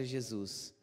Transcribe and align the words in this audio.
Glória 0.00 0.08
a 0.08 0.12
Jesus. 0.12 0.74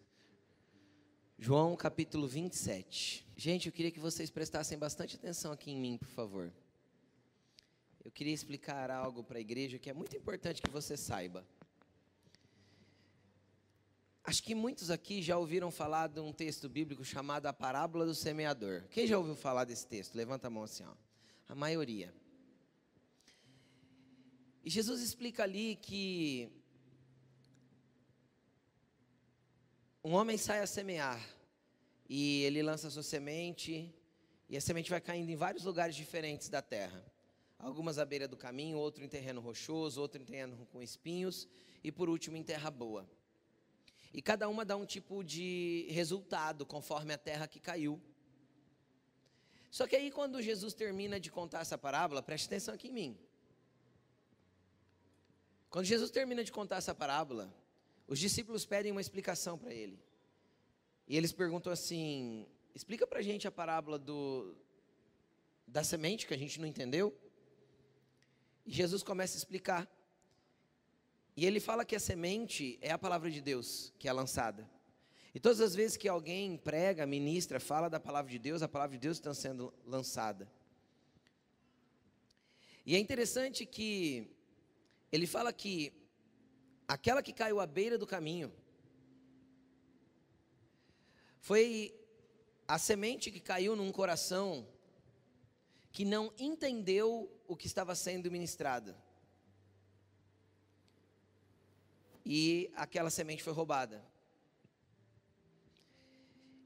João 1.39 1.75
capítulo 1.75 2.27
27. 2.27 3.25
Gente, 3.35 3.65
eu 3.65 3.73
queria 3.73 3.89
que 3.89 3.99
vocês 3.99 4.29
prestassem 4.29 4.77
bastante 4.77 5.15
atenção 5.15 5.51
aqui 5.51 5.71
em 5.71 5.79
mim, 5.79 5.97
por 5.97 6.09
favor. 6.09 6.53
Eu 8.05 8.11
queria 8.11 8.33
explicar 8.33 8.91
algo 8.91 9.23
para 9.23 9.39
a 9.39 9.41
igreja 9.41 9.79
que 9.79 9.89
é 9.89 9.93
muito 9.93 10.15
importante 10.15 10.61
que 10.61 10.69
você 10.69 10.95
saiba. 10.95 11.43
Acho 14.23 14.43
que 14.43 14.53
muitos 14.53 14.91
aqui 14.91 15.19
já 15.19 15.35
ouviram 15.35 15.71
falar 15.71 16.09
de 16.09 16.19
um 16.19 16.31
texto 16.31 16.69
bíblico 16.69 17.03
chamado 17.03 17.47
a 17.47 17.53
parábola 17.53 18.05
do 18.05 18.13
semeador. 18.13 18.83
Quem 18.91 19.07
já 19.07 19.17
ouviu 19.17 19.35
falar 19.35 19.63
desse 19.63 19.87
texto? 19.87 20.13
Levanta 20.13 20.45
a 20.45 20.51
mão 20.51 20.61
assim, 20.61 20.83
ó. 20.83 20.93
A 21.49 21.55
maioria. 21.55 22.13
E 24.63 24.69
Jesus 24.69 25.01
explica 25.01 25.41
ali 25.41 25.75
que 25.75 26.51
um 30.07 30.13
homem 30.13 30.37
sai 30.37 30.61
a 30.61 30.65
semear 30.65 31.21
e 32.07 32.41
ele 32.43 32.63
lança 32.63 32.87
a 32.87 32.89
sua 32.89 33.03
semente 33.03 33.93
e 34.47 34.55
a 34.55 34.61
semente 34.61 34.89
vai 34.89 35.01
caindo 35.01 35.29
em 35.29 35.35
vários 35.35 35.65
lugares 35.65 35.97
diferentes 35.97 36.47
da 36.47 36.61
terra. 36.61 37.03
Algumas 37.59 37.99
à 37.99 38.05
beira 38.05 38.25
do 38.25 38.37
caminho, 38.37 38.77
outro 38.77 39.03
em 39.03 39.09
terreno 39.09 39.41
rochoso, 39.41 39.99
outro 39.99 40.21
em 40.21 40.23
terreno 40.23 40.65
com 40.71 40.81
espinhos 40.81 41.45
e 41.83 41.91
por 41.91 42.07
último 42.07 42.37
em 42.37 42.43
terra 42.43 42.71
boa. 42.71 43.05
E 44.13 44.21
cada 44.21 44.47
uma 44.47 44.63
dá 44.63 44.77
um 44.77 44.85
tipo 44.85 45.25
de 45.25 45.85
resultado 45.89 46.65
conforme 46.65 47.13
a 47.13 47.17
terra 47.17 47.45
que 47.45 47.59
caiu. 47.59 48.01
Só 49.69 49.85
que 49.85 49.95
aí, 49.97 50.09
quando 50.09 50.41
Jesus 50.41 50.73
termina 50.73 51.19
de 51.19 51.29
contar 51.29 51.59
essa 51.59 51.77
parábola, 51.77 52.23
preste 52.23 52.45
atenção 52.45 52.73
aqui 52.73 52.87
em 52.87 52.93
mim. 52.93 53.19
Quando 55.69 55.83
Jesus 55.83 56.09
termina 56.09 56.45
de 56.45 56.51
contar 56.53 56.77
essa 56.77 56.95
parábola, 56.95 57.53
os 58.07 58.19
discípulos 58.19 58.65
pedem 58.65 58.91
uma 58.91 59.01
explicação 59.01 59.57
para 59.57 59.73
ele. 59.73 59.99
E 61.07 61.17
eles 61.17 61.31
perguntam 61.31 61.71
assim: 61.71 62.47
explica 62.73 63.05
para 63.05 63.19
a 63.19 63.21
gente 63.21 63.47
a 63.47 63.51
parábola 63.51 63.99
do, 63.99 64.55
da 65.67 65.83
semente 65.83 66.25
que 66.25 66.33
a 66.33 66.37
gente 66.37 66.59
não 66.59 66.67
entendeu. 66.67 67.15
E 68.65 68.71
Jesus 68.71 69.03
começa 69.03 69.35
a 69.35 69.39
explicar. 69.39 69.89
E 71.35 71.45
ele 71.45 71.59
fala 71.59 71.85
que 71.85 71.95
a 71.95 71.99
semente 71.99 72.79
é 72.81 72.91
a 72.91 72.97
palavra 72.97 73.29
de 73.29 73.41
Deus 73.41 73.93
que 73.99 74.07
é 74.07 74.13
lançada. 74.13 74.67
E 75.35 75.39
todas 75.39 75.61
as 75.61 75.75
vezes 75.75 75.97
que 75.97 76.07
alguém 76.07 76.57
prega, 76.57 77.05
ministra, 77.05 77.59
fala 77.59 77.89
da 77.89 77.99
palavra 77.99 78.31
de 78.31 78.39
Deus, 78.39 78.63
a 78.63 78.67
palavra 78.67 78.97
de 78.97 79.01
Deus 79.01 79.17
está 79.17 79.33
sendo 79.33 79.71
lançada. 79.85 80.51
E 82.85 82.95
é 82.95 82.99
interessante 82.99 83.65
que 83.65 84.31
ele 85.11 85.27
fala 85.27 85.53
que 85.53 85.93
aquela 86.87 87.21
que 87.21 87.33
caiu 87.33 87.59
à 87.59 87.65
beira 87.65 87.97
do 87.97 88.07
caminho 88.07 88.51
foi 91.39 91.93
a 92.67 92.77
semente 92.77 93.31
que 93.31 93.39
caiu 93.39 93.75
num 93.75 93.91
coração 93.91 94.67
que 95.91 96.05
não 96.05 96.33
entendeu 96.37 97.31
o 97.47 97.55
que 97.55 97.67
estava 97.67 97.95
sendo 97.95 98.29
ministrado. 98.29 98.95
E 102.25 102.69
aquela 102.75 103.09
semente 103.09 103.41
foi 103.41 103.53
roubada. 103.53 104.05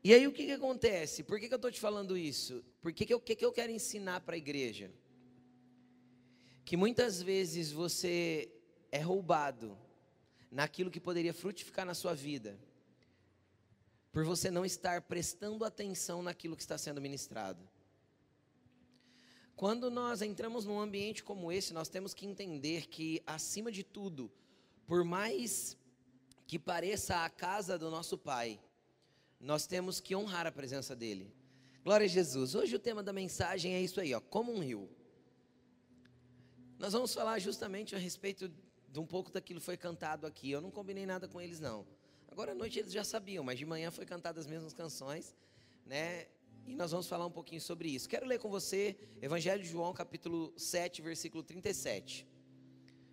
E 0.03 0.13
aí 0.13 0.25
o 0.25 0.33
que, 0.33 0.45
que 0.45 0.51
acontece? 0.51 1.23
Por 1.23 1.39
que, 1.39 1.47
que 1.47 1.53
eu 1.53 1.57
estou 1.57 1.71
te 1.71 1.79
falando 1.79 2.17
isso? 2.17 2.65
Por 2.81 2.91
que, 2.91 3.05
que, 3.05 3.13
eu, 3.13 3.19
que, 3.19 3.35
que 3.35 3.45
eu 3.45 3.51
quero 3.51 3.71
ensinar 3.71 4.21
para 4.21 4.33
a 4.33 4.37
igreja? 4.37 4.91
Que 6.65 6.75
muitas 6.75 7.21
vezes 7.21 7.71
você 7.71 8.51
é 8.91 8.99
roubado 8.99 9.77
naquilo 10.51 10.91
que 10.91 10.99
poderia 10.99 11.33
frutificar 11.33 11.85
na 11.85 11.93
sua 11.93 12.13
vida, 12.13 12.59
por 14.11 14.25
você 14.25 14.51
não 14.51 14.65
estar 14.65 15.01
prestando 15.03 15.63
atenção 15.63 16.21
naquilo 16.21 16.57
que 16.57 16.61
está 16.61 16.77
sendo 16.77 16.99
ministrado. 16.99 17.65
Quando 19.55 19.89
nós 19.89 20.21
entramos 20.21 20.65
num 20.65 20.79
ambiente 20.79 21.23
como 21.23 21.51
esse, 21.51 21.73
nós 21.73 21.87
temos 21.87 22.13
que 22.13 22.25
entender 22.25 22.87
que, 22.87 23.21
acima 23.25 23.71
de 23.71 23.83
tudo, 23.83 24.29
por 24.85 25.05
mais 25.05 25.77
que 26.45 26.59
pareça 26.59 27.23
a 27.23 27.29
casa 27.29 27.77
do 27.77 27.89
nosso 27.89 28.17
Pai, 28.17 28.59
nós 29.39 29.65
temos 29.65 29.99
que 29.99 30.15
honrar 30.15 30.45
a 30.45 30.51
presença 30.51 30.95
dele. 30.95 31.33
Glória 31.83 32.05
a 32.05 32.09
Jesus. 32.09 32.55
Hoje 32.55 32.75
o 32.75 32.79
tema 32.79 33.01
da 33.01 33.13
mensagem 33.13 33.73
é 33.73 33.81
isso 33.81 34.01
aí, 34.01 34.13
ó, 34.13 34.19
como 34.19 34.51
um 34.51 34.59
rio. 34.59 34.89
Nós 36.77 36.93
vamos 36.93 37.13
falar 37.13 37.39
justamente 37.39 37.95
a 37.95 37.99
respeito 37.99 38.51
de 38.91 38.99
um 38.99 39.05
pouco 39.05 39.31
daquilo 39.31 39.61
foi 39.61 39.77
cantado 39.77 40.27
aqui. 40.27 40.51
Eu 40.51 40.61
não 40.61 40.69
combinei 40.69 41.05
nada 41.05 41.27
com 41.27 41.39
eles 41.41 41.59
não. 41.59 41.87
Agora 42.27 42.51
à 42.51 42.55
noite 42.55 42.79
eles 42.79 42.91
já 42.91 43.03
sabiam, 43.03 43.43
mas 43.43 43.57
de 43.57 43.65
manhã 43.65 43.89
foi 43.89 44.05
cantadas 44.05 44.45
as 44.45 44.51
mesmas 44.51 44.73
canções, 44.73 45.35
né? 45.85 46.27
E 46.65 46.75
nós 46.75 46.91
vamos 46.91 47.07
falar 47.07 47.25
um 47.25 47.31
pouquinho 47.31 47.61
sobre 47.61 47.89
isso. 47.89 48.07
Quero 48.07 48.25
ler 48.25 48.39
com 48.39 48.49
você 48.49 48.97
Evangelho 49.21 49.63
de 49.63 49.69
João, 49.69 49.93
capítulo 49.93 50.53
7, 50.57 51.01
versículo 51.01 51.43
37. 51.43 52.27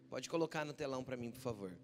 Pode 0.08 0.28
colocar 0.28 0.64
no 0.64 0.72
telão 0.72 1.02
para 1.04 1.16
mim, 1.16 1.30
por 1.30 1.40
favor. 1.40 1.78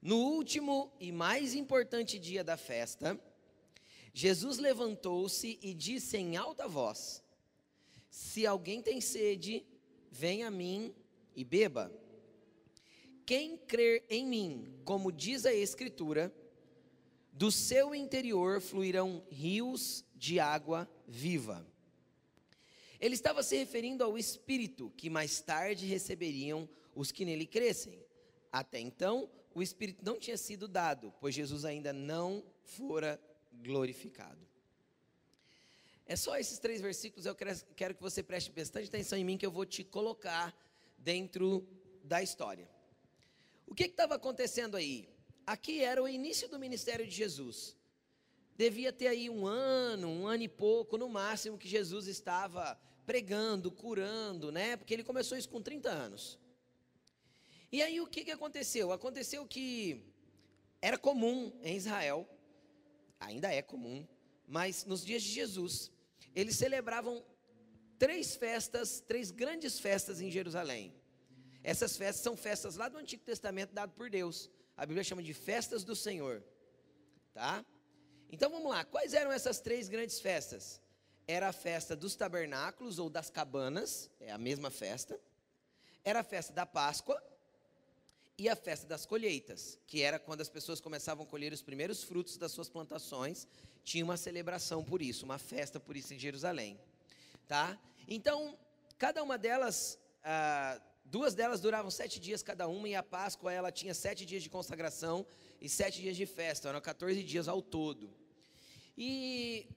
No 0.00 0.16
último 0.16 0.92
e 1.00 1.10
mais 1.10 1.54
importante 1.54 2.18
dia 2.18 2.44
da 2.44 2.56
festa, 2.56 3.18
Jesus 4.12 4.58
levantou-se 4.58 5.58
e 5.62 5.72
disse 5.72 6.16
em 6.16 6.36
alta 6.36 6.68
voz: 6.68 7.22
Se 8.10 8.46
alguém 8.46 8.82
tem 8.82 9.00
sede, 9.00 9.64
venha 10.14 10.46
a 10.46 10.50
mim 10.50 10.94
e 11.34 11.42
beba. 11.44 11.92
Quem 13.26 13.56
crer 13.56 14.04
em 14.08 14.24
mim, 14.24 14.80
como 14.84 15.10
diz 15.10 15.44
a 15.44 15.52
Escritura, 15.52 16.32
do 17.32 17.50
seu 17.50 17.92
interior 17.94 18.60
fluirão 18.60 19.24
rios 19.28 20.04
de 20.14 20.38
água 20.38 20.88
viva. 21.08 21.66
Ele 23.00 23.14
estava 23.14 23.42
se 23.42 23.56
referindo 23.56 24.04
ao 24.04 24.16
Espírito 24.16 24.92
que 24.96 25.10
mais 25.10 25.40
tarde 25.40 25.84
receberiam 25.84 26.68
os 26.94 27.10
que 27.10 27.24
nele 27.24 27.44
crescem. 27.44 27.98
Até 28.52 28.78
então, 28.78 29.28
o 29.52 29.62
Espírito 29.62 30.04
não 30.04 30.18
tinha 30.18 30.36
sido 30.36 30.68
dado, 30.68 31.12
pois 31.20 31.34
Jesus 31.34 31.64
ainda 31.64 31.92
não 31.92 32.44
fora 32.62 33.20
glorificado. 33.52 34.53
É 36.06 36.16
só 36.16 36.36
esses 36.36 36.58
três 36.58 36.80
versículos, 36.80 37.24
eu 37.24 37.34
quero 37.34 37.94
que 37.94 38.02
você 38.02 38.22
preste 38.22 38.52
bastante 38.52 38.88
atenção 38.88 39.18
em 39.18 39.24
mim, 39.24 39.38
que 39.38 39.46
eu 39.46 39.50
vou 39.50 39.64
te 39.64 39.82
colocar 39.82 40.54
dentro 40.98 41.66
da 42.02 42.22
história. 42.22 42.68
O 43.66 43.74
que 43.74 43.84
estava 43.84 44.16
acontecendo 44.16 44.76
aí? 44.76 45.08
Aqui 45.46 45.82
era 45.82 46.02
o 46.02 46.08
início 46.08 46.48
do 46.48 46.58
ministério 46.58 47.06
de 47.06 47.14
Jesus. 47.14 47.76
Devia 48.56 48.92
ter 48.92 49.08
aí 49.08 49.30
um 49.30 49.46
ano, 49.46 50.08
um 50.08 50.26
ano 50.26 50.42
e 50.42 50.48
pouco, 50.48 50.98
no 50.98 51.08
máximo, 51.08 51.58
que 51.58 51.66
Jesus 51.66 52.06
estava 52.06 52.78
pregando, 53.06 53.70
curando, 53.70 54.52
né? 54.52 54.76
Porque 54.76 54.94
ele 54.94 55.04
começou 55.04 55.36
isso 55.36 55.48
com 55.48 55.60
30 55.60 55.90
anos. 55.90 56.38
E 57.72 57.82
aí 57.82 58.00
o 58.00 58.06
que, 58.06 58.24
que 58.24 58.30
aconteceu? 58.30 58.92
Aconteceu 58.92 59.46
que 59.46 60.04
era 60.80 60.96
comum 60.96 61.52
em 61.62 61.76
Israel, 61.76 62.28
ainda 63.18 63.52
é 63.52 63.62
comum, 63.62 64.06
mas 64.46 64.84
nos 64.84 65.04
dias 65.04 65.22
de 65.22 65.30
Jesus, 65.30 65.90
eles 66.34 66.56
celebravam 66.56 67.24
três 67.98 68.36
festas, 68.36 69.00
três 69.00 69.30
grandes 69.30 69.78
festas 69.78 70.20
em 70.20 70.30
Jerusalém. 70.30 70.94
Essas 71.62 71.96
festas 71.96 72.22
são 72.22 72.36
festas 72.36 72.76
lá 72.76 72.88
do 72.88 72.98
Antigo 72.98 73.22
Testamento 73.22 73.72
dado 73.72 73.92
por 73.92 74.10
Deus. 74.10 74.50
A 74.76 74.84
Bíblia 74.84 75.04
chama 75.04 75.22
de 75.22 75.32
festas 75.32 75.84
do 75.84 75.94
Senhor. 75.94 76.42
Tá? 77.32 77.64
Então 78.30 78.50
vamos 78.50 78.70
lá, 78.70 78.84
quais 78.84 79.14
eram 79.14 79.32
essas 79.32 79.60
três 79.60 79.88
grandes 79.88 80.20
festas? 80.20 80.80
Era 81.26 81.48
a 81.48 81.52
festa 81.52 81.96
dos 81.96 82.14
tabernáculos 82.16 82.98
ou 82.98 83.08
das 83.08 83.30
cabanas, 83.30 84.10
é 84.20 84.30
a 84.30 84.38
mesma 84.38 84.70
festa. 84.70 85.18
Era 86.04 86.20
a 86.20 86.24
festa 86.24 86.52
da 86.52 86.66
Páscoa, 86.66 87.22
e 88.36 88.48
a 88.48 88.56
festa 88.56 88.86
das 88.86 89.06
colheitas, 89.06 89.78
que 89.86 90.02
era 90.02 90.18
quando 90.18 90.40
as 90.40 90.48
pessoas 90.48 90.80
começavam 90.80 91.24
a 91.24 91.28
colher 91.28 91.52
os 91.52 91.62
primeiros 91.62 92.02
frutos 92.02 92.36
das 92.36 92.50
suas 92.52 92.68
plantações, 92.68 93.46
tinha 93.84 94.04
uma 94.04 94.16
celebração 94.16 94.82
por 94.82 95.02
isso, 95.02 95.24
uma 95.24 95.38
festa 95.38 95.78
por 95.78 95.96
isso 95.96 96.14
em 96.14 96.18
Jerusalém, 96.18 96.80
tá? 97.46 97.78
Então, 98.08 98.58
cada 98.98 99.22
uma 99.22 99.36
delas, 99.36 99.98
ah, 100.24 100.80
duas 101.04 101.34
delas 101.34 101.60
duravam 101.60 101.90
sete 101.90 102.18
dias 102.18 102.42
cada 102.42 102.66
uma, 102.66 102.88
e 102.88 102.94
a 102.94 103.02
Páscoa 103.02 103.52
ela 103.52 103.70
tinha 103.70 103.92
sete 103.94 104.24
dias 104.24 104.42
de 104.42 104.48
consagração 104.48 105.26
e 105.60 105.68
sete 105.68 106.00
dias 106.00 106.16
de 106.16 106.24
festa, 106.24 106.70
eram 106.70 106.80
14 106.80 107.22
dias 107.22 107.46
ao 107.46 107.60
todo. 107.60 108.10
E 108.96 109.68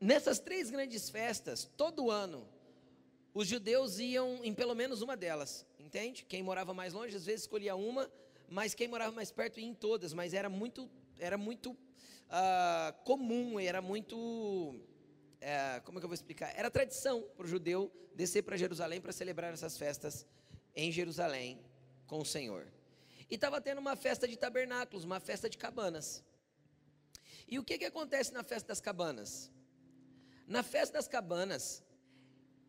nessas 0.00 0.38
três 0.38 0.70
grandes 0.70 1.10
festas, 1.10 1.68
todo 1.76 2.10
ano, 2.10 2.46
os 3.34 3.48
judeus 3.48 3.98
iam 3.98 4.40
em 4.44 4.54
pelo 4.54 4.74
menos 4.74 5.02
uma 5.02 5.16
delas, 5.16 5.66
entende? 5.78 6.24
Quem 6.24 6.42
morava 6.42 6.72
mais 6.72 6.92
longe 6.92 7.16
às 7.16 7.26
vezes 7.26 7.42
escolhia 7.42 7.74
uma, 7.74 8.10
mas 8.48 8.72
quem 8.72 8.86
morava 8.86 9.12
mais 9.12 9.32
perto 9.32 9.58
ia 9.58 9.66
em 9.66 9.74
todas, 9.74 10.12
mas 10.12 10.32
era 10.32 10.48
muito, 10.48 10.88
era 11.18 11.36
muito 11.36 11.76
uh, 12.28 13.04
comum, 13.04 13.58
era 13.58 13.80
muito, 13.80 14.16
uh, 14.16 15.82
como 15.84 15.98
é 15.98 16.00
que 16.00 16.04
eu 16.04 16.08
vou 16.08 16.14
explicar? 16.14 16.52
Era 16.56 16.70
tradição 16.70 17.22
para 17.36 17.44
o 17.44 17.48
judeu 17.48 17.92
descer 18.14 18.42
para 18.42 18.56
Jerusalém 18.56 19.00
para 19.00 19.12
celebrar 19.12 19.52
essas 19.52 19.78
festas 19.78 20.26
em 20.74 20.90
Jerusalém 20.90 21.60
com 22.06 22.18
o 22.18 22.24
Senhor. 22.24 22.66
E 23.30 23.34
estava 23.34 23.60
tendo 23.60 23.78
uma 23.78 23.94
festa 23.94 24.26
de 24.26 24.36
tabernáculos, 24.36 25.04
uma 25.04 25.20
festa 25.20 25.48
de 25.48 25.58
cabanas. 25.58 26.24
E 27.46 27.58
o 27.58 27.64
que, 27.64 27.78
que 27.78 27.84
acontece 27.84 28.32
na 28.32 28.42
festa 28.42 28.68
das 28.68 28.80
cabanas? 28.80 29.50
Na 30.46 30.62
festa 30.62 30.94
das 30.94 31.06
cabanas, 31.06 31.82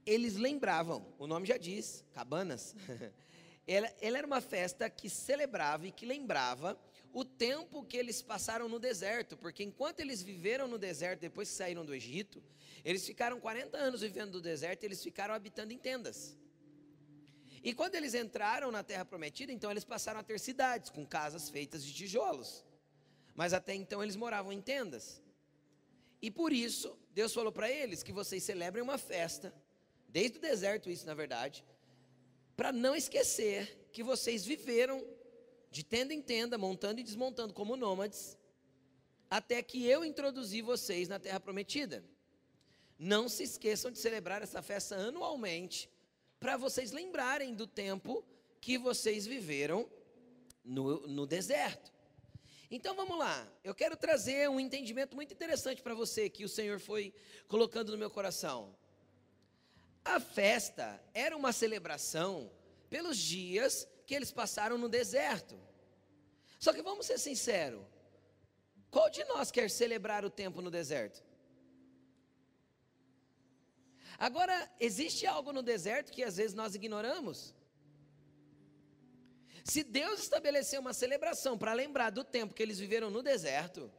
eles 0.05 0.35
lembravam, 0.35 1.13
o 1.17 1.25
nome 1.25 1.45
já 1.47 1.57
diz, 1.57 2.03
cabanas. 2.13 2.75
ela, 3.65 3.91
ela 4.01 4.17
era 4.17 4.27
uma 4.27 4.41
festa 4.41 4.89
que 4.89 5.09
celebrava 5.09 5.87
e 5.87 5.91
que 5.91 6.05
lembrava 6.05 6.79
o 7.11 7.25
tempo 7.25 7.83
que 7.83 7.97
eles 7.97 8.21
passaram 8.21 8.69
no 8.69 8.79
deserto, 8.79 9.35
porque 9.35 9.63
enquanto 9.63 9.99
eles 9.99 10.21
viveram 10.21 10.67
no 10.67 10.77
deserto, 10.77 11.21
depois 11.21 11.49
que 11.49 11.55
saíram 11.55 11.83
do 11.83 11.93
Egito, 11.93 12.43
eles 12.85 13.05
ficaram 13.05 13.39
40 13.39 13.77
anos 13.77 14.01
vivendo 14.01 14.33
no 14.33 14.41
deserto 14.41 14.83
e 14.83 14.85
eles 14.85 15.03
ficaram 15.03 15.33
habitando 15.33 15.73
em 15.73 15.77
tendas. 15.77 16.37
E 17.63 17.73
quando 17.73 17.95
eles 17.95 18.13
entraram 18.13 18.71
na 18.71 18.83
terra 18.83 19.03
prometida, 19.03 19.51
então 19.51 19.69
eles 19.71 19.83
passaram 19.83 20.19
a 20.19 20.23
ter 20.23 20.39
cidades 20.39 20.89
com 20.89 21.05
casas 21.05 21.49
feitas 21.49 21.83
de 21.83 21.93
tijolos. 21.93 22.63
Mas 23.35 23.53
até 23.53 23.73
então 23.73 24.01
eles 24.01 24.15
moravam 24.15 24.51
em 24.51 24.61
tendas. 24.61 25.21
E 26.21 26.29
por 26.29 26.53
isso, 26.53 26.97
Deus 27.11 27.33
falou 27.33 27.51
para 27.51 27.69
eles 27.69 28.03
que 28.03 28.11
vocês 28.11 28.43
celebrem 28.43 28.83
uma 28.83 28.97
festa, 28.97 29.53
desde 30.07 30.37
o 30.37 30.41
deserto, 30.41 30.89
isso 30.89 31.05
na 31.05 31.13
verdade, 31.13 31.65
para 32.55 32.71
não 32.71 32.95
esquecer 32.95 33.87
que 33.91 34.03
vocês 34.03 34.45
viveram 34.45 35.05
de 35.71 35.83
tenda 35.83 36.13
em 36.13 36.21
tenda, 36.21 36.57
montando 36.57 36.99
e 36.99 37.03
desmontando 37.03 37.53
como 37.53 37.75
nômades, 37.75 38.37
até 39.29 39.61
que 39.61 39.85
eu 39.85 40.03
introduzi 40.03 40.61
vocês 40.61 41.07
na 41.07 41.19
terra 41.19 41.39
prometida. 41.39 42.03
Não 42.97 43.29
se 43.29 43.43
esqueçam 43.43 43.91
de 43.91 43.99
celebrar 43.99 44.41
essa 44.41 44.61
festa 44.61 44.95
anualmente, 44.95 45.89
para 46.39 46.57
vocês 46.57 46.91
lembrarem 46.91 47.53
do 47.53 47.67
tempo 47.67 48.25
que 48.59 48.77
vocês 48.77 49.25
viveram 49.25 49.89
no, 50.63 51.07
no 51.07 51.27
deserto. 51.27 51.91
Então 52.71 52.95
vamos 52.95 53.17
lá, 53.17 53.47
eu 53.63 53.73
quero 53.73 53.97
trazer 53.97 54.47
um 54.49 54.59
entendimento 54.59 55.15
muito 55.15 55.33
interessante 55.33 55.81
para 55.81 55.95
você 55.95 56.29
que 56.29 56.45
o 56.45 56.49
Senhor 56.49 56.79
foi 56.79 57.13
colocando 57.47 57.91
no 57.91 57.97
meu 57.97 58.11
coração. 58.11 58.75
A 60.05 60.19
festa 60.19 61.01
era 61.13 61.35
uma 61.35 61.51
celebração 61.51 62.51
pelos 62.89 63.17
dias 63.17 63.87
que 64.09 64.15
eles 64.15 64.31
passaram 64.31 64.75
no 64.75 64.89
deserto. 64.89 65.55
Só 66.57 66.73
que 66.73 66.81
vamos 66.81 67.05
ser 67.05 67.19
sinceros: 67.19 67.85
qual 68.89 69.07
de 69.07 69.23
nós 69.25 69.51
quer 69.51 69.69
celebrar 69.69 70.25
o 70.25 70.31
tempo 70.31 70.63
no 70.63 70.71
deserto? 70.71 71.23
Agora, 74.17 74.55
existe 74.79 75.27
algo 75.27 75.53
no 75.53 75.61
deserto 75.61 76.11
que 76.11 76.23
às 76.23 76.37
vezes 76.37 76.55
nós 76.55 76.73
ignoramos? 76.73 77.53
Se 79.63 79.83
Deus 79.83 80.21
estabeleceu 80.21 80.81
uma 80.81 80.95
celebração 81.03 81.55
para 81.55 81.73
lembrar 81.73 82.09
do 82.09 82.23
tempo 82.23 82.55
que 82.55 82.63
eles 82.63 82.79
viveram 82.79 83.11
no 83.11 83.21
deserto, 83.21 83.91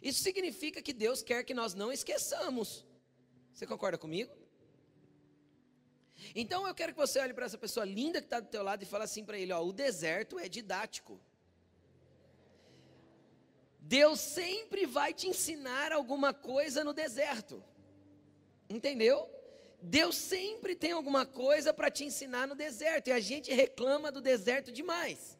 isso 0.00 0.22
significa 0.22 0.80
que 0.80 0.92
Deus 0.92 1.20
quer 1.20 1.42
que 1.42 1.52
nós 1.52 1.74
não 1.74 1.90
esqueçamos. 1.90 2.86
Você 3.52 3.66
concorda 3.66 3.98
comigo? 3.98 4.41
Então 6.34 6.66
eu 6.66 6.74
quero 6.74 6.92
que 6.92 6.98
você 6.98 7.18
olhe 7.18 7.34
para 7.34 7.46
essa 7.46 7.58
pessoa 7.58 7.84
linda 7.84 8.20
que 8.20 8.26
está 8.26 8.40
do 8.40 8.48
teu 8.48 8.62
lado 8.62 8.82
e 8.82 8.86
fale 8.86 9.04
assim 9.04 9.24
para 9.24 9.38
ele: 9.38 9.52
ó, 9.52 9.62
o 9.62 9.72
deserto 9.72 10.38
é 10.38 10.48
didático. 10.48 11.20
Deus 13.80 14.20
sempre 14.20 14.86
vai 14.86 15.12
te 15.12 15.28
ensinar 15.28 15.92
alguma 15.92 16.32
coisa 16.32 16.84
no 16.84 16.92
deserto. 16.92 17.62
Entendeu? 18.68 19.28
Deus 19.82 20.16
sempre 20.16 20.76
tem 20.76 20.92
alguma 20.92 21.26
coisa 21.26 21.74
para 21.74 21.90
te 21.90 22.04
ensinar 22.04 22.46
no 22.46 22.54
deserto 22.54 23.08
e 23.08 23.12
a 23.12 23.18
gente 23.18 23.52
reclama 23.52 24.12
do 24.12 24.20
deserto 24.20 24.70
demais. 24.70 25.36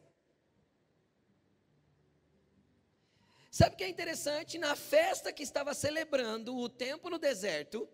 Sabe 3.49 3.75
o 3.75 3.77
que 3.77 3.83
é 3.83 3.87
interessante? 3.87 4.57
Na 4.57 4.75
festa 4.75 5.31
que 5.31 5.43
estava 5.43 5.73
celebrando 5.73 6.57
o 6.57 6.67
tempo 6.67 7.09
no 7.09 7.17
deserto, 7.17 7.87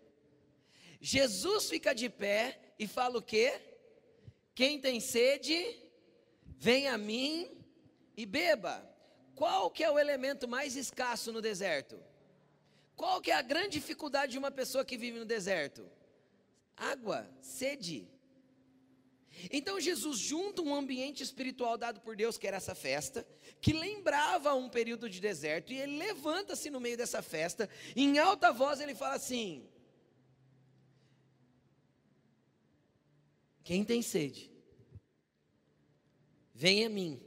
Jesus 1.00 1.68
fica 1.68 1.94
de 1.94 2.08
pé 2.08 2.58
e 2.80 2.86
fala 2.86 3.18
o 3.18 3.22
quê? 3.22 3.60
Quem 4.54 4.80
tem 4.80 5.00
sede, 5.00 5.54
vem 6.56 6.88
a 6.88 6.96
mim 6.96 7.46
e 8.16 8.24
beba. 8.24 8.82
Qual 9.34 9.70
que 9.70 9.84
é 9.84 9.90
o 9.90 9.98
elemento 9.98 10.48
mais 10.48 10.76
escasso 10.76 11.30
no 11.30 11.42
deserto? 11.42 12.02
Qual 12.96 13.20
que 13.20 13.30
é 13.30 13.34
a 13.34 13.42
grande 13.42 13.78
dificuldade 13.78 14.32
de 14.32 14.38
uma 14.38 14.50
pessoa 14.50 14.82
que 14.82 14.96
vive 14.96 15.18
no 15.18 15.26
deserto? 15.26 15.86
Água, 16.74 17.30
sede. 17.42 18.08
Então 19.52 19.78
Jesus 19.78 20.18
junta 20.18 20.62
um 20.62 20.74
ambiente 20.74 21.22
espiritual 21.22 21.76
dado 21.76 22.00
por 22.00 22.16
Deus, 22.16 22.38
que 22.38 22.46
era 22.46 22.56
essa 22.56 22.74
festa, 22.74 23.26
que 23.60 23.74
lembrava 23.74 24.54
um 24.54 24.70
período 24.70 25.06
de 25.08 25.20
deserto, 25.20 25.70
e 25.70 25.78
ele 25.78 25.98
levanta-se 25.98 26.70
no 26.70 26.80
meio 26.80 26.96
dessa 26.96 27.20
festa, 27.20 27.68
e 27.94 28.04
em 28.04 28.18
alta 28.18 28.50
voz 28.52 28.80
ele 28.80 28.94
fala 28.94 29.16
assim: 29.16 29.69
Quem 33.70 33.84
tem 33.84 34.02
sede, 34.02 34.50
venha 36.52 36.88
a 36.88 36.90
mim 36.90 37.22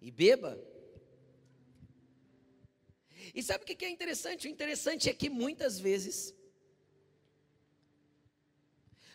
e 0.00 0.10
beba. 0.10 0.58
E 3.32 3.40
sabe 3.40 3.62
o 3.62 3.64
que 3.64 3.84
é 3.84 3.88
interessante? 3.88 4.48
O 4.48 4.50
interessante 4.50 5.08
é 5.08 5.14
que 5.14 5.30
muitas 5.30 5.78
vezes, 5.78 6.34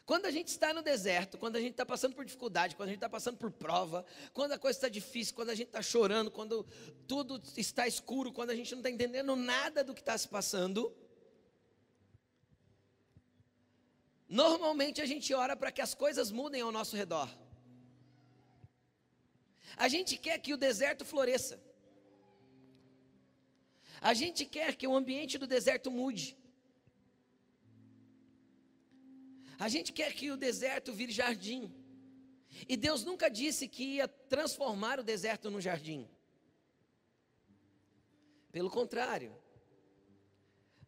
quando 0.05 0.25
a 0.25 0.31
gente 0.31 0.47
está 0.47 0.73
no 0.73 0.81
deserto, 0.81 1.37
quando 1.37 1.57
a 1.57 1.59
gente 1.59 1.71
está 1.71 1.85
passando 1.85 2.15
por 2.15 2.23
dificuldade, 2.23 2.77
quando 2.77 2.87
a 2.87 2.91
gente 2.93 2.99
está 2.99 3.09
passando 3.09 3.35
por 3.35 3.51
prova, 3.51 4.05
quando 4.31 4.53
a 4.53 4.57
coisa 4.57 4.77
está 4.77 4.87
difícil, 4.87 5.35
quando 5.35 5.49
a 5.49 5.55
gente 5.55 5.67
está 5.67 5.81
chorando, 5.81 6.31
quando 6.31 6.65
tudo 7.05 7.43
está 7.57 7.85
escuro, 7.85 8.31
quando 8.31 8.51
a 8.51 8.55
gente 8.55 8.71
não 8.71 8.79
está 8.79 8.89
entendendo 8.89 9.35
nada 9.35 9.83
do 9.83 9.93
que 9.93 9.99
está 9.99 10.17
se 10.17 10.29
passando, 10.29 10.95
normalmente 14.27 15.01
a 15.01 15.05
gente 15.05 15.33
ora 15.33 15.55
para 15.55 15.71
que 15.71 15.81
as 15.81 15.93
coisas 15.93 16.31
mudem 16.31 16.61
ao 16.61 16.71
nosso 16.71 16.95
redor. 16.95 17.29
A 19.75 19.87
gente 19.87 20.17
quer 20.17 20.37
que 20.39 20.53
o 20.53 20.57
deserto 20.57 21.03
floresça. 21.03 21.61
A 24.01 24.13
gente 24.13 24.45
quer 24.45 24.75
que 24.75 24.87
o 24.87 24.95
ambiente 24.95 25.37
do 25.37 25.47
deserto 25.47 25.89
mude. 25.89 26.37
A 29.57 29.69
gente 29.69 29.91
quer 29.93 30.13
que 30.13 30.29
o 30.29 30.37
deserto 30.37 30.93
vire 30.93 31.11
jardim. 31.11 31.73
E 32.67 32.75
Deus 32.75 33.03
nunca 33.03 33.29
disse 33.29 33.67
que 33.67 33.83
ia 33.95 34.07
transformar 34.07 34.99
o 34.99 35.03
deserto 35.03 35.49
num 35.49 35.61
jardim. 35.61 36.09
Pelo 38.51 38.69
contrário. 38.69 39.42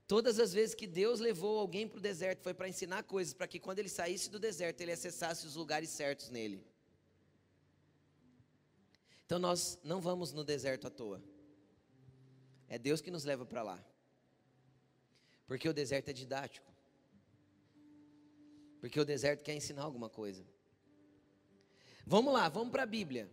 Todas 0.07 0.39
as 0.39 0.53
vezes 0.53 0.75
que 0.75 0.85
Deus 0.85 1.19
levou 1.19 1.57
alguém 1.57 1.87
para 1.87 1.97
o 1.97 2.01
deserto 2.01 2.43
foi 2.43 2.53
para 2.53 2.69
ensinar 2.69 3.03
coisas, 3.03 3.33
para 3.33 3.47
que 3.47 3.59
quando 3.59 3.79
ele 3.79 3.89
saísse 3.89 4.29
do 4.29 4.39
deserto 4.39 4.81
ele 4.81 4.91
acessasse 4.91 5.47
os 5.47 5.55
lugares 5.55 5.89
certos 5.89 6.29
nele. 6.29 6.63
Então 9.25 9.39
nós 9.39 9.79
não 9.83 9.99
vamos 9.99 10.31
no 10.31 10.43
deserto 10.43 10.85
à 10.85 10.89
toa. 10.91 11.23
É 12.67 12.77
Deus 12.77 13.01
que 13.01 13.09
nos 13.09 13.23
leva 13.23 13.45
para 13.45 13.63
lá. 13.63 13.83
Porque 15.47 15.67
o 15.67 15.73
deserto 15.73 16.09
é 16.09 16.13
didático. 16.13 16.71
Porque 18.79 18.99
o 18.99 19.05
deserto 19.05 19.43
quer 19.43 19.55
ensinar 19.55 19.83
alguma 19.83 20.09
coisa. 20.09 20.45
Vamos 22.05 22.31
lá, 22.31 22.47
vamos 22.49 22.71
para 22.71 22.83
a 22.83 22.87
Bíblia. 22.87 23.27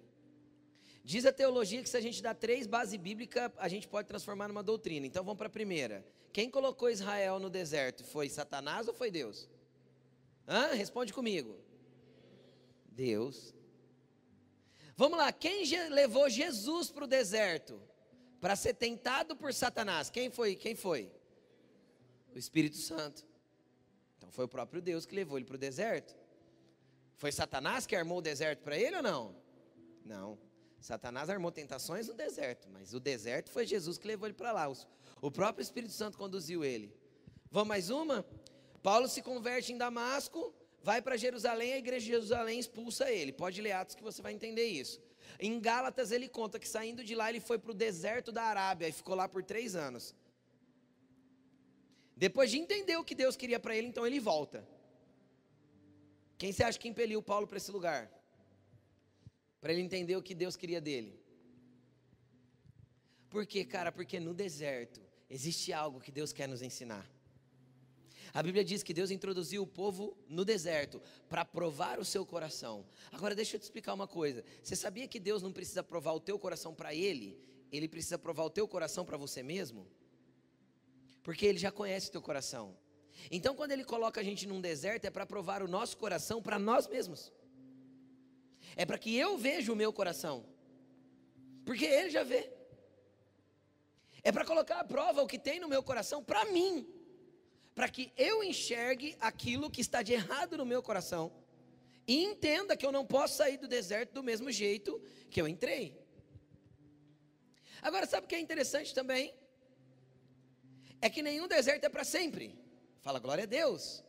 Diz 1.04 1.26
a 1.26 1.32
teologia 1.32 1.82
que 1.82 1.88
se 1.88 1.96
a 1.96 2.00
gente 2.00 2.22
dá 2.22 2.34
três 2.34 2.66
bases 2.66 2.98
bíblicas, 2.98 3.52
a 3.58 3.68
gente 3.68 3.86
pode 3.86 4.08
transformar 4.08 4.48
numa 4.48 4.62
doutrina. 4.62 5.06
Então 5.06 5.22
vamos 5.22 5.36
para 5.36 5.48
a 5.48 5.50
primeira. 5.50 6.02
Quem 6.32 6.50
colocou 6.50 6.90
Israel 6.90 7.38
no 7.38 7.50
deserto? 7.50 8.04
Foi 8.04 8.28
Satanás 8.28 8.88
ou 8.88 8.94
foi 8.94 9.10
Deus? 9.10 9.48
Hã? 10.48 10.74
Responde 10.74 11.12
comigo. 11.12 11.58
Deus. 12.86 13.54
Vamos 14.96 15.18
lá, 15.18 15.32
quem 15.32 15.64
levou 15.90 16.28
Jesus 16.28 16.90
para 16.90 17.04
o 17.04 17.08
deserto? 17.08 17.80
para 18.42 18.56
ser 18.56 18.74
tentado 18.74 19.36
por 19.36 19.54
Satanás. 19.54 20.10
Quem 20.10 20.28
foi? 20.28 20.56
Quem 20.56 20.74
foi? 20.74 21.08
O 22.34 22.38
Espírito 22.38 22.76
Santo. 22.76 23.24
Então 24.18 24.32
foi 24.32 24.46
o 24.46 24.48
próprio 24.48 24.82
Deus 24.82 25.06
que 25.06 25.14
levou 25.14 25.38
ele 25.38 25.44
para 25.44 25.54
o 25.54 25.58
deserto. 25.58 26.16
Foi 27.14 27.30
Satanás 27.30 27.86
que 27.86 27.94
armou 27.94 28.18
o 28.18 28.20
deserto 28.20 28.64
para 28.64 28.76
ele 28.76 28.96
ou 28.96 29.02
não? 29.02 29.36
Não. 30.04 30.38
Satanás 30.82 31.30
armou 31.30 31.52
tentações 31.52 32.08
no 32.08 32.14
deserto, 32.14 32.68
mas 32.68 32.92
o 32.92 32.98
deserto 32.98 33.50
foi 33.50 33.64
Jesus 33.64 33.96
que 33.98 34.06
levou 34.06 34.26
ele 34.26 34.34
para 34.34 34.50
lá. 34.50 34.70
O 35.20 35.30
próprio 35.30 35.62
Espírito 35.62 35.92
Santo 35.92 36.18
conduziu 36.18 36.64
ele. 36.64 36.92
Vamos 37.50 37.68
mais 37.68 37.88
uma? 37.88 38.26
Paulo 38.82 39.06
se 39.06 39.22
converte 39.22 39.72
em 39.72 39.78
Damasco, 39.78 40.52
vai 40.82 41.00
para 41.00 41.16
Jerusalém, 41.16 41.74
a 41.74 41.78
igreja 41.78 42.04
de 42.04 42.10
Jerusalém 42.10 42.58
expulsa 42.58 43.10
ele. 43.12 43.32
Pode 43.32 43.62
ler 43.62 43.72
Atos 43.72 43.94
que 43.94 44.02
você 44.02 44.20
vai 44.20 44.32
entender 44.32 44.66
isso. 44.66 45.00
Em 45.38 45.60
Gálatas 45.60 46.10
ele 46.10 46.28
conta 46.28 46.58
que 46.58 46.68
saindo 46.68 47.04
de 47.04 47.14
lá 47.14 47.30
ele 47.30 47.38
foi 47.38 47.58
para 47.60 47.70
o 47.70 47.74
deserto 47.74 48.32
da 48.32 48.42
Arábia 48.42 48.88
e 48.88 48.92
ficou 48.92 49.14
lá 49.14 49.28
por 49.28 49.44
três 49.44 49.76
anos. 49.76 50.14
Depois 52.16 52.50
de 52.50 52.58
entender 52.58 52.96
o 52.96 53.04
que 53.04 53.14
Deus 53.14 53.36
queria 53.36 53.60
para 53.60 53.76
ele, 53.76 53.86
então 53.86 54.04
ele 54.04 54.18
volta. 54.18 54.66
Quem 56.36 56.52
você 56.52 56.64
acha 56.64 56.78
que 56.78 56.88
impeliu 56.88 57.22
Paulo 57.22 57.46
para 57.46 57.58
esse 57.58 57.70
lugar? 57.70 58.10
Para 59.62 59.72
ele 59.72 59.80
entender 59.80 60.16
o 60.16 60.22
que 60.22 60.34
Deus 60.34 60.56
queria 60.56 60.80
dele. 60.80 61.18
Por 63.30 63.46
quê, 63.46 63.64
cara? 63.64 63.92
Porque 63.92 64.18
no 64.18 64.34
deserto 64.34 65.00
existe 65.30 65.72
algo 65.72 66.00
que 66.00 66.10
Deus 66.10 66.32
quer 66.32 66.48
nos 66.48 66.62
ensinar. 66.62 67.08
A 68.34 68.42
Bíblia 68.42 68.64
diz 68.64 68.82
que 68.82 68.92
Deus 68.92 69.10
introduziu 69.12 69.62
o 69.62 69.66
povo 69.66 70.16
no 70.28 70.44
deserto 70.44 71.00
para 71.28 71.44
provar 71.44 72.00
o 72.00 72.04
seu 72.04 72.26
coração. 72.26 72.84
Agora 73.12 73.36
deixa 73.36 73.54
eu 73.54 73.60
te 73.60 73.62
explicar 73.62 73.94
uma 73.94 74.08
coisa. 74.08 74.44
Você 74.62 74.74
sabia 74.74 75.06
que 75.06 75.20
Deus 75.20 75.42
não 75.42 75.52
precisa 75.52 75.82
provar 75.82 76.12
o 76.12 76.20
teu 76.20 76.38
coração 76.38 76.74
para 76.74 76.92
ele? 76.92 77.38
Ele 77.70 77.86
precisa 77.88 78.18
provar 78.18 78.44
o 78.44 78.50
teu 78.50 78.66
coração 78.66 79.04
para 79.04 79.16
você 79.16 79.44
mesmo? 79.44 79.86
Porque 81.22 81.46
ele 81.46 81.58
já 81.58 81.70
conhece 81.70 82.08
o 82.08 82.12
teu 82.12 82.22
coração. 82.22 82.76
Então, 83.30 83.54
quando 83.54 83.70
ele 83.70 83.84
coloca 83.84 84.20
a 84.20 84.24
gente 84.24 84.44
num 84.44 84.60
deserto, 84.60 85.04
é 85.04 85.10
para 85.10 85.24
provar 85.24 85.62
o 85.62 85.68
nosso 85.68 85.96
coração 85.96 86.42
para 86.42 86.58
nós 86.58 86.88
mesmos. 86.88 87.30
É 88.76 88.84
para 88.84 88.98
que 88.98 89.16
eu 89.16 89.36
veja 89.36 89.72
o 89.72 89.76
meu 89.76 89.92
coração. 89.92 90.44
Porque 91.64 91.84
ele 91.84 92.10
já 92.10 92.22
vê. 92.22 92.50
É 94.22 94.30
para 94.30 94.44
colocar 94.44 94.80
à 94.80 94.84
prova 94.84 95.22
o 95.22 95.26
que 95.26 95.38
tem 95.38 95.60
no 95.60 95.68
meu 95.68 95.82
coração 95.82 96.22
para 96.22 96.44
mim. 96.46 96.86
Para 97.74 97.88
que 97.88 98.12
eu 98.16 98.42
enxergue 98.42 99.16
aquilo 99.20 99.70
que 99.70 99.80
está 99.80 100.02
de 100.02 100.12
errado 100.12 100.56
no 100.56 100.64
meu 100.66 100.82
coração. 100.82 101.32
E 102.06 102.24
entenda 102.24 102.76
que 102.76 102.84
eu 102.84 102.92
não 102.92 103.06
posso 103.06 103.36
sair 103.36 103.56
do 103.56 103.68
deserto 103.68 104.12
do 104.12 104.22
mesmo 104.22 104.50
jeito 104.50 105.00
que 105.30 105.40
eu 105.40 105.48
entrei. 105.48 105.98
Agora, 107.80 108.06
sabe 108.06 108.26
o 108.26 108.28
que 108.28 108.34
é 108.34 108.40
interessante 108.40 108.94
também? 108.94 109.34
É 111.00 111.10
que 111.10 111.22
nenhum 111.22 111.48
deserto 111.48 111.84
é 111.84 111.88
para 111.88 112.04
sempre. 112.04 112.56
Fala 113.00 113.18
glória 113.18 113.44
a 113.44 113.46
Deus. 113.46 114.04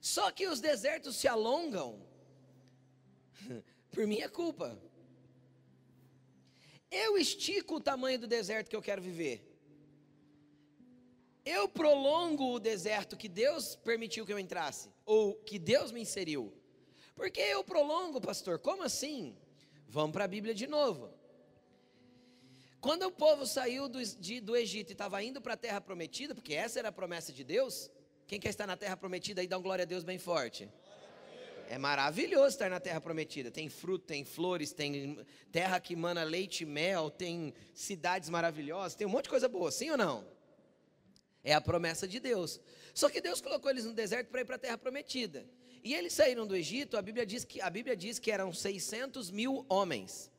Só 0.00 0.30
que 0.30 0.46
os 0.46 0.60
desertos 0.60 1.16
se 1.16 1.28
alongam 1.28 2.00
por 3.90 4.06
minha 4.06 4.28
culpa. 4.28 4.80
Eu 6.90 7.16
estico 7.18 7.76
o 7.76 7.80
tamanho 7.80 8.18
do 8.18 8.26
deserto 8.26 8.68
que 8.68 8.76
eu 8.76 8.82
quero 8.82 9.02
viver. 9.02 9.46
Eu 11.44 11.68
prolongo 11.68 12.54
o 12.54 12.60
deserto 12.60 13.16
que 13.16 13.28
Deus 13.28 13.76
permitiu 13.76 14.26
que 14.26 14.32
eu 14.32 14.38
entrasse, 14.38 14.90
ou 15.04 15.34
que 15.34 15.58
Deus 15.58 15.90
me 15.92 16.00
inseriu. 16.00 16.52
Por 17.14 17.30
que 17.30 17.40
eu 17.40 17.62
prolongo, 17.62 18.20
pastor? 18.20 18.58
Como 18.58 18.82
assim? 18.82 19.36
Vamos 19.88 20.12
para 20.12 20.24
a 20.24 20.28
Bíblia 20.28 20.54
de 20.54 20.66
novo. 20.66 21.12
Quando 22.80 23.02
o 23.04 23.12
povo 23.12 23.46
saiu 23.46 23.88
do, 23.88 24.02
de, 24.02 24.40
do 24.40 24.56
Egito 24.56 24.90
e 24.90 24.92
estava 24.92 25.22
indo 25.22 25.40
para 25.40 25.54
a 25.54 25.56
terra 25.56 25.80
prometida, 25.80 26.34
porque 26.34 26.54
essa 26.54 26.78
era 26.78 26.88
a 26.88 26.92
promessa 26.92 27.32
de 27.32 27.44
Deus, 27.44 27.90
quem 28.30 28.38
quer 28.38 28.50
estar 28.50 28.64
na 28.64 28.76
terra 28.76 28.96
prometida 28.96 29.40
aí 29.40 29.48
dá 29.48 29.58
um 29.58 29.62
glória 29.62 29.82
a 29.82 29.84
Deus 29.84 30.04
bem 30.04 30.16
forte. 30.16 30.70
É 31.68 31.76
maravilhoso 31.76 32.50
estar 32.50 32.70
na 32.70 32.78
terra 32.78 33.00
prometida. 33.00 33.50
Tem 33.50 33.68
fruto, 33.68 34.06
tem 34.06 34.24
flores, 34.24 34.72
tem 34.72 35.18
terra 35.50 35.80
que 35.80 35.96
mana 35.96 36.22
leite 36.22 36.62
e 36.62 36.64
mel, 36.64 37.10
tem 37.10 37.52
cidades 37.74 38.28
maravilhosas, 38.28 38.94
tem 38.94 39.04
um 39.04 39.10
monte 39.10 39.24
de 39.24 39.30
coisa 39.30 39.48
boa, 39.48 39.72
sim 39.72 39.90
ou 39.90 39.96
não? 39.96 40.24
É 41.42 41.52
a 41.52 41.60
promessa 41.60 42.06
de 42.06 42.20
Deus. 42.20 42.60
Só 42.94 43.10
que 43.10 43.20
Deus 43.20 43.40
colocou 43.40 43.68
eles 43.68 43.84
no 43.84 43.92
deserto 43.92 44.28
para 44.28 44.42
ir 44.42 44.44
para 44.44 44.54
a 44.54 44.60
terra 44.60 44.78
prometida. 44.78 45.44
E 45.82 45.92
eles 45.92 46.12
saíram 46.12 46.46
do 46.46 46.54
Egito, 46.54 46.96
a 46.96 47.02
Bíblia 47.02 47.26
diz 47.26 47.44
que, 47.44 47.60
a 47.60 47.68
Bíblia 47.68 47.96
diz 47.96 48.20
que 48.20 48.30
eram 48.30 48.52
600 48.52 49.32
mil 49.32 49.66
homens. 49.68 50.30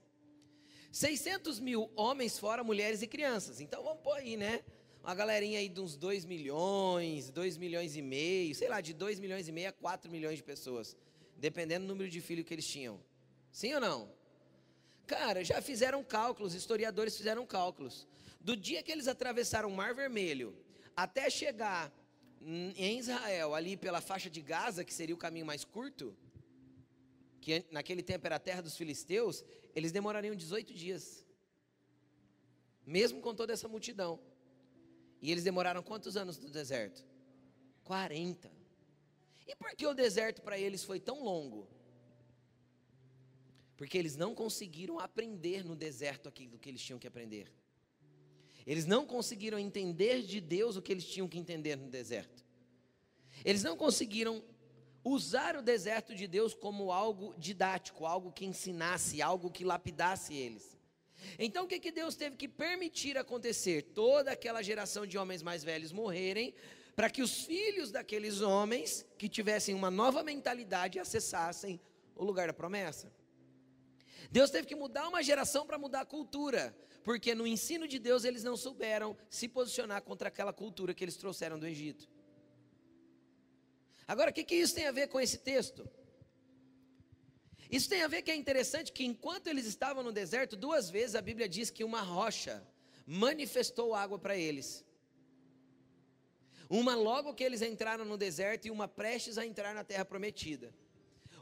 600 0.94 1.60
mil 1.60 1.92
homens, 1.94 2.40
fora 2.40 2.64
mulheres 2.64 3.02
e 3.02 3.08
crianças. 3.08 3.60
Então 3.60 3.84
vamos 3.84 4.02
pôr 4.02 4.16
aí, 4.16 4.38
né? 4.38 4.64
Uma 5.04 5.16
galerinha 5.16 5.58
aí 5.58 5.68
de 5.68 5.82
uns 5.82 5.98
2 5.98 6.26
milhões, 6.26 7.30
2 7.32 7.58
milhões 7.58 7.96
e 7.96 8.02
meio, 8.02 8.54
sei 8.54 8.70
lá, 8.70 8.82
de 8.82 8.94
2 8.94 9.20
milhões 9.20 9.48
e 9.48 9.52
meio 9.52 9.70
a 9.70 9.72
4 9.72 10.12
milhões 10.12 10.38
de 10.38 10.44
pessoas. 10.44 10.96
Dependendo 11.38 11.86
do 11.86 11.90
número 11.90 12.10
de 12.10 12.22
filhos 12.22 12.46
que 12.46 12.54
eles 12.54 12.68
tinham. 12.68 13.00
Sim 13.52 13.74
ou 13.74 13.82
não? 13.82 14.14
Cara, 15.08 15.44
já 15.44 15.60
fizeram 15.62 16.04
cálculos, 16.04 16.54
historiadores 16.54 17.18
fizeram 17.18 17.46
cálculos. 17.46 18.08
Do 18.40 18.56
dia 18.56 18.84
que 18.84 18.92
eles 18.92 19.08
atravessaram 19.08 19.70
o 19.70 19.76
Mar 19.76 19.94
Vermelho 19.96 20.56
até 20.96 21.30
chegar 21.30 21.92
em 22.40 22.98
Israel, 23.00 23.54
ali 23.54 23.76
pela 23.78 24.02
faixa 24.02 24.30
de 24.30 24.42
Gaza, 24.42 24.84
que 24.84 24.94
seria 24.94 25.14
o 25.14 25.18
caminho 25.18 25.46
mais 25.46 25.64
curto, 25.64 26.16
que 27.40 27.66
naquele 27.72 28.04
tempo 28.04 28.26
era 28.26 28.36
a 28.36 28.40
terra 28.40 28.62
dos 28.62 28.78
filisteus, 28.78 29.44
eles 29.76 29.92
demorariam 29.92 30.36
18 30.36 30.74
dias. 30.74 31.26
Mesmo 32.86 33.22
com 33.22 33.34
toda 33.34 33.54
essa 33.54 33.68
multidão. 33.68 34.20
E 35.22 35.32
eles 35.32 35.44
demoraram 35.44 35.84
quantos 35.84 36.18
anos 36.18 36.40
no 36.40 36.50
deserto? 36.50 37.06
40. 37.84 38.52
E 39.48 39.56
por 39.56 39.76
que 39.76 39.86
o 39.86 39.94
deserto 39.94 40.42
para 40.42 40.58
eles 40.58 40.84
foi 40.84 41.00
tão 41.00 41.24
longo? 41.24 41.68
Porque 43.78 43.98
eles 43.98 44.16
não 44.16 44.34
conseguiram 44.34 45.00
aprender 45.00 45.64
no 45.64 45.76
deserto 45.76 46.28
aquilo 46.28 46.58
que 46.58 46.70
eles 46.70 46.82
tinham 46.82 47.00
que 47.00 47.08
aprender. 47.08 47.52
Eles 48.66 48.86
não 48.86 49.06
conseguiram 49.06 49.58
entender 49.58 50.24
de 50.24 50.40
Deus 50.40 50.76
o 50.76 50.82
que 50.82 50.92
eles 50.92 51.06
tinham 51.06 51.28
que 51.28 51.38
entender 51.38 51.76
no 51.76 51.90
deserto. 51.90 52.46
Eles 53.44 53.64
não 53.64 53.76
conseguiram 53.76 54.44
usar 55.04 55.56
o 55.56 55.62
deserto 55.62 56.14
de 56.16 56.28
Deus 56.28 56.54
como 56.54 56.92
algo 56.92 57.34
didático, 57.38 58.06
algo 58.06 58.32
que 58.32 58.46
ensinasse, 58.46 59.22
algo 59.22 59.50
que 59.50 59.64
lapidasse 59.64 60.34
eles. 60.34 60.78
Então 61.38 61.66
o 61.66 61.68
que, 61.68 61.80
que 61.80 61.92
Deus 61.92 62.16
teve 62.16 62.36
que 62.36 62.48
permitir 62.48 63.18
acontecer? 63.18 63.84
Toda 63.94 64.32
aquela 64.32 64.62
geração 64.62 65.06
de 65.06 65.18
homens 65.18 65.42
mais 65.42 65.64
velhos 65.64 65.92
morrerem, 65.92 66.54
para 66.96 67.10
que 67.10 67.22
os 67.22 67.46
filhos 67.46 67.92
daqueles 67.92 68.42
homens 68.42 69.06
que 69.18 69.30
tivessem 69.30 69.74
uma 69.74 69.90
nova 69.90 70.24
mentalidade 70.24 71.00
acessassem 71.00 71.80
o 72.16 72.24
lugar 72.24 72.48
da 72.48 72.54
promessa. 72.54 73.12
Deus 74.30 74.50
teve 74.50 74.68
que 74.68 74.76
mudar 74.76 75.08
uma 75.08 75.24
geração 75.24 75.66
para 75.66 75.78
mudar 75.78 76.02
a 76.02 76.06
cultura, 76.06 76.76
porque 77.04 77.34
no 77.34 77.48
ensino 77.48 77.88
de 77.88 77.98
Deus 77.98 78.24
eles 78.24 78.44
não 78.44 78.56
souberam 78.56 79.18
se 79.30 79.48
posicionar 79.48 80.02
contra 80.04 80.28
aquela 80.28 80.54
cultura 80.54 80.94
que 80.94 81.04
eles 81.04 81.16
trouxeram 81.16 81.58
do 81.58 81.68
Egito. 81.68 82.08
Agora, 84.08 84.30
o 84.30 84.34
que, 84.34 84.44
que 84.44 84.56
isso 84.56 84.76
tem 84.76 84.88
a 84.88 84.92
ver 84.92 85.08
com 85.08 85.20
esse 85.20 85.38
texto? 85.38 85.90
Isso 87.72 87.88
tem 87.88 88.02
a 88.04 88.08
ver 88.08 88.22
que 88.22 88.30
é 88.30 88.36
interessante 88.36 88.92
que 88.92 89.06
enquanto 89.06 89.48
eles 89.48 89.66
estavam 89.66 90.04
no 90.04 90.12
deserto, 90.12 90.58
duas 90.58 90.90
vezes 90.90 91.16
a 91.16 91.22
Bíblia 91.22 91.48
diz 91.48 91.70
que 91.70 91.86
uma 91.86 92.02
rocha 92.02 92.62
manifestou 93.08 93.96
água 93.96 94.20
para 94.20 94.36
eles. 94.36 94.86
Uma 96.70 96.96
logo 96.96 97.34
que 97.34 97.44
eles 97.44 97.62
entraram 97.62 98.04
no 98.04 98.18
deserto 98.18 98.66
e 98.66 98.72
uma 98.72 98.88
prestes 98.88 99.38
a 99.38 99.46
entrar 99.46 99.74
na 99.74 99.86
terra 99.86 100.04
prometida. 100.04 100.74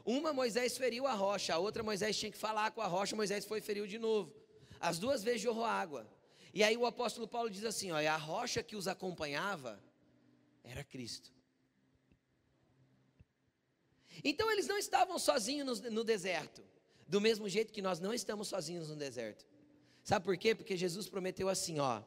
Uma 0.04 0.32
Moisés 0.32 0.78
feriu 0.78 1.06
a 1.06 1.14
rocha, 1.14 1.54
a 1.54 1.58
outra 1.58 1.82
Moisés 1.82 2.16
tinha 2.16 2.30
que 2.30 2.38
falar 2.38 2.70
com 2.70 2.80
a 2.80 2.86
rocha, 2.86 3.16
Moisés 3.16 3.44
foi 3.44 3.60
feriu 3.60 3.86
de 3.86 3.98
novo. 3.98 4.32
As 4.78 4.98
duas 4.98 5.22
vezes 5.22 5.40
jorrou 5.40 5.64
água. 5.64 6.08
E 6.54 6.62
aí 6.62 6.76
o 6.76 6.86
apóstolo 6.86 7.26
Paulo 7.28 7.50
diz 7.50 7.64
assim: 7.64 7.90
olha, 7.90 8.12
a 8.12 8.16
rocha 8.16 8.62
que 8.62 8.76
os 8.76 8.88
acompanhava 8.88 9.80
era 10.64 10.82
Cristo. 10.82 11.32
Então 14.22 14.50
eles 14.50 14.66
não 14.66 14.78
estavam 14.78 15.18
sozinhos 15.18 15.80
no, 15.80 15.90
no 15.90 16.04
deserto, 16.04 16.62
do 17.06 17.20
mesmo 17.20 17.48
jeito 17.48 17.72
que 17.72 17.82
nós 17.82 18.00
não 18.00 18.12
estamos 18.14 18.48
sozinhos 18.48 18.88
no 18.88 18.96
deserto. 18.96 19.46
Sabe 20.02 20.24
por 20.24 20.36
quê? 20.36 20.54
Porque 20.54 20.76
Jesus 20.76 21.08
prometeu 21.08 21.48
assim: 21.48 21.78
ó, 21.78 22.02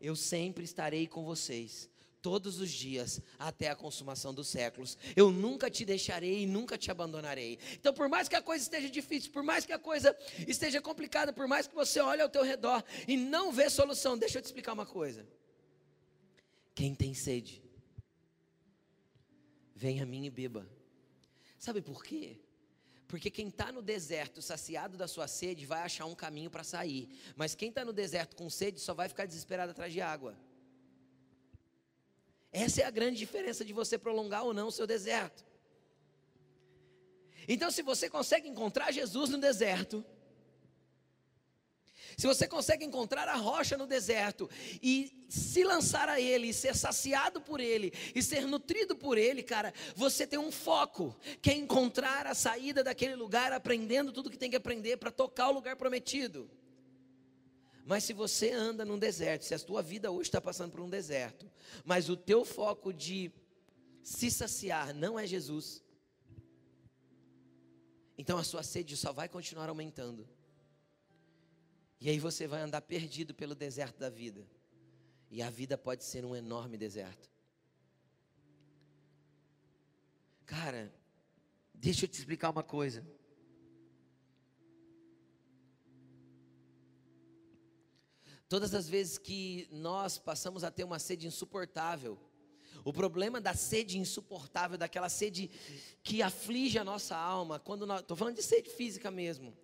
eu 0.00 0.16
sempre 0.16 0.64
estarei 0.64 1.06
com 1.06 1.24
vocês 1.24 1.90
todos 2.22 2.60
os 2.60 2.70
dias 2.70 3.20
até 3.38 3.68
a 3.68 3.76
consumação 3.76 4.32
dos 4.32 4.46
séculos. 4.46 4.96
Eu 5.16 5.30
nunca 5.30 5.68
te 5.68 5.84
deixarei 5.84 6.42
e 6.42 6.46
nunca 6.46 6.78
te 6.78 6.90
abandonarei. 6.90 7.58
Então, 7.74 7.92
por 7.92 8.08
mais 8.08 8.28
que 8.28 8.36
a 8.36 8.40
coisa 8.40 8.62
esteja 8.62 8.88
difícil, 8.88 9.32
por 9.32 9.42
mais 9.42 9.66
que 9.66 9.72
a 9.72 9.78
coisa 9.78 10.16
esteja 10.46 10.80
complicada, 10.80 11.32
por 11.32 11.48
mais 11.48 11.66
que 11.66 11.74
você 11.74 12.00
olhe 12.00 12.22
ao 12.22 12.28
teu 12.28 12.44
redor 12.44 12.82
e 13.08 13.16
não 13.16 13.52
vê 13.52 13.68
solução, 13.68 14.16
deixa 14.16 14.38
eu 14.38 14.42
te 14.42 14.46
explicar 14.46 14.72
uma 14.72 14.86
coisa. 14.86 15.26
Quem 16.74 16.94
tem 16.94 17.12
sede, 17.12 17.62
venha 19.74 20.04
a 20.04 20.06
mim 20.06 20.24
e 20.24 20.30
beba. 20.30 20.66
Sabe 21.62 21.80
por 21.80 22.02
quê? 22.02 22.40
Porque 23.06 23.30
quem 23.30 23.46
está 23.46 23.70
no 23.70 23.80
deserto, 23.80 24.42
saciado 24.42 24.96
da 24.96 25.06
sua 25.06 25.28
sede, 25.28 25.64
vai 25.64 25.82
achar 25.82 26.06
um 26.06 26.14
caminho 26.14 26.50
para 26.50 26.64
sair. 26.64 27.08
Mas 27.36 27.54
quem 27.54 27.68
está 27.68 27.84
no 27.84 27.92
deserto 27.92 28.34
com 28.34 28.50
sede, 28.50 28.80
só 28.80 28.92
vai 28.92 29.08
ficar 29.08 29.26
desesperado 29.26 29.70
atrás 29.70 29.92
de 29.92 30.00
água. 30.00 30.36
Essa 32.50 32.80
é 32.82 32.84
a 32.84 32.90
grande 32.90 33.16
diferença 33.16 33.64
de 33.64 33.72
você 33.72 33.96
prolongar 33.96 34.42
ou 34.42 34.52
não 34.52 34.66
o 34.66 34.72
seu 34.72 34.88
deserto. 34.88 35.46
Então, 37.46 37.70
se 37.70 37.80
você 37.80 38.10
consegue 38.10 38.48
encontrar 38.48 38.90
Jesus 38.90 39.30
no 39.30 39.38
deserto, 39.38 40.04
se 42.22 42.26
você 42.28 42.46
consegue 42.46 42.84
encontrar 42.84 43.26
a 43.28 43.34
rocha 43.34 43.76
no 43.76 43.84
deserto 43.84 44.48
e 44.80 45.26
se 45.28 45.64
lançar 45.64 46.08
a 46.08 46.20
Ele, 46.20 46.50
e 46.50 46.54
ser 46.54 46.76
saciado 46.76 47.40
por 47.40 47.58
Ele, 47.58 47.92
e 48.14 48.22
ser 48.22 48.46
nutrido 48.46 48.94
por 48.94 49.18
Ele, 49.18 49.42
cara, 49.42 49.74
você 49.96 50.24
tem 50.24 50.38
um 50.38 50.52
foco, 50.52 51.16
que 51.42 51.50
é 51.50 51.56
encontrar 51.56 52.28
a 52.28 52.32
saída 52.32 52.84
daquele 52.84 53.16
lugar, 53.16 53.52
aprendendo 53.52 54.12
tudo 54.12 54.30
que 54.30 54.38
tem 54.38 54.48
que 54.48 54.54
aprender 54.54 54.98
para 54.98 55.10
tocar 55.10 55.48
o 55.48 55.52
lugar 55.52 55.74
prometido. 55.74 56.48
Mas 57.84 58.04
se 58.04 58.12
você 58.12 58.52
anda 58.52 58.84
num 58.84 59.00
deserto, 59.00 59.44
se 59.44 59.52
a 59.52 59.58
tua 59.58 59.82
vida 59.82 60.08
hoje 60.08 60.28
está 60.28 60.40
passando 60.40 60.70
por 60.70 60.80
um 60.80 60.88
deserto, 60.88 61.50
mas 61.84 62.08
o 62.08 62.16
teu 62.16 62.44
foco 62.44 62.92
de 62.92 63.32
se 64.00 64.30
saciar 64.30 64.94
não 64.94 65.18
é 65.18 65.26
Jesus, 65.26 65.82
Então 68.16 68.38
a 68.38 68.44
sua 68.44 68.62
sede 68.62 68.96
só 68.96 69.12
vai 69.12 69.28
continuar 69.28 69.68
aumentando. 69.68 70.24
E 72.02 72.10
aí 72.10 72.18
você 72.18 72.48
vai 72.48 72.60
andar 72.60 72.80
perdido 72.80 73.32
pelo 73.32 73.54
deserto 73.54 74.00
da 74.00 74.10
vida. 74.10 74.44
E 75.30 75.40
a 75.40 75.48
vida 75.48 75.78
pode 75.78 76.02
ser 76.02 76.24
um 76.24 76.34
enorme 76.34 76.76
deserto. 76.76 77.30
Cara, 80.44 80.92
deixa 81.72 82.04
eu 82.04 82.08
te 82.08 82.18
explicar 82.18 82.50
uma 82.50 82.64
coisa. 82.64 83.06
Todas 88.48 88.74
as 88.74 88.88
vezes 88.88 89.16
que 89.16 89.68
nós 89.70 90.18
passamos 90.18 90.64
a 90.64 90.72
ter 90.72 90.82
uma 90.82 90.98
sede 90.98 91.28
insuportável, 91.28 92.18
o 92.84 92.92
problema 92.92 93.40
da 93.40 93.54
sede 93.54 93.96
insuportável, 93.96 94.76
daquela 94.76 95.08
sede 95.08 95.48
que 96.02 96.20
aflige 96.20 96.80
a 96.80 96.84
nossa 96.84 97.16
alma, 97.16 97.60
quando 97.60 97.88
estou 97.96 98.16
falando 98.16 98.34
de 98.34 98.42
sede 98.42 98.70
física 98.70 99.08
mesmo. 99.08 99.56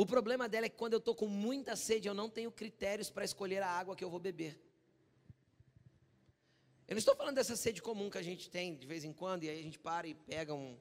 O 0.00 0.04
problema 0.04 0.46
dela 0.46 0.66
é 0.66 0.68
que 0.68 0.76
quando 0.76 0.92
eu 0.92 0.98
estou 0.98 1.14
com 1.14 1.26
muita 1.26 1.74
sede, 1.74 2.06
eu 2.06 2.12
não 2.12 2.28
tenho 2.28 2.52
critérios 2.52 3.08
para 3.08 3.24
escolher 3.24 3.62
a 3.62 3.66
água 3.66 3.96
que 3.96 4.04
eu 4.04 4.10
vou 4.10 4.20
beber. 4.20 4.60
Eu 6.86 6.92
não 6.92 6.98
estou 6.98 7.16
falando 7.16 7.36
dessa 7.36 7.56
sede 7.56 7.80
comum 7.80 8.10
que 8.10 8.18
a 8.18 8.22
gente 8.22 8.50
tem 8.50 8.76
de 8.76 8.86
vez 8.86 9.04
em 9.04 9.12
quando, 9.14 9.44
e 9.44 9.48
aí 9.48 9.58
a 9.58 9.62
gente 9.62 9.78
para 9.78 10.06
e 10.06 10.12
pega 10.12 10.52
um, 10.52 10.76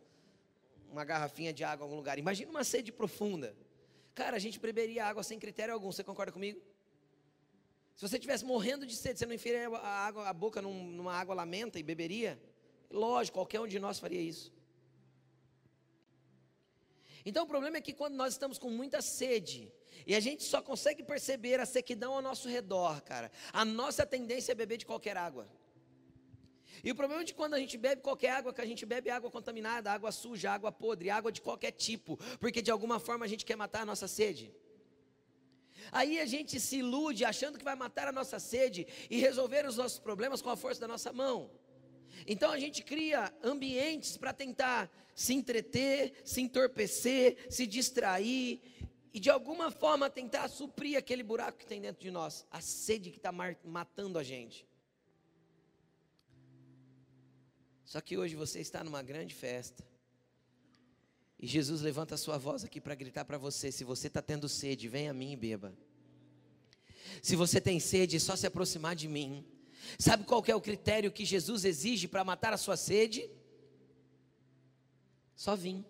uma 0.91 1.05
garrafinha 1.05 1.53
de 1.53 1.63
água 1.63 1.83
em 1.83 1.85
algum 1.85 1.95
lugar. 1.95 2.19
Imagina 2.19 2.51
uma 2.51 2.65
sede 2.65 2.91
profunda. 2.91 3.55
Cara, 4.13 4.35
a 4.35 4.39
gente 4.39 4.59
beberia 4.59 5.05
água 5.05 5.23
sem 5.23 5.39
critério 5.39 5.73
algum, 5.73 5.93
você 5.93 6.03
concorda 6.03 6.33
comigo? 6.33 6.61
Se 7.95 8.01
você 8.05 8.17
estivesse 8.17 8.43
morrendo 8.43 8.85
de 8.85 8.97
sede, 8.97 9.17
você 9.17 9.25
não 9.25 9.33
enfiaria 9.33 9.69
a, 9.77 10.05
água, 10.07 10.27
a 10.27 10.33
boca 10.33 10.61
num, 10.61 10.91
numa 10.91 11.13
água 11.13 11.33
lamenta 11.33 11.79
e 11.79 11.83
beberia? 11.83 12.37
Lógico, 12.91 13.37
qualquer 13.37 13.61
um 13.61 13.67
de 13.67 13.79
nós 13.79 13.97
faria 13.97 14.19
isso. 14.19 14.53
Então 17.25 17.43
o 17.43 17.47
problema 17.47 17.77
é 17.77 17.81
que 17.81 17.93
quando 17.93 18.15
nós 18.15 18.33
estamos 18.33 18.57
com 18.59 18.69
muita 18.69 19.01
sede, 19.01 19.73
e 20.05 20.15
a 20.15 20.19
gente 20.19 20.43
só 20.43 20.61
consegue 20.61 21.03
perceber 21.03 21.59
a 21.59 21.65
sequidão 21.65 22.13
ao 22.13 22.21
nosso 22.21 22.47
redor, 22.47 23.01
cara, 23.01 23.31
a 23.51 23.65
nossa 23.65 24.05
tendência 24.05 24.51
é 24.51 24.55
beber 24.55 24.77
de 24.77 24.85
qualquer 24.85 25.17
água. 25.17 25.47
E 26.83 26.91
o 26.91 26.95
problema 26.95 27.21
é 27.23 27.25
de 27.25 27.33
quando 27.33 27.55
a 27.55 27.59
gente 27.59 27.77
bebe 27.77 28.01
qualquer 28.01 28.31
água, 28.31 28.53
que 28.53 28.61
a 28.61 28.65
gente 28.65 28.85
bebe 28.85 29.09
água 29.09 29.31
contaminada, 29.31 29.91
água 29.91 30.11
suja, 30.11 30.51
água 30.51 30.71
podre, 30.71 31.09
água 31.09 31.31
de 31.31 31.41
qualquer 31.41 31.71
tipo, 31.71 32.17
porque 32.39 32.61
de 32.61 32.69
alguma 32.69 32.99
forma 32.99 33.25
a 33.25 33.27
gente 33.27 33.43
quer 33.43 33.55
matar 33.55 33.81
a 33.81 33.85
nossa 33.85 34.07
sede. 34.07 34.53
Aí 35.91 36.19
a 36.19 36.25
gente 36.25 36.59
se 36.59 36.77
ilude 36.77 37.25
achando 37.25 37.57
que 37.57 37.63
vai 37.63 37.75
matar 37.75 38.07
a 38.07 38.11
nossa 38.11 38.39
sede 38.39 38.87
e 39.09 39.19
resolver 39.19 39.65
os 39.65 39.77
nossos 39.77 39.99
problemas 39.99 40.41
com 40.41 40.49
a 40.49 40.55
força 40.55 40.81
da 40.81 40.87
nossa 40.87 41.11
mão. 41.11 41.49
Então 42.27 42.51
a 42.51 42.59
gente 42.59 42.83
cria 42.83 43.33
ambientes 43.43 44.17
para 44.17 44.33
tentar 44.33 44.89
se 45.13 45.33
entreter, 45.33 46.13
se 46.23 46.41
entorpecer, 46.41 47.47
se 47.49 47.65
distrair 47.65 48.61
e 49.13 49.19
de 49.19 49.29
alguma 49.29 49.71
forma 49.71 50.09
tentar 50.09 50.49
suprir 50.49 50.97
aquele 50.97 51.23
buraco 51.23 51.57
que 51.57 51.65
tem 51.65 51.79
dentro 51.79 52.01
de 52.01 52.11
nós, 52.11 52.45
a 52.51 52.59
sede 52.59 53.11
que 53.11 53.17
está 53.17 53.31
matando 53.31 54.19
a 54.19 54.23
gente. 54.23 54.67
Só 57.85 58.01
que 58.01 58.17
hoje 58.17 58.35
você 58.35 58.59
está 58.59 58.83
numa 58.83 59.01
grande 59.01 59.33
festa. 59.33 59.87
E 61.39 61.47
Jesus 61.47 61.81
levanta 61.81 62.15
a 62.15 62.17
sua 62.17 62.37
voz 62.37 62.63
aqui 62.63 62.81
para 62.81 62.95
gritar 62.95 63.23
para 63.23 63.37
você: 63.37 63.71
se 63.71 63.83
você 63.83 64.07
está 64.07 64.21
tendo 64.21 64.49
sede, 64.49 64.89
vem 64.89 65.07
a 65.07 65.13
mim 65.13 65.31
e 65.31 65.37
beba. 65.37 65.73
Se 67.21 67.35
você 67.35 67.61
tem 67.61 67.79
sede, 67.79 68.17
é 68.17 68.19
só 68.19 68.35
se 68.35 68.47
aproximar 68.47 68.95
de 68.95 69.07
mim. 69.07 69.45
Sabe 69.99 70.23
qual 70.23 70.43
é 70.47 70.55
o 70.55 70.61
critério 70.61 71.11
que 71.11 71.25
Jesus 71.25 71.65
exige 71.65 72.07
para 72.07 72.23
matar 72.23 72.53
a 72.53 72.57
sua 72.57 72.77
sede? 72.77 73.29
Só 75.35 75.55
vim. 75.55 75.85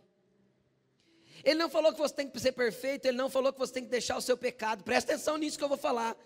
Ele 1.43 1.59
não 1.59 1.69
falou 1.69 1.93
que 1.93 1.99
você 1.99 2.13
tem 2.13 2.29
que 2.29 2.39
ser 2.39 2.53
perfeito, 2.53 3.05
ele 3.05 3.17
não 3.17 3.29
falou 3.29 3.53
que 3.53 3.59
você 3.59 3.73
tem 3.73 3.83
que 3.83 3.89
deixar 3.89 4.17
o 4.17 4.21
seu 4.21 4.35
pecado. 4.35 4.83
Presta 4.83 5.13
atenção 5.13 5.37
nisso 5.37 5.57
que 5.57 5.63
eu 5.63 5.69
vou 5.69 5.77
falar, 5.77 6.17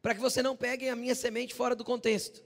para 0.00 0.14
que 0.14 0.20
você 0.20 0.42
não 0.42 0.56
pegue 0.56 0.88
a 0.88 0.96
minha 0.96 1.14
semente 1.14 1.54
fora 1.54 1.76
do 1.76 1.84
contexto. 1.84 2.42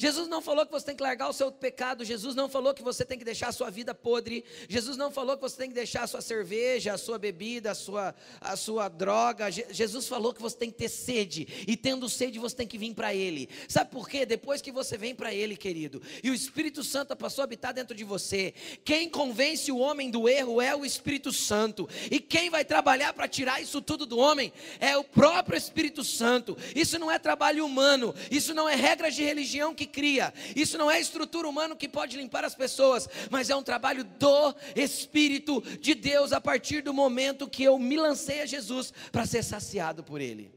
Jesus 0.00 0.28
não 0.28 0.40
falou 0.40 0.64
que 0.64 0.70
você 0.70 0.86
tem 0.86 0.94
que 0.94 1.02
largar 1.02 1.28
o 1.28 1.32
seu 1.32 1.50
pecado, 1.50 2.04
Jesus 2.04 2.36
não 2.36 2.48
falou 2.48 2.72
que 2.72 2.84
você 2.84 3.04
tem 3.04 3.18
que 3.18 3.24
deixar 3.24 3.48
a 3.48 3.52
sua 3.52 3.68
vida 3.68 3.92
podre, 3.92 4.44
Jesus 4.68 4.96
não 4.96 5.10
falou 5.10 5.34
que 5.34 5.42
você 5.42 5.56
tem 5.56 5.68
que 5.68 5.74
deixar 5.74 6.04
a 6.04 6.06
sua 6.06 6.20
cerveja, 6.20 6.94
a 6.94 6.96
sua 6.96 7.18
bebida, 7.18 7.72
a 7.72 7.74
sua, 7.74 8.14
a 8.40 8.54
sua 8.54 8.88
droga. 8.88 9.50
Jesus 9.50 10.06
falou 10.06 10.32
que 10.32 10.40
você 10.40 10.56
tem 10.56 10.70
que 10.70 10.76
ter 10.76 10.88
sede, 10.88 11.48
e 11.66 11.76
tendo 11.76 12.08
sede 12.08 12.38
você 12.38 12.54
tem 12.54 12.66
que 12.68 12.78
vir 12.78 12.94
para 12.94 13.12
Ele. 13.12 13.48
Sabe 13.66 13.90
por 13.90 14.08
quê? 14.08 14.24
Depois 14.24 14.62
que 14.62 14.70
você 14.70 14.96
vem 14.96 15.16
para 15.16 15.34
Ele, 15.34 15.56
querido, 15.56 16.00
e 16.22 16.30
o 16.30 16.34
Espírito 16.34 16.84
Santo 16.84 17.16
passou 17.16 17.42
a 17.42 17.44
habitar 17.44 17.74
dentro 17.74 17.92
de 17.92 18.04
você, 18.04 18.54
quem 18.84 19.10
convence 19.10 19.72
o 19.72 19.78
homem 19.78 20.12
do 20.12 20.28
erro 20.28 20.62
é 20.62 20.76
o 20.76 20.84
Espírito 20.84 21.32
Santo, 21.32 21.88
e 22.08 22.20
quem 22.20 22.50
vai 22.50 22.64
trabalhar 22.64 23.12
para 23.14 23.26
tirar 23.26 23.60
isso 23.60 23.82
tudo 23.82 24.06
do 24.06 24.16
homem 24.16 24.52
é 24.78 24.96
o 24.96 25.02
próprio 25.02 25.58
Espírito 25.58 26.04
Santo. 26.04 26.56
Isso 26.72 27.00
não 27.00 27.10
é 27.10 27.18
trabalho 27.18 27.66
humano, 27.66 28.14
isso 28.30 28.54
não 28.54 28.68
é 28.68 28.76
regras 28.76 29.16
de 29.16 29.24
religião 29.24 29.74
que 29.74 29.87
cria. 29.88 30.32
Isso 30.54 30.78
não 30.78 30.90
é 30.90 31.00
estrutura 31.00 31.48
humana 31.48 31.74
que 31.74 31.88
pode 31.88 32.16
limpar 32.16 32.44
as 32.44 32.54
pessoas, 32.54 33.08
mas 33.30 33.50
é 33.50 33.56
um 33.56 33.62
trabalho 33.62 34.04
do 34.04 34.54
Espírito 34.76 35.60
de 35.80 35.94
Deus 35.94 36.32
a 36.32 36.40
partir 36.40 36.82
do 36.82 36.94
momento 36.94 37.48
que 37.48 37.64
eu 37.64 37.78
me 37.78 37.96
lancei 37.96 38.42
a 38.42 38.46
Jesus 38.46 38.92
para 39.10 39.26
ser 39.26 39.42
saciado 39.42 40.04
por 40.04 40.20
Ele. 40.20 40.52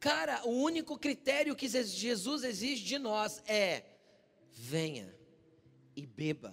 Cara, 0.00 0.40
o 0.44 0.50
único 0.50 0.98
critério 0.98 1.54
que 1.54 1.68
Jesus 1.68 2.42
exige 2.42 2.82
de 2.82 2.98
nós 2.98 3.40
é: 3.46 3.84
venha 4.50 5.14
e 5.94 6.04
beba. 6.04 6.52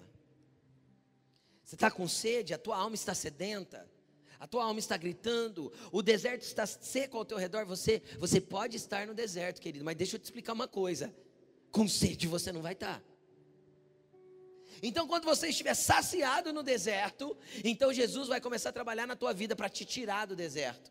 Você 1.64 1.76
está 1.76 1.90
com 1.90 2.08
sede, 2.08 2.54
a 2.54 2.58
tua 2.58 2.78
alma 2.78 2.96
está 2.96 3.16
sedenta 3.16 3.90
a 4.40 4.48
tua 4.48 4.64
alma 4.64 4.80
está 4.80 4.96
gritando, 4.96 5.72
o 5.92 6.02
deserto 6.02 6.44
está 6.44 6.66
seco 6.66 7.18
ao 7.18 7.26
teu 7.26 7.38
redor, 7.38 7.66
você, 7.66 8.02
você 8.18 8.40
pode 8.40 8.78
estar 8.78 9.06
no 9.06 9.14
deserto, 9.14 9.60
querido, 9.60 9.84
mas 9.84 9.98
deixa 9.98 10.16
eu 10.16 10.20
te 10.20 10.24
explicar 10.24 10.54
uma 10.54 10.68
coisa: 10.68 11.14
com 11.72 11.88
sede 11.88 12.28
você 12.28 12.52
não 12.52 12.62
vai 12.62 12.74
estar. 12.74 13.04
Então, 14.82 15.08
quando 15.08 15.26
você 15.26 15.50
estiver 15.50 15.74
saciado 15.74 16.54
no 16.54 16.64
deserto, 16.64 17.36
então 17.66 17.92
Jesus 17.92 18.30
vai 18.30 18.40
começar 18.40 18.70
a 18.70 18.74
trabalhar 18.74 19.06
na 19.06 19.16
tua 19.16 19.34
vida 19.34 19.56
para 19.56 19.68
te 19.68 19.84
tirar 19.84 20.26
do 20.26 20.38
deserto. 20.38 20.90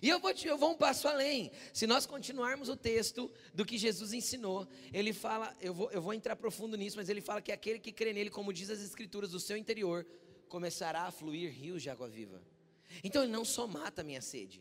E 0.00 0.08
eu 0.08 0.18
vou, 0.18 0.32
te, 0.32 0.48
eu 0.48 0.56
vou 0.56 0.70
um 0.70 0.76
passo 0.76 1.06
além. 1.06 1.50
Se 1.74 1.86
nós 1.86 2.06
continuarmos 2.06 2.70
o 2.70 2.76
texto 2.76 3.30
do 3.52 3.66
que 3.66 3.76
Jesus 3.76 4.14
ensinou, 4.14 4.66
ele 4.92 5.12
fala, 5.12 5.54
eu 5.60 5.74
vou, 5.74 5.90
eu 5.90 6.00
vou 6.00 6.14
entrar 6.14 6.36
profundo 6.36 6.76
nisso, 6.76 6.96
mas 6.96 7.10
ele 7.10 7.20
fala 7.20 7.42
que 7.42 7.52
aquele 7.52 7.78
que 7.78 7.92
crê 7.92 8.14
nele, 8.14 8.30
como 8.30 8.52
diz 8.52 8.70
as 8.70 8.80
Escrituras, 8.80 9.32
do 9.32 9.38
seu 9.40 9.56
interior, 9.56 10.06
começará 10.56 11.02
a 11.04 11.10
fluir 11.10 11.50
rios 11.50 11.80
de 11.82 11.88
água 11.88 12.08
viva. 12.18 12.38
Então 13.02 13.22
ele 13.22 13.32
não 13.32 13.44
só 13.44 13.66
mata 13.66 14.02
a 14.02 14.04
minha 14.04 14.20
sede, 14.20 14.60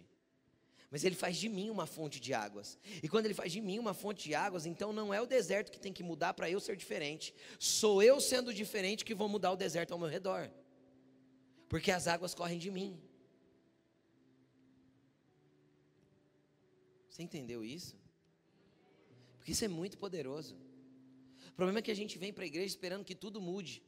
mas 0.89 1.03
ele 1.03 1.15
faz 1.23 1.35
de 1.35 1.49
mim 1.49 1.69
uma 1.69 1.85
fonte 1.85 2.17
de 2.25 2.33
águas. 2.33 2.77
E 3.03 3.09
quando 3.09 3.25
ele 3.25 3.33
faz 3.33 3.51
de 3.51 3.59
mim 3.59 3.77
uma 3.77 3.93
fonte 3.93 4.23
de 4.23 4.33
águas, 4.33 4.65
então 4.65 4.93
não 4.93 5.13
é 5.13 5.19
o 5.21 5.25
deserto 5.25 5.69
que 5.69 5.81
tem 5.85 5.91
que 5.91 6.01
mudar 6.11 6.33
para 6.33 6.49
eu 6.49 6.61
ser 6.61 6.77
diferente. 6.77 7.35
Sou 7.59 8.01
eu 8.01 8.21
sendo 8.21 8.53
diferente 8.53 9.03
que 9.03 9.13
vou 9.13 9.27
mudar 9.27 9.51
o 9.51 9.57
deserto 9.57 9.91
ao 9.91 9.99
meu 9.99 10.07
redor. 10.07 10.49
Porque 11.67 11.91
as 11.91 12.07
águas 12.07 12.33
correm 12.33 12.57
de 12.57 12.71
mim. 12.71 12.97
Você 17.09 17.21
entendeu 17.21 17.65
isso? 17.65 17.97
Porque 19.37 19.51
isso 19.51 19.65
é 19.65 19.67
muito 19.67 19.97
poderoso. 19.97 20.55
O 21.49 21.55
problema 21.59 21.79
é 21.79 21.81
que 21.81 21.91
a 21.91 21.99
gente 22.01 22.17
vem 22.17 22.31
para 22.31 22.45
a 22.45 22.47
igreja 22.47 22.67
esperando 22.67 23.03
que 23.03 23.15
tudo 23.25 23.41
mude. 23.41 23.83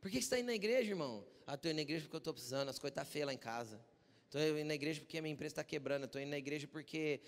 Por 0.00 0.10
que 0.10 0.16
você 0.16 0.24
está 0.24 0.38
indo 0.38 0.46
na 0.46 0.54
igreja, 0.54 0.90
irmão? 0.90 1.24
Ah, 1.46 1.54
estou 1.54 1.70
indo 1.70 1.76
na 1.76 1.82
igreja 1.82 2.04
porque 2.04 2.16
eu 2.16 2.18
estou 2.18 2.32
precisando, 2.32 2.68
as 2.68 2.78
coisas 2.78 2.92
estão 2.92 3.04
tá 3.04 3.10
feias 3.10 3.26
lá 3.26 3.34
em 3.34 3.38
casa. 3.38 3.80
Estou 4.32 4.40
indo 4.40 4.68
na 4.68 4.74
igreja 4.76 5.00
porque 5.00 5.18
a 5.18 5.22
minha 5.22 5.32
empresa 5.32 5.54
está 5.54 5.64
quebrando. 5.64 6.04
Estou 6.04 6.22
indo 6.22 6.30
na 6.30 6.38
igreja 6.38 6.64
porque 6.68 7.20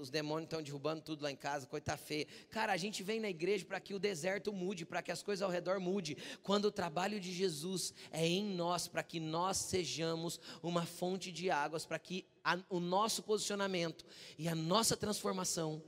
os 0.00 0.10
demônios 0.10 0.46
estão 0.46 0.60
derrubando 0.60 1.00
tudo 1.00 1.22
lá 1.22 1.30
em 1.30 1.36
casa, 1.36 1.68
coisa 1.68 1.82
está 1.82 1.96
feia. 1.96 2.26
Cara, 2.50 2.72
a 2.72 2.76
gente 2.76 3.00
vem 3.00 3.20
na 3.20 3.30
igreja 3.30 3.64
para 3.64 3.78
que 3.78 3.94
o 3.94 3.98
deserto 3.98 4.52
mude, 4.52 4.84
para 4.84 5.00
que 5.00 5.12
as 5.12 5.22
coisas 5.22 5.40
ao 5.40 5.50
redor 5.50 5.78
mude. 5.78 6.16
Quando 6.42 6.64
o 6.64 6.72
trabalho 6.72 7.20
de 7.20 7.32
Jesus 7.32 7.94
é 8.10 8.26
em 8.26 8.44
nós, 8.44 8.88
para 8.88 9.04
que 9.04 9.20
nós 9.20 9.56
sejamos 9.56 10.40
uma 10.60 10.84
fonte 10.84 11.30
de 11.30 11.48
águas, 11.48 11.86
para 11.86 11.98
que 12.00 12.26
a, 12.42 12.58
o 12.68 12.80
nosso 12.80 13.22
posicionamento 13.22 14.04
e 14.36 14.48
a 14.48 14.54
nossa 14.54 14.96
transformação 14.96 15.80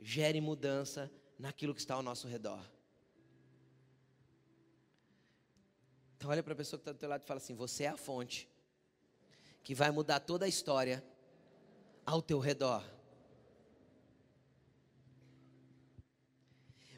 gere 0.00 0.40
mudança 0.40 1.08
naquilo 1.38 1.72
que 1.72 1.80
está 1.80 1.94
ao 1.94 2.02
nosso 2.02 2.26
redor. 2.26 2.73
Então 6.24 6.32
olha 6.32 6.42
para 6.42 6.54
a 6.54 6.56
pessoa 6.56 6.78
que 6.78 6.80
está 6.80 6.92
do 6.92 6.98
teu 6.98 7.06
lado 7.06 7.22
e 7.22 7.26
fala 7.26 7.36
assim: 7.36 7.54
você 7.54 7.84
é 7.84 7.88
a 7.88 7.98
fonte 7.98 8.48
que 9.62 9.74
vai 9.74 9.90
mudar 9.90 10.20
toda 10.20 10.46
a 10.46 10.48
história 10.48 11.04
ao 12.06 12.22
teu 12.22 12.38
redor. 12.38 12.82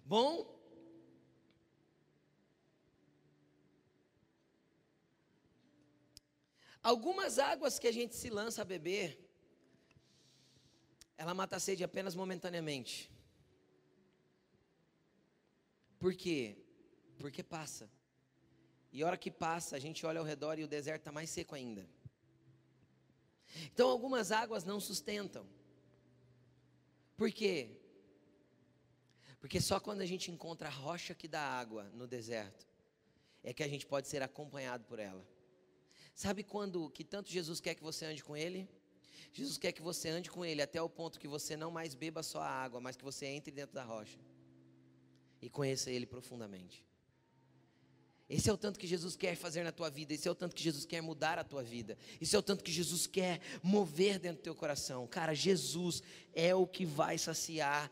Bom, 0.05 0.31
algumas 6.81 7.41
águas 7.41 7.81
que 7.81 7.89
a 7.89 7.93
gente 7.93 8.15
se 8.15 8.31
lança 8.31 8.63
a 8.63 8.65
beber, 8.65 9.29
ela 11.19 11.35
mata 11.35 11.57
a 11.57 11.59
sede 11.59 11.83
apenas 11.83 12.15
momentaneamente. 12.15 13.11
Por 15.99 16.15
quê? 16.15 16.65
Porque 17.19 17.43
passa. 17.43 17.96
E 18.97 19.03
a 19.03 19.07
hora 19.07 19.19
que 19.19 19.31
passa, 19.31 19.77
a 19.77 19.79
gente 19.79 20.07
olha 20.07 20.21
ao 20.21 20.25
redor 20.25 20.59
e 20.59 20.65
o 20.65 20.67
deserto 20.67 21.03
está 21.03 21.13
mais 21.13 21.29
seco 21.29 21.55
ainda. 21.55 21.87
Então, 23.67 23.91
algumas 23.91 24.33
águas 24.33 24.65
não 24.65 24.81
sustentam. 24.81 25.47
Por 27.15 27.31
quê? 27.31 27.77
Porque 29.39 29.61
só 29.61 29.79
quando 29.79 30.01
a 30.01 30.07
gente 30.07 30.31
encontra 30.31 30.69
a 30.69 30.71
rocha 30.71 31.15
que 31.15 31.29
dá 31.29 31.43
água 31.43 31.85
no 31.93 32.07
deserto, 32.07 32.67
é 33.45 33.53
que 33.53 33.63
a 33.63 33.69
gente 33.69 33.85
pode 33.85 34.09
ser 34.09 34.23
acompanhado 34.23 34.85
por 34.85 34.99
ela. 34.99 35.29
Sabe 36.15 36.43
quando 36.43 36.89
que 36.89 37.05
tanto 37.05 37.31
Jesus 37.31 37.61
quer 37.61 37.75
que 37.75 37.83
você 37.83 38.07
ande 38.07 38.25
com 38.25 38.35
Ele? 38.35 38.67
Jesus 39.31 39.59
quer 39.59 39.73
que 39.73 39.83
você 39.83 40.09
ande 40.09 40.31
com 40.31 40.43
Ele 40.43 40.63
até 40.63 40.81
o 40.81 40.89
ponto 40.89 41.21
que 41.21 41.29
você 41.29 41.55
não 41.55 41.71
mais 41.71 41.95
beba 41.95 42.23
só 42.23 42.41
a 42.41 42.49
água, 42.49 42.81
mas 42.81 42.97
que 42.97 43.05
você 43.05 43.27
entre 43.27 43.51
dentro 43.53 43.75
da 43.75 43.85
rocha 43.85 44.19
e 45.43 45.51
conheça 45.51 45.91
Ele 45.91 46.07
profundamente. 46.07 46.86
Esse 48.29 48.51
é 48.51 48.53
o 48.53 48.57
tanto 48.57 48.79
que 48.79 48.89
Jesus 48.89 49.15
quer 49.15 49.37
fazer 49.37 49.63
na 49.63 49.71
tua 49.71 49.89
vida, 49.89 50.13
esse 50.13 50.27
é 50.27 50.31
o 50.31 50.35
tanto 50.35 50.55
que 50.55 50.63
Jesus 50.63 50.85
quer 50.85 51.01
mudar 51.01 51.39
a 51.39 51.45
tua 51.45 51.63
vida, 51.63 51.97
esse 52.21 52.35
é 52.35 52.39
o 52.39 52.43
tanto 52.43 52.65
que 52.65 52.73
Jesus 52.73 53.07
quer 53.07 53.41
mover 53.63 54.19
dentro 54.19 54.39
do 54.39 54.43
teu 54.43 54.55
coração. 54.55 55.07
Cara, 55.07 55.33
Jesus 55.33 56.03
é 56.35 56.53
o 56.53 56.67
que 56.67 56.85
vai 56.85 57.19
saciar 57.19 57.89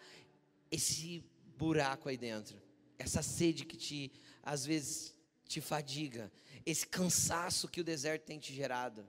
esse 0.73 1.25
buraco 1.57 2.09
aí 2.09 2.17
dentro, 2.17 2.61
essa 2.99 3.23
sede 3.23 3.65
que 3.65 3.77
te, 3.77 4.11
às 4.43 4.67
vezes, 4.67 5.15
te 5.47 5.61
fadiga, 5.61 6.33
esse 6.67 6.85
cansaço 6.85 7.69
que 7.69 7.81
o 7.81 7.85
deserto 7.85 8.25
tem 8.25 8.41
te 8.41 8.53
gerado. 8.53 9.07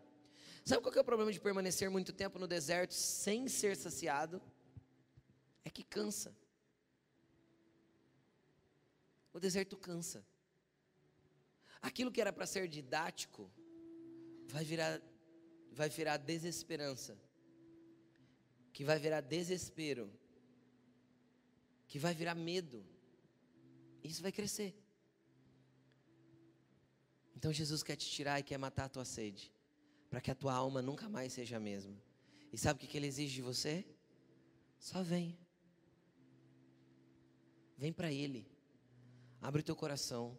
Sabe 0.64 0.84
qual 0.84 0.94
é 0.94 1.00
o 1.00 1.04
problema 1.04 1.32
de 1.32 1.40
permanecer 1.40 1.90
muito 1.90 2.14
tempo 2.14 2.38
no 2.38 2.48
deserto 2.48 2.94
sem 2.94 3.48
ser 3.48 3.76
saciado? 3.76 4.40
É 5.64 5.72
que 5.72 5.84
cansa. 5.84 6.36
O 9.34 9.40
deserto 9.40 9.76
cansa. 9.76 10.24
Aquilo 11.88 12.12
que 12.14 12.22
era 12.24 12.34
para 12.38 12.48
ser 12.54 12.68
didático 12.78 13.44
vai 14.54 14.64
virar 14.72 14.94
vai 15.80 15.90
virar 15.98 16.18
desesperança. 16.32 17.14
Que 18.74 18.84
vai 18.90 18.98
virar 19.06 19.22
desespero. 19.22 20.06
Que 21.90 22.00
vai 22.06 22.14
virar 22.22 22.36
medo. 22.50 22.80
Isso 24.04 24.22
vai 24.22 24.32
crescer. 24.40 24.72
Então 27.36 27.52
Jesus 27.60 27.84
quer 27.84 27.98
te 28.02 28.08
tirar 28.16 28.40
e 28.40 28.44
quer 28.44 28.58
matar 28.58 28.86
a 28.86 28.94
tua 28.96 29.06
sede, 29.06 29.52
para 30.10 30.22
que 30.22 30.32
a 30.32 30.36
tua 30.36 30.54
alma 30.54 30.82
nunca 30.82 31.08
mais 31.08 31.34
seja 31.34 31.58
a 31.58 31.60
mesma. 31.60 31.96
E 32.54 32.58
sabe 32.58 32.78
o 32.78 32.88
que 32.88 32.98
ele 32.98 33.08
exige 33.08 33.36
de 33.36 33.42
você? 33.42 33.86
Só 34.80 35.04
vem. 35.04 35.38
Vem 37.78 37.92
para 37.92 38.12
Ele. 38.12 38.48
Abre 39.42 39.62
o 39.62 39.64
teu 39.64 39.76
coração. 39.76 40.38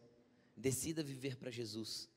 Decida 0.56 1.02
viver 1.02 1.36
para 1.36 1.50
Jesus. 1.50 2.08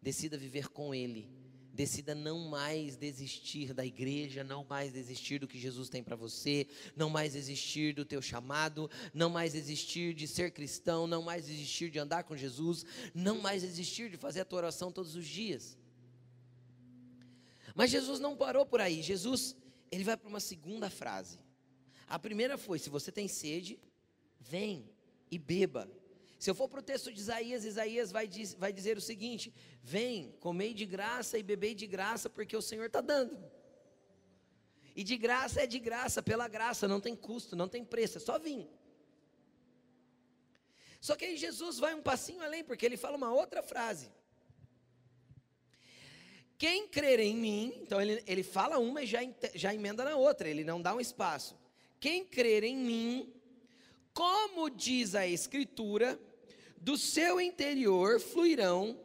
Decida 0.00 0.38
viver 0.38 0.68
com 0.68 0.94
Ele. 0.94 1.28
Decida 1.72 2.14
não 2.14 2.38
mais 2.48 2.96
desistir 2.96 3.72
da 3.72 3.86
igreja, 3.86 4.42
não 4.42 4.64
mais 4.64 4.92
desistir 4.92 5.38
do 5.38 5.46
que 5.46 5.58
Jesus 5.58 5.88
tem 5.88 6.02
para 6.02 6.16
você, 6.16 6.66
não 6.96 7.08
mais 7.08 7.32
desistir 7.32 7.94
do 7.94 8.04
teu 8.04 8.20
chamado, 8.20 8.90
não 9.14 9.30
mais 9.30 9.52
desistir 9.52 10.12
de 10.12 10.26
ser 10.26 10.50
cristão, 10.50 11.06
não 11.06 11.22
mais 11.22 11.46
desistir 11.46 11.90
de 11.90 11.98
andar 11.98 12.24
com 12.24 12.36
Jesus, 12.36 12.84
não 13.14 13.40
mais 13.40 13.62
desistir 13.62 14.10
de 14.10 14.16
fazer 14.16 14.40
a 14.40 14.44
tua 14.44 14.58
oração 14.58 14.90
todos 14.90 15.14
os 15.14 15.26
dias. 15.26 15.78
Mas 17.74 17.90
Jesus 17.90 18.18
não 18.18 18.36
parou 18.36 18.66
por 18.66 18.80
aí. 18.80 19.00
Jesus, 19.00 19.56
ele 19.90 20.04
vai 20.04 20.16
para 20.16 20.28
uma 20.28 20.40
segunda 20.40 20.90
frase. 20.90 21.38
A 22.06 22.18
primeira 22.18 22.58
foi: 22.58 22.78
se 22.78 22.90
você 22.90 23.12
tem 23.12 23.28
sede, 23.28 23.78
vem 24.40 24.90
e 25.30 25.38
beba. 25.38 25.88
Se 26.40 26.48
eu 26.48 26.54
for 26.54 26.70
para 26.70 26.80
o 26.80 26.82
texto 26.82 27.12
de 27.12 27.20
Isaías, 27.20 27.66
Isaías 27.66 28.10
vai, 28.10 28.26
diz, 28.26 28.54
vai 28.54 28.72
dizer 28.72 28.96
o 28.96 29.00
seguinte: 29.00 29.52
Vem, 29.82 30.34
comei 30.40 30.72
de 30.72 30.86
graça 30.86 31.36
e 31.36 31.42
bebei 31.42 31.74
de 31.74 31.86
graça, 31.86 32.30
porque 32.30 32.56
o 32.56 32.62
Senhor 32.62 32.86
está 32.86 33.02
dando. 33.02 33.38
E 34.96 35.04
de 35.04 35.18
graça 35.18 35.60
é 35.60 35.66
de 35.66 35.78
graça, 35.78 36.22
pela 36.22 36.48
graça, 36.48 36.88
não 36.88 36.98
tem 36.98 37.14
custo, 37.14 37.54
não 37.54 37.68
tem 37.68 37.84
preço, 37.84 38.16
é 38.16 38.20
só 38.22 38.38
vir. 38.38 38.66
Só 40.98 41.14
que 41.14 41.26
aí 41.26 41.36
Jesus 41.36 41.78
vai 41.78 41.94
um 41.94 42.00
passinho 42.00 42.42
além, 42.42 42.64
porque 42.64 42.86
ele 42.86 42.96
fala 42.96 43.18
uma 43.18 43.30
outra 43.30 43.62
frase. 43.62 44.10
Quem 46.56 46.88
crer 46.88 47.20
em 47.20 47.36
mim, 47.36 47.74
então 47.82 48.00
ele, 48.00 48.24
ele 48.26 48.42
fala 48.42 48.78
uma 48.78 49.02
e 49.02 49.06
já, 49.06 49.20
já 49.54 49.74
emenda 49.74 50.04
na 50.04 50.16
outra, 50.16 50.48
ele 50.48 50.64
não 50.64 50.80
dá 50.80 50.94
um 50.94 51.00
espaço. 51.00 51.54
Quem 51.98 52.24
crer 52.24 52.64
em 52.64 52.78
mim, 52.78 53.30
como 54.14 54.70
diz 54.70 55.14
a 55.14 55.26
Escritura, 55.26 56.18
do 56.80 56.96
seu 56.96 57.40
interior 57.40 58.18
fluirão 58.18 58.98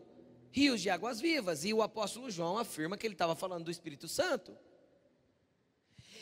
rios 0.51 0.81
de 0.81 0.89
águas 0.89 1.19
vivas. 1.19 1.65
E 1.65 1.73
o 1.73 1.81
apóstolo 1.81 2.31
João 2.31 2.57
afirma 2.57 2.97
que 2.97 3.05
ele 3.05 3.13
estava 3.13 3.35
falando 3.35 3.65
do 3.65 3.71
Espírito 3.71 4.07
Santo. 4.07 4.57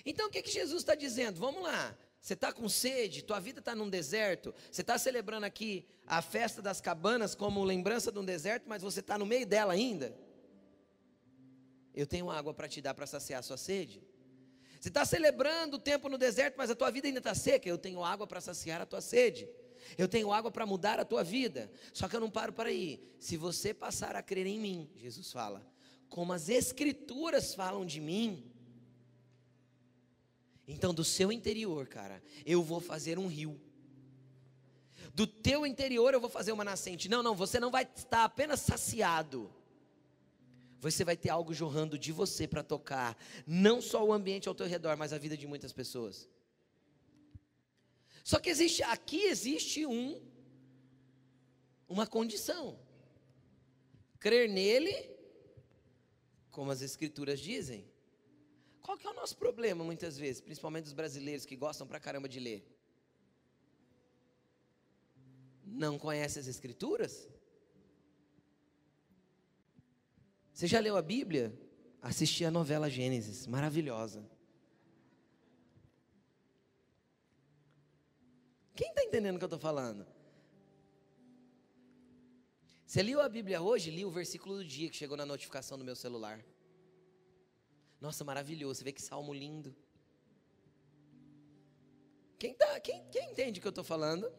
Então 0.04 0.28
o 0.28 0.30
que, 0.30 0.42
que 0.42 0.52
Jesus 0.52 0.82
está 0.82 0.96
dizendo? 0.96 1.39
Vamos 1.39 1.62
lá. 1.62 1.96
Você 2.20 2.34
está 2.34 2.52
com 2.54 2.68
sede, 2.70 3.22
tua 3.22 3.39
vida 3.39 3.60
está 3.60 3.76
num 3.76 3.89
deserto, 3.89 4.56
você 4.72 4.80
está 4.80 4.98
celebrando 4.98 5.46
aqui 5.46 5.86
a 6.08 6.22
festa 6.22 6.62
das 6.62 6.80
cabanas 6.80 7.36
como 7.36 7.62
lembrança 7.66 8.13
de 8.13 8.18
um 8.18 8.24
deserto, 8.24 8.63
mas 8.66 8.82
você 8.82 9.02
está 9.02 9.18
no 9.18 9.26
meio 9.26 9.46
dela 9.46 9.74
ainda. 9.74 10.16
Eu 11.94 12.08
tenho 12.08 12.32
água 12.32 12.54
para 12.54 12.70
te 12.70 12.82
dar 12.82 12.94
para 12.94 13.06
saciar 13.06 13.42
a 13.42 13.44
sua 13.44 13.58
sede. 13.58 14.02
Você 14.80 14.88
está 14.88 15.04
celebrando 15.04 15.76
o 15.76 15.80
tempo 15.80 16.08
no 16.08 16.18
deserto, 16.18 16.56
mas 16.58 16.70
a 16.70 16.76
tua 16.76 16.89
vida 16.89 17.08
ainda 17.08 17.20
está 17.20 17.36
seca. 17.36 17.68
Eu 17.68 17.78
tenho 17.78 18.02
água 18.02 18.26
para 18.26 18.39
saciar 18.39 18.82
a 18.82 18.86
tua 18.86 19.02
sede. 19.02 19.48
Eu 19.98 20.08
tenho 20.08 20.32
água 20.32 20.52
para 20.52 20.65
mudar 20.65 21.00
a 21.00 21.06
tua 21.06 21.24
vida. 21.24 21.72
Só 21.93 22.08
que 22.08 22.15
eu 22.15 22.19
não 22.19 22.30
paro 22.30 22.54
para 22.54 22.69
aí. 22.69 23.02
Se 23.19 23.38
você 23.38 23.74
passar 23.74 24.15
a 24.15 24.24
crer 24.24 24.46
em 24.46 24.60
mim, 24.60 24.89
Jesus 24.96 25.32
fala, 25.32 25.65
como 26.10 26.34
as 26.34 26.50
escrituras 26.50 27.54
falam 27.54 27.86
de 27.86 28.00
mim, 28.00 28.52
então 30.67 30.93
do 30.93 31.04
seu 31.04 31.32
interior, 31.32 31.88
cara, 31.88 32.22
eu 32.46 32.62
vou 32.62 32.80
fazer 32.80 33.17
um 33.17 33.28
rio. 33.28 33.60
Do 35.13 35.28
teu 35.28 35.65
interior 35.65 36.13
eu 36.13 36.22
vou 36.22 36.30
fazer 36.30 36.52
uma 36.52 36.63
nascente. 36.63 37.10
Não, 37.10 37.22
não, 37.22 37.36
você 37.36 37.60
não 37.60 37.69
vai 37.69 37.88
estar 37.96 38.24
apenas 38.24 38.62
saciado. 38.62 39.52
Você 40.80 41.06
vai 41.06 41.15
ter 41.15 41.30
algo 41.30 41.54
jorrando 41.54 41.98
de 41.98 42.12
você 42.12 42.46
para 42.46 42.62
tocar, 42.62 43.17
não 43.48 43.82
só 43.82 44.04
o 44.06 44.12
ambiente 44.12 44.50
ao 44.50 44.56
teu 44.56 44.67
redor, 44.67 44.98
mas 44.98 45.13
a 45.13 45.17
vida 45.17 45.38
de 45.38 45.48
muitas 45.48 45.72
pessoas. 45.72 46.28
Só 48.23 48.39
que 48.39 48.49
existe 48.49 48.81
aqui 48.83 49.23
existe 49.23 49.86
um 49.86 50.21
uma 51.88 52.07
condição. 52.07 52.79
Crer 54.19 54.49
nele, 54.49 54.95
como 56.49 56.71
as 56.71 56.81
escrituras 56.81 57.39
dizem. 57.39 57.86
Qual 58.81 58.97
que 58.97 59.05
é 59.05 59.09
o 59.09 59.13
nosso 59.13 59.38
problema 59.38 59.83
muitas 59.83 60.17
vezes, 60.17 60.41
principalmente 60.41 60.86
os 60.86 60.93
brasileiros 60.93 61.45
que 61.45 61.55
gostam 61.55 61.86
pra 61.86 61.99
caramba 61.99 62.27
de 62.27 62.39
ler? 62.39 62.65
Não 65.65 65.99
conhece 65.99 66.39
as 66.39 66.47
escrituras? 66.47 67.29
Você 70.53 70.67
já 70.67 70.79
leu 70.79 70.95
a 70.95 71.01
Bíblia? 71.01 71.53
Assisti 72.01 72.43
a 72.45 72.51
novela 72.51 72.89
Gênesis, 72.89 73.47
maravilhosa. 73.47 74.29
Quem 78.75 78.89
está 78.89 79.03
entendendo 79.03 79.36
o 79.36 79.39
que 79.39 79.43
eu 79.43 79.47
estou 79.47 79.59
falando? 79.59 80.05
Você 82.86 83.01
leu 83.03 83.21
a 83.21 83.29
Bíblia 83.29 83.62
hoje? 83.62 83.91
Li 83.91 84.03
o 84.05 84.12
versículo 84.12 84.57
do 84.57 84.65
dia 84.65 84.89
que 84.89 84.95
chegou 84.95 85.17
na 85.17 85.25
notificação 85.25 85.77
do 85.77 85.86
meu 85.86 85.95
celular. 85.95 86.43
Nossa, 88.01 88.23
maravilhoso. 88.23 88.79
Você 88.79 88.83
vê 88.83 88.91
que 88.91 89.01
salmo 89.01 89.33
lindo. 89.33 89.75
Quem, 92.38 92.53
tá, 92.53 92.79
quem, 92.79 93.07
quem 93.09 93.31
entende 93.31 93.59
o 93.59 93.62
que 93.62 93.67
eu 93.67 93.69
estou 93.69 93.83
falando? 93.83 94.31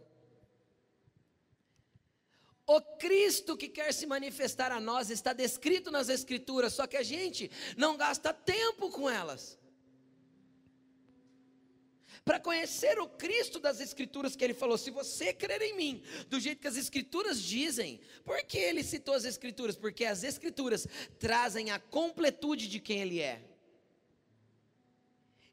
O 2.67 2.81
Cristo 2.99 3.57
que 3.57 3.69
quer 3.69 3.93
se 3.93 4.07
manifestar 4.07 4.73
a 4.73 4.81
nós 4.81 5.11
está 5.11 5.33
descrito 5.33 5.91
nas 5.91 6.09
Escrituras, 6.09 6.73
só 6.73 6.87
que 6.87 6.97
a 6.97 7.03
gente 7.03 7.51
não 7.77 7.97
gasta 7.97 8.33
tempo 8.33 8.91
com 8.91 9.09
elas 9.09 9.59
para 12.25 12.41
conhecer 12.41 12.99
o 12.99 13.09
Cristo 13.09 13.59
das 13.59 13.81
Escrituras, 13.81 14.35
que 14.35 14.43
ele 14.43 14.55
falou: 14.55 14.79
se 14.79 14.91
você 14.91 15.33
crer 15.33 15.61
em 15.63 15.77
mim, 15.77 16.03
do 16.29 16.41
jeito 16.41 16.61
que 16.61 16.69
as 16.69 16.77
Escrituras 16.77 17.41
dizem, 17.41 18.01
por 18.25 18.43
que 18.45 18.59
ele 18.59 18.83
citou 18.83 19.15
as 19.15 19.25
Escrituras? 19.25 19.77
Porque 19.77 20.05
as 20.05 20.25
Escrituras 20.25 20.87
trazem 21.19 21.71
a 21.71 21.79
completude 21.79 22.69
de 22.69 22.81
quem 22.81 23.01
ele 23.01 23.21
é. 23.21 23.54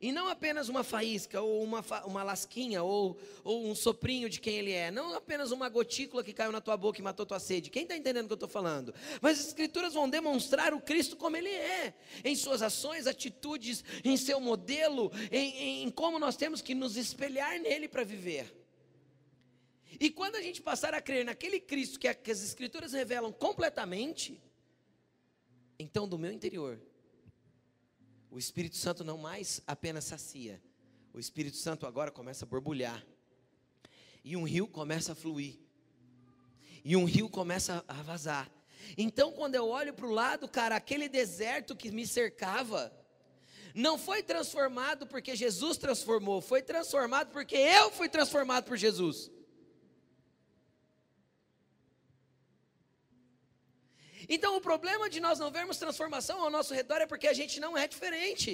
E 0.02 0.12
não 0.12 0.28
apenas 0.28 0.68
uma 0.68 0.84
faísca, 0.84 1.40
ou 1.42 1.64
uma, 1.64 1.86
uma 2.06 2.24
lasquinha, 2.24 2.82
ou, 2.82 3.20
ou 3.44 3.68
um 3.68 3.76
soprinho 3.76 4.28
de 4.28 4.40
quem 4.40 4.56
ele 4.56 4.72
é. 4.72 4.90
Não 4.90 5.14
apenas 5.14 5.52
uma 5.52 5.70
gotícula 5.70 6.24
que 6.24 6.34
caiu 6.34 6.52
na 6.52 6.60
tua 6.60 6.76
boca 6.76 7.00
e 7.00 7.04
matou 7.04 7.24
tua 7.24 7.40
sede. 7.40 7.70
Quem 7.70 7.84
está 7.84 7.96
entendendo 7.96 8.26
o 8.26 8.28
que 8.28 8.34
eu 8.34 8.36
estou 8.36 8.50
falando? 8.50 8.96
Mas 9.22 9.40
as 9.40 9.48
escrituras 9.48 9.94
vão 9.94 10.10
demonstrar 10.10 10.74
o 10.74 10.82
Cristo 10.82 11.16
como 11.16 11.38
ele 11.38 11.50
é. 11.50 11.94
Em 12.24 12.36
suas 12.36 12.64
ações, 12.64 13.06
atitudes, 13.06 13.84
em 14.04 14.18
seu 14.18 14.40
modelo, 14.40 15.12
em, 15.32 15.84
em 15.84 15.92
como 15.92 16.18
nós 16.18 16.36
temos 16.36 16.64
que 16.64 16.74
nos 16.74 16.98
espelhar 16.98 17.60
nele 17.60 17.88
para 17.88 18.04
viver. 18.04 18.52
E 20.00 20.10
quando 20.10 20.36
a 20.36 20.42
gente 20.42 20.64
passar 20.64 20.96
a 20.96 21.02
crer 21.02 21.24
naquele 21.24 21.60
Cristo 21.60 22.00
que, 22.00 22.08
as 22.08 22.44
Escrituras 22.44 22.94
revelam 22.94 23.32
completamente, 23.32 24.42
então 25.78 26.08
do 26.08 26.18
meu 26.18 26.32
interior, 26.32 26.82
o 28.32 28.40
Espírito 28.40 28.78
Santo 28.78 29.04
não 29.04 29.18
mais 29.18 29.62
apenas 29.68 30.06
sacia, 30.06 30.60
o 31.14 31.20
Espírito 31.20 31.58
Santo 31.58 31.86
agora 31.86 32.10
começa 32.10 32.46
a 32.46 32.48
borbulhar, 32.48 33.06
e 34.24 34.38
um 34.38 34.44
rio 34.44 34.68
começa 34.68 35.12
a 35.12 35.16
fluir, 35.16 35.60
e 36.84 36.96
um 36.96 37.04
rio 37.04 37.30
começa 37.30 37.84
a 37.88 38.02
vazar. 38.02 38.50
Então, 38.98 39.32
quando 39.34 39.56
eu 39.56 39.68
olho 39.68 39.94
para 39.94 40.08
o 40.08 40.12
lado, 40.12 40.48
cara, 40.48 40.76
aquele 40.78 41.10
deserto 41.10 41.76
que 41.76 41.92
me 41.92 42.08
cercava, 42.08 42.92
não 43.76 43.98
foi 43.98 44.24
transformado 44.24 45.06
porque 45.06 45.36
Jesus 45.36 45.78
transformou, 45.78 46.42
foi 46.42 46.62
transformado 46.62 47.32
porque 47.32 47.56
eu 47.56 47.92
fui 47.92 48.10
transformado 48.10 48.64
por 48.64 48.78
Jesus. 48.78 49.30
Então, 54.36 54.52
o 54.56 54.62
problema 54.70 55.06
de 55.14 55.20
nós 55.26 55.40
não 55.44 55.52
vermos 55.58 55.82
transformação 55.84 56.38
ao 56.42 56.50
nosso 56.50 56.74
redor 56.74 57.00
é 57.02 57.08
porque 57.12 57.28
a 57.28 57.38
gente 57.40 57.60
não 57.64 57.78
é 57.78 57.86
diferente. 57.94 58.52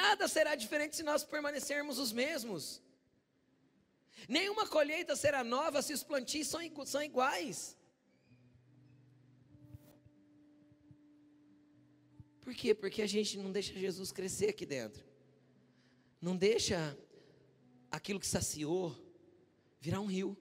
Nada 0.00 0.26
será 0.26 0.54
diferente 0.64 0.96
se 0.96 1.04
nós 1.04 1.22
permanecermos 1.22 1.98
os 2.04 2.10
mesmos. 2.10 2.82
Nenhuma 4.28 4.66
colheita 4.66 5.14
será 5.14 5.44
nova 5.44 5.82
se 5.82 5.92
os 5.92 6.02
plantios 6.02 6.48
são, 6.48 6.60
são 6.84 7.00
iguais. 7.00 7.76
Por 12.40 12.52
quê? 12.60 12.74
Porque 12.74 13.02
a 13.02 13.06
gente 13.06 13.38
não 13.38 13.52
deixa 13.52 13.72
Jesus 13.72 14.10
crescer 14.10 14.48
aqui 14.48 14.66
dentro. 14.66 15.04
Não 16.20 16.36
deixa 16.36 16.98
aquilo 17.88 18.18
que 18.18 18.26
saciou 18.26 18.84
virar 19.80 20.00
um 20.00 20.06
rio. 20.06 20.36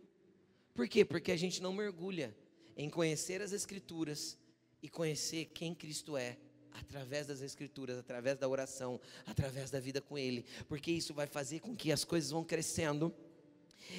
Por 0.77 0.87
quê? 0.87 1.03
Porque 1.03 1.31
a 1.31 1.35
gente 1.35 1.59
não 1.59 1.73
mergulha 1.73 2.37
em 2.75 2.87
conhecer 2.87 3.41
as 3.41 3.51
Escrituras 3.51 4.37
e 4.79 4.87
conhecer 4.87 5.45
quem 5.45 5.73
Cristo 5.73 6.15
é 6.15 6.37
através 6.71 7.25
das 7.25 7.41
Escrituras, 7.41 7.97
através 7.97 8.37
da 8.37 8.47
oração, 8.47 9.01
através 9.25 9.71
da 9.71 9.79
vida 9.79 9.99
com 9.99 10.19
Ele, 10.19 10.45
porque 10.67 10.91
isso 10.91 11.15
vai 11.15 11.25
fazer 11.25 11.61
com 11.61 11.75
que 11.75 11.91
as 11.91 12.05
coisas 12.05 12.29
vão 12.29 12.43
crescendo 12.43 13.11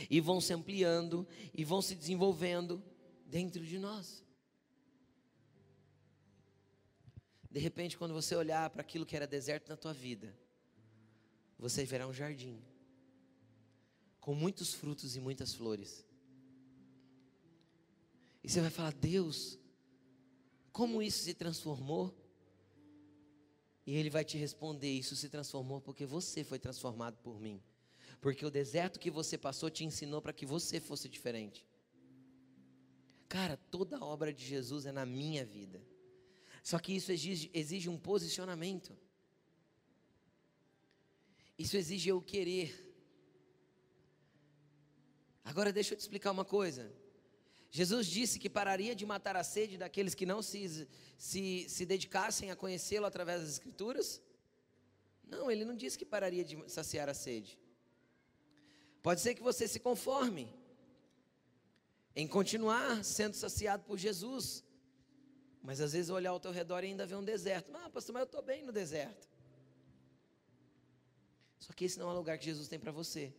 e 0.09 0.21
vão 0.21 0.41
se 0.41 0.53
ampliando 0.53 1.27
e 1.53 1.65
vão 1.65 1.83
se 1.83 1.97
desenvolvendo 1.97 2.81
dentro 3.27 3.67
de 3.67 3.77
nós. 3.77 4.23
De 7.51 7.59
repente, 7.59 7.99
quando 7.99 8.15
você 8.15 8.37
olhar 8.37 8.71
para 8.71 8.83
aquilo 8.83 9.05
que 9.05 9.17
era 9.17 9.27
deserto 9.27 9.69
na 9.69 9.77
tua 9.77 9.93
vida, 9.93 10.33
você 11.59 11.85
verá 11.85 12.07
um 12.07 12.15
jardim 12.15 12.63
com 14.21 14.33
muitos 14.33 14.73
frutos 14.73 15.17
e 15.17 15.21
muitas 15.21 15.53
flores. 15.53 16.07
E 18.49 18.51
você 18.51 18.63
vai 18.63 18.71
falar: 18.71 18.95
Deus, 18.95 19.59
como 20.73 21.03
isso 21.03 21.23
se 21.23 21.35
transformou? 21.35 22.17
E 23.87 23.95
Ele 23.95 24.09
vai 24.09 24.25
te 24.25 24.39
responder: 24.39 24.91
Isso 24.91 25.15
se 25.15 25.29
transformou 25.29 25.83
porque 25.83 26.07
você 26.07 26.43
foi 26.43 26.59
transformado 26.59 27.19
por 27.19 27.39
mim. 27.39 27.63
Porque 28.23 28.47
o 28.47 28.51
deserto 28.51 28.99
que 28.99 29.11
você 29.11 29.37
passou 29.37 29.69
te 29.69 29.85
ensinou 29.85 30.23
para 30.23 30.33
que 30.33 30.47
você 30.47 30.81
fosse 30.81 31.11
diferente. 31.11 31.69
Cara, 33.29 33.59
toda 33.71 33.99
a 33.99 34.05
obra 34.05 34.33
de 34.33 34.43
Jesus 34.43 34.87
é 34.87 34.93
na 34.93 35.05
minha 35.05 35.45
vida. 35.45 35.85
Só 36.63 36.79
que 36.79 36.95
isso 36.95 37.13
exige, 37.13 37.51
exige 37.53 37.91
um 37.91 37.99
posicionamento. 37.99 38.97
Isso 41.59 41.77
exige 41.77 42.09
eu 42.09 42.23
querer. 42.23 42.97
Agora 45.45 45.71
deixa 45.71 45.93
eu 45.93 45.99
te 45.99 46.01
explicar 46.01 46.31
uma 46.31 46.47
coisa. 46.47 46.91
Jesus 47.71 48.07
disse 48.07 48.39
que 48.39 48.49
pararia 48.49 48.95
de 48.95 49.05
matar 49.05 49.37
a 49.37 49.45
sede 49.45 49.77
daqueles 49.77 50.15
que 50.15 50.25
não 50.25 50.43
se, 50.43 50.89
se, 51.19 51.67
se 51.69 51.85
dedicassem 51.85 52.51
a 52.51 52.57
conhecê-lo 52.57 53.07
através 53.07 53.43
das 53.43 53.51
Escrituras? 53.51 54.23
Não, 55.25 55.51
ele 55.51 55.65
não 55.65 55.77
disse 55.77 55.99
que 55.99 56.07
pararia 56.07 56.45
de 56.45 56.71
saciar 56.71 57.09
a 57.09 57.15
sede. 57.15 57.59
Pode 59.03 59.21
ser 59.21 59.35
que 59.35 59.43
você 59.43 59.69
se 59.69 59.79
conforme 59.79 60.53
em 62.17 62.27
continuar 62.27 63.05
sendo 63.05 63.35
saciado 63.35 63.85
por 63.85 63.99
Jesus, 63.99 64.65
mas 65.63 65.81
às 65.81 65.93
vezes 65.93 66.11
olhar 66.11 66.31
ao 66.31 66.41
teu 66.41 66.51
redor 66.51 66.83
e 66.83 66.89
ainda 66.89 67.07
ver 67.07 67.17
um 67.17 67.25
deserto. 67.25 67.71
Ah, 67.75 67.91
pastor, 67.91 68.15
mas 68.15 68.23
eu 68.23 68.27
estou 68.27 68.43
bem 68.43 68.65
no 68.65 68.73
deserto. 68.73 69.29
Só 71.59 71.73
que 71.73 71.85
esse 71.85 71.99
não 71.99 72.09
é 72.09 72.13
o 72.13 72.17
lugar 72.17 72.39
que 72.39 72.47
Jesus 72.47 72.67
tem 72.67 72.79
para 72.79 72.91
você. 72.91 73.35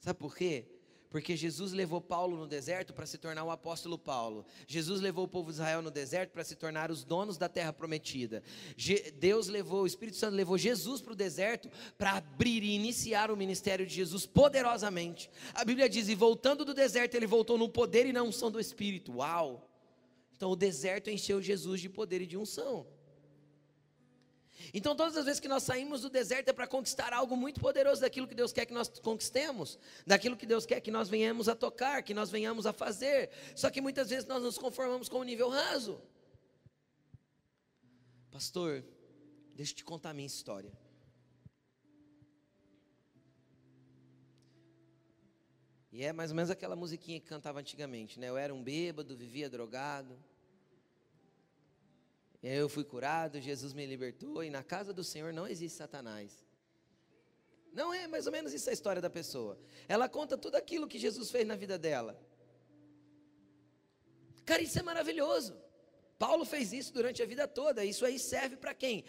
Sabe 0.00 0.18
por 0.18 0.34
quê? 0.34 0.66
Porque 1.12 1.36
Jesus 1.36 1.72
levou 1.72 2.00
Paulo 2.00 2.38
no 2.38 2.46
deserto 2.46 2.94
para 2.94 3.04
se 3.04 3.18
tornar 3.18 3.44
o 3.44 3.50
apóstolo 3.50 3.98
Paulo. 3.98 4.46
Jesus 4.66 4.98
levou 4.98 5.26
o 5.26 5.28
povo 5.28 5.50
de 5.50 5.56
Israel 5.56 5.82
no 5.82 5.90
deserto 5.90 6.30
para 6.30 6.42
se 6.42 6.56
tornar 6.56 6.90
os 6.90 7.04
donos 7.04 7.36
da 7.36 7.50
terra 7.50 7.70
prometida. 7.70 8.42
Deus 9.18 9.46
levou, 9.46 9.82
o 9.82 9.86
Espírito 9.86 10.16
Santo 10.16 10.34
levou 10.34 10.56
Jesus 10.56 11.02
para 11.02 11.12
o 11.12 11.16
deserto 11.16 11.70
para 11.98 12.12
abrir 12.12 12.62
e 12.62 12.74
iniciar 12.74 13.30
o 13.30 13.36
ministério 13.36 13.86
de 13.86 13.94
Jesus 13.94 14.24
poderosamente. 14.24 15.30
A 15.52 15.66
Bíblia 15.66 15.86
diz: 15.86 16.08
e 16.08 16.14
voltando 16.14 16.64
do 16.64 16.72
deserto, 16.72 17.14
ele 17.14 17.26
voltou 17.26 17.58
no 17.58 17.68
poder 17.68 18.06
e 18.06 18.12
na 18.12 18.22
unção 18.22 18.50
do 18.50 18.58
Espírito. 18.58 19.16
Uau! 19.18 19.68
Então 20.34 20.50
o 20.50 20.56
deserto 20.56 21.10
encheu 21.10 21.42
Jesus 21.42 21.78
de 21.78 21.90
poder 21.90 22.22
e 22.22 22.26
de 22.26 22.38
unção. 22.38 22.86
Então, 24.72 24.94
todas 24.94 25.16
as 25.16 25.24
vezes 25.24 25.40
que 25.40 25.48
nós 25.48 25.62
saímos 25.62 26.02
do 26.02 26.10
deserto 26.10 26.48
é 26.48 26.52
para 26.52 26.66
conquistar 26.66 27.12
algo 27.12 27.36
muito 27.36 27.60
poderoso 27.60 28.00
daquilo 28.00 28.26
que 28.26 28.34
Deus 28.34 28.52
quer 28.52 28.66
que 28.66 28.74
nós 28.74 28.88
conquistemos, 28.88 29.78
daquilo 30.06 30.36
que 30.36 30.46
Deus 30.46 30.66
quer 30.66 30.80
que 30.80 30.90
nós 30.90 31.08
venhamos 31.08 31.48
a 31.48 31.54
tocar, 31.54 32.02
que 32.02 32.14
nós 32.14 32.30
venhamos 32.30 32.66
a 32.66 32.72
fazer. 32.72 33.30
Só 33.54 33.70
que 33.70 33.80
muitas 33.80 34.10
vezes 34.10 34.26
nós 34.26 34.42
nos 34.42 34.58
conformamos 34.58 35.08
com 35.08 35.18
o 35.18 35.24
nível 35.24 35.48
raso. 35.48 36.00
Pastor, 38.30 38.84
deixa 39.54 39.72
eu 39.72 39.76
te 39.76 39.84
contar 39.84 40.10
a 40.10 40.14
minha 40.14 40.26
história. 40.26 40.72
E 45.92 46.02
é 46.02 46.10
mais 46.10 46.30
ou 46.30 46.36
menos 46.36 46.50
aquela 46.50 46.74
musiquinha 46.74 47.20
que 47.20 47.26
cantava 47.26 47.60
antigamente, 47.60 48.18
né? 48.18 48.30
Eu 48.30 48.38
era 48.38 48.54
um 48.54 48.62
bêbado, 48.62 49.14
vivia 49.14 49.50
drogado. 49.50 50.18
Eu 52.42 52.68
fui 52.68 52.82
curado, 52.82 53.40
Jesus 53.40 53.72
me 53.72 53.86
libertou, 53.86 54.42
e 54.42 54.50
na 54.50 54.64
casa 54.64 54.92
do 54.92 55.04
Senhor 55.04 55.32
não 55.32 55.46
existe 55.46 55.78
Satanás. 55.78 56.44
Não 57.72 57.94
é 57.94 58.06
mais 58.08 58.26
ou 58.26 58.32
menos 58.32 58.52
isso 58.52 58.68
a 58.68 58.72
história 58.72 59.00
da 59.00 59.08
pessoa. 59.08 59.58
Ela 59.88 60.08
conta 60.08 60.36
tudo 60.36 60.56
aquilo 60.56 60.88
que 60.88 60.98
Jesus 60.98 61.30
fez 61.30 61.46
na 61.46 61.56
vida 61.56 61.78
dela. 61.78 62.20
Cara, 64.44 64.60
isso 64.60 64.78
é 64.78 64.82
maravilhoso. 64.82 65.56
Paulo 66.18 66.44
fez 66.44 66.72
isso 66.72 66.92
durante 66.92 67.22
a 67.22 67.26
vida 67.26 67.48
toda. 67.48 67.84
Isso 67.84 68.04
aí 68.04 68.18
serve 68.18 68.56
para 68.56 68.74
quem? 68.74 69.04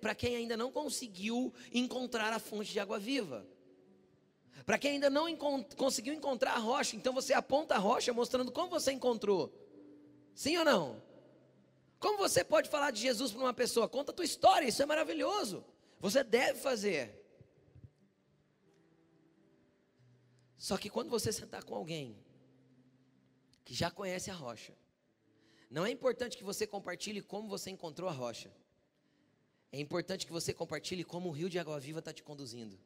Para 0.00 0.14
quem 0.14 0.36
ainda 0.36 0.56
não 0.56 0.72
conseguiu 0.72 1.52
encontrar 1.72 2.32
a 2.32 2.38
fonte 2.38 2.72
de 2.72 2.80
água 2.80 2.98
viva. 2.98 3.46
Para 4.64 4.78
quem 4.78 4.92
ainda 4.92 5.10
não 5.10 5.28
encont 5.28 5.74
conseguiu 5.76 6.14
encontrar 6.14 6.52
a 6.52 6.58
rocha, 6.58 6.94
então 6.94 7.12
você 7.12 7.32
aponta 7.32 7.74
a 7.74 7.78
rocha 7.78 8.12
mostrando 8.12 8.52
como 8.52 8.70
você 8.70 8.92
encontrou. 8.92 9.52
Sim 10.34 10.56
ou 10.58 10.64
não? 10.64 11.09
Como 12.00 12.16
você 12.16 12.42
pode 12.42 12.70
falar 12.70 12.90
de 12.90 13.00
Jesus 13.02 13.30
para 13.30 13.42
uma 13.42 13.52
pessoa? 13.52 13.86
Conta 13.86 14.10
a 14.10 14.14
tua 14.14 14.24
história, 14.24 14.66
isso 14.66 14.82
é 14.82 14.86
maravilhoso. 14.86 15.62
Você 16.00 16.24
deve 16.24 16.58
fazer. 16.58 17.22
Só 20.56 20.78
que 20.78 20.88
quando 20.88 21.10
você 21.10 21.30
sentar 21.30 21.62
com 21.62 21.74
alguém 21.74 22.18
que 23.66 23.74
já 23.74 23.90
conhece 23.90 24.30
a 24.30 24.34
rocha, 24.34 24.72
não 25.70 25.84
é 25.84 25.90
importante 25.90 26.38
que 26.38 26.42
você 26.42 26.66
compartilhe 26.66 27.20
como 27.20 27.48
você 27.48 27.68
encontrou 27.70 28.08
a 28.08 28.12
rocha. 28.12 28.50
É 29.70 29.78
importante 29.78 30.26
que 30.26 30.32
você 30.32 30.54
compartilhe 30.54 31.04
como 31.04 31.28
o 31.28 31.32
rio 31.32 31.50
de 31.50 31.58
água 31.58 31.78
viva 31.78 31.98
está 31.98 32.14
te 32.14 32.22
conduzindo. 32.22 32.78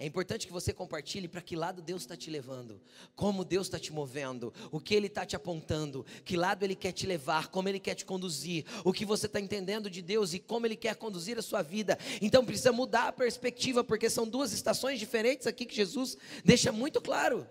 É 0.00 0.06
importante 0.06 0.46
que 0.46 0.52
você 0.52 0.72
compartilhe 0.72 1.26
para 1.26 1.40
que 1.40 1.56
lado 1.56 1.82
Deus 1.82 2.02
está 2.02 2.16
te 2.16 2.30
levando, 2.30 2.80
como 3.16 3.44
Deus 3.44 3.66
está 3.66 3.80
te 3.80 3.92
movendo, 3.92 4.54
o 4.70 4.78
que 4.78 4.94
Ele 4.94 5.08
está 5.08 5.26
te 5.26 5.34
apontando, 5.34 6.06
que 6.24 6.36
lado 6.36 6.62
Ele 6.62 6.76
quer 6.76 6.92
te 6.92 7.04
levar, 7.04 7.48
como 7.48 7.68
Ele 7.68 7.80
quer 7.80 7.96
te 7.96 8.04
conduzir, 8.04 8.64
o 8.84 8.92
que 8.92 9.04
você 9.04 9.26
está 9.26 9.40
entendendo 9.40 9.90
de 9.90 10.00
Deus 10.00 10.34
e 10.34 10.38
como 10.38 10.66
Ele 10.66 10.76
quer 10.76 10.94
conduzir 10.94 11.36
a 11.36 11.42
sua 11.42 11.62
vida. 11.62 11.98
Então 12.22 12.44
precisa 12.44 12.70
mudar 12.70 13.08
a 13.08 13.12
perspectiva, 13.12 13.82
porque 13.82 14.08
são 14.08 14.28
duas 14.28 14.52
estações 14.52 15.00
diferentes 15.00 15.48
aqui 15.48 15.66
que 15.66 15.74
Jesus 15.74 16.16
deixa 16.44 16.70
muito 16.70 17.00
claro. 17.00 17.44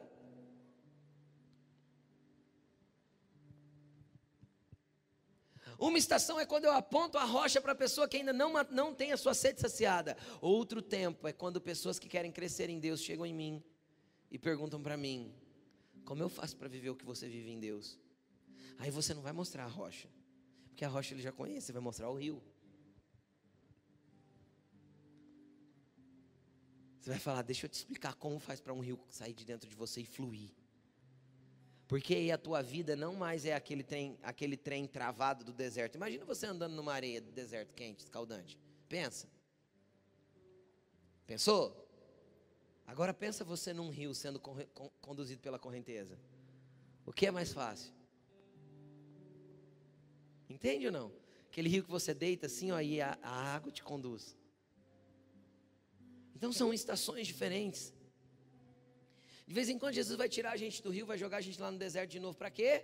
Uma 5.79 5.97
estação 5.97 6.39
é 6.39 6.45
quando 6.45 6.65
eu 6.65 6.71
aponto 6.71 7.17
a 7.17 7.23
rocha 7.23 7.61
para 7.61 7.73
a 7.73 7.75
pessoa 7.75 8.07
que 8.07 8.17
ainda 8.17 8.33
não, 8.33 8.53
não 8.71 8.95
tem 8.95 9.11
a 9.11 9.17
sua 9.17 9.33
sede 9.33 9.61
saciada. 9.61 10.17
Outro 10.41 10.81
tempo 10.81 11.27
é 11.27 11.33
quando 11.33 11.61
pessoas 11.61 11.99
que 11.99 12.09
querem 12.09 12.31
crescer 12.31 12.69
em 12.69 12.79
Deus 12.79 13.01
chegam 13.01 13.25
em 13.25 13.33
mim 13.33 13.63
e 14.31 14.39
perguntam 14.39 14.81
para 14.81 14.97
mim: 14.97 15.33
como 16.03 16.23
eu 16.23 16.29
faço 16.29 16.57
para 16.57 16.67
viver 16.67 16.89
o 16.89 16.95
que 16.95 17.05
você 17.05 17.27
vive 17.27 17.51
em 17.51 17.59
Deus? 17.59 17.99
Aí 18.79 18.89
você 18.89 19.13
não 19.13 19.21
vai 19.21 19.33
mostrar 19.33 19.65
a 19.65 19.67
rocha, 19.67 20.09
porque 20.69 20.83
a 20.83 20.87
rocha 20.87 21.13
ele 21.13 21.21
já 21.21 21.31
conhece, 21.31 21.71
vai 21.71 21.81
mostrar 21.81 22.09
o 22.09 22.15
rio. 22.15 22.41
Você 26.99 27.11
vai 27.11 27.19
falar, 27.19 27.41
deixa 27.41 27.65
eu 27.65 27.69
te 27.69 27.75
explicar 27.75 28.15
como 28.15 28.39
faz 28.39 28.59
para 28.59 28.73
um 28.73 28.79
rio 28.79 28.99
sair 29.09 29.33
de 29.33 29.45
dentro 29.45 29.69
de 29.69 29.75
você 29.75 30.01
e 30.01 30.05
fluir. 30.05 30.49
Porque 31.87 32.15
aí 32.15 32.31
a 32.31 32.37
tua 32.37 32.61
vida 32.61 32.95
não 32.95 33.15
mais 33.15 33.45
é 33.45 33.53
aquele 33.53 33.81
trem, 33.81 34.17
aquele 34.21 34.57
trem 34.57 34.85
travado 34.85 35.45
do 35.45 35.53
deserto. 35.53 35.95
Imagina 35.95 36.25
você 36.25 36.45
andando 36.45 36.75
numa 36.75 36.93
areia 36.93 37.21
do 37.21 37.31
deserto 37.31 37.73
quente, 37.73 38.03
escaldante. 38.03 38.59
Pensa. 38.89 39.27
Pensou? 41.25 41.87
Agora 42.85 43.13
pensa 43.13 43.43
você 43.43 43.73
num 43.73 43.89
rio 43.89 44.13
sendo 44.13 44.39
conduzido 45.01 45.41
pela 45.41 45.57
correnteza. 45.57 46.17
O 47.05 47.13
que 47.13 47.25
é 47.25 47.31
mais 47.31 47.53
fácil? 47.53 47.93
Entende 50.49 50.87
ou 50.87 50.91
não? 50.91 51.11
Aquele 51.49 51.69
rio 51.69 51.83
que 51.83 51.89
você 51.89 52.13
deita 52.13 52.47
assim, 52.47 52.69
e 52.81 53.01
a, 53.01 53.17
a 53.21 53.55
água 53.55 53.71
te 53.71 53.83
conduz. 53.83 54.37
Então 56.35 56.51
são 56.53 56.73
estações 56.73 57.27
diferentes. 57.27 57.93
De 59.47 59.53
vez 59.53 59.69
em 59.69 59.79
quando 59.79 59.93
Jesus 59.93 60.17
vai 60.17 60.27
tirar 60.27 60.51
a 60.51 60.57
gente 60.57 60.83
do 60.83 60.89
rio, 60.89 61.05
vai 61.05 61.17
jogar 61.17 61.37
a 61.37 61.41
gente 61.41 61.59
lá 61.59 61.71
no 61.71 61.77
deserto 61.77 62.11
de 62.11 62.19
novo. 62.19 62.37
Para 62.37 62.51
quê? 62.51 62.83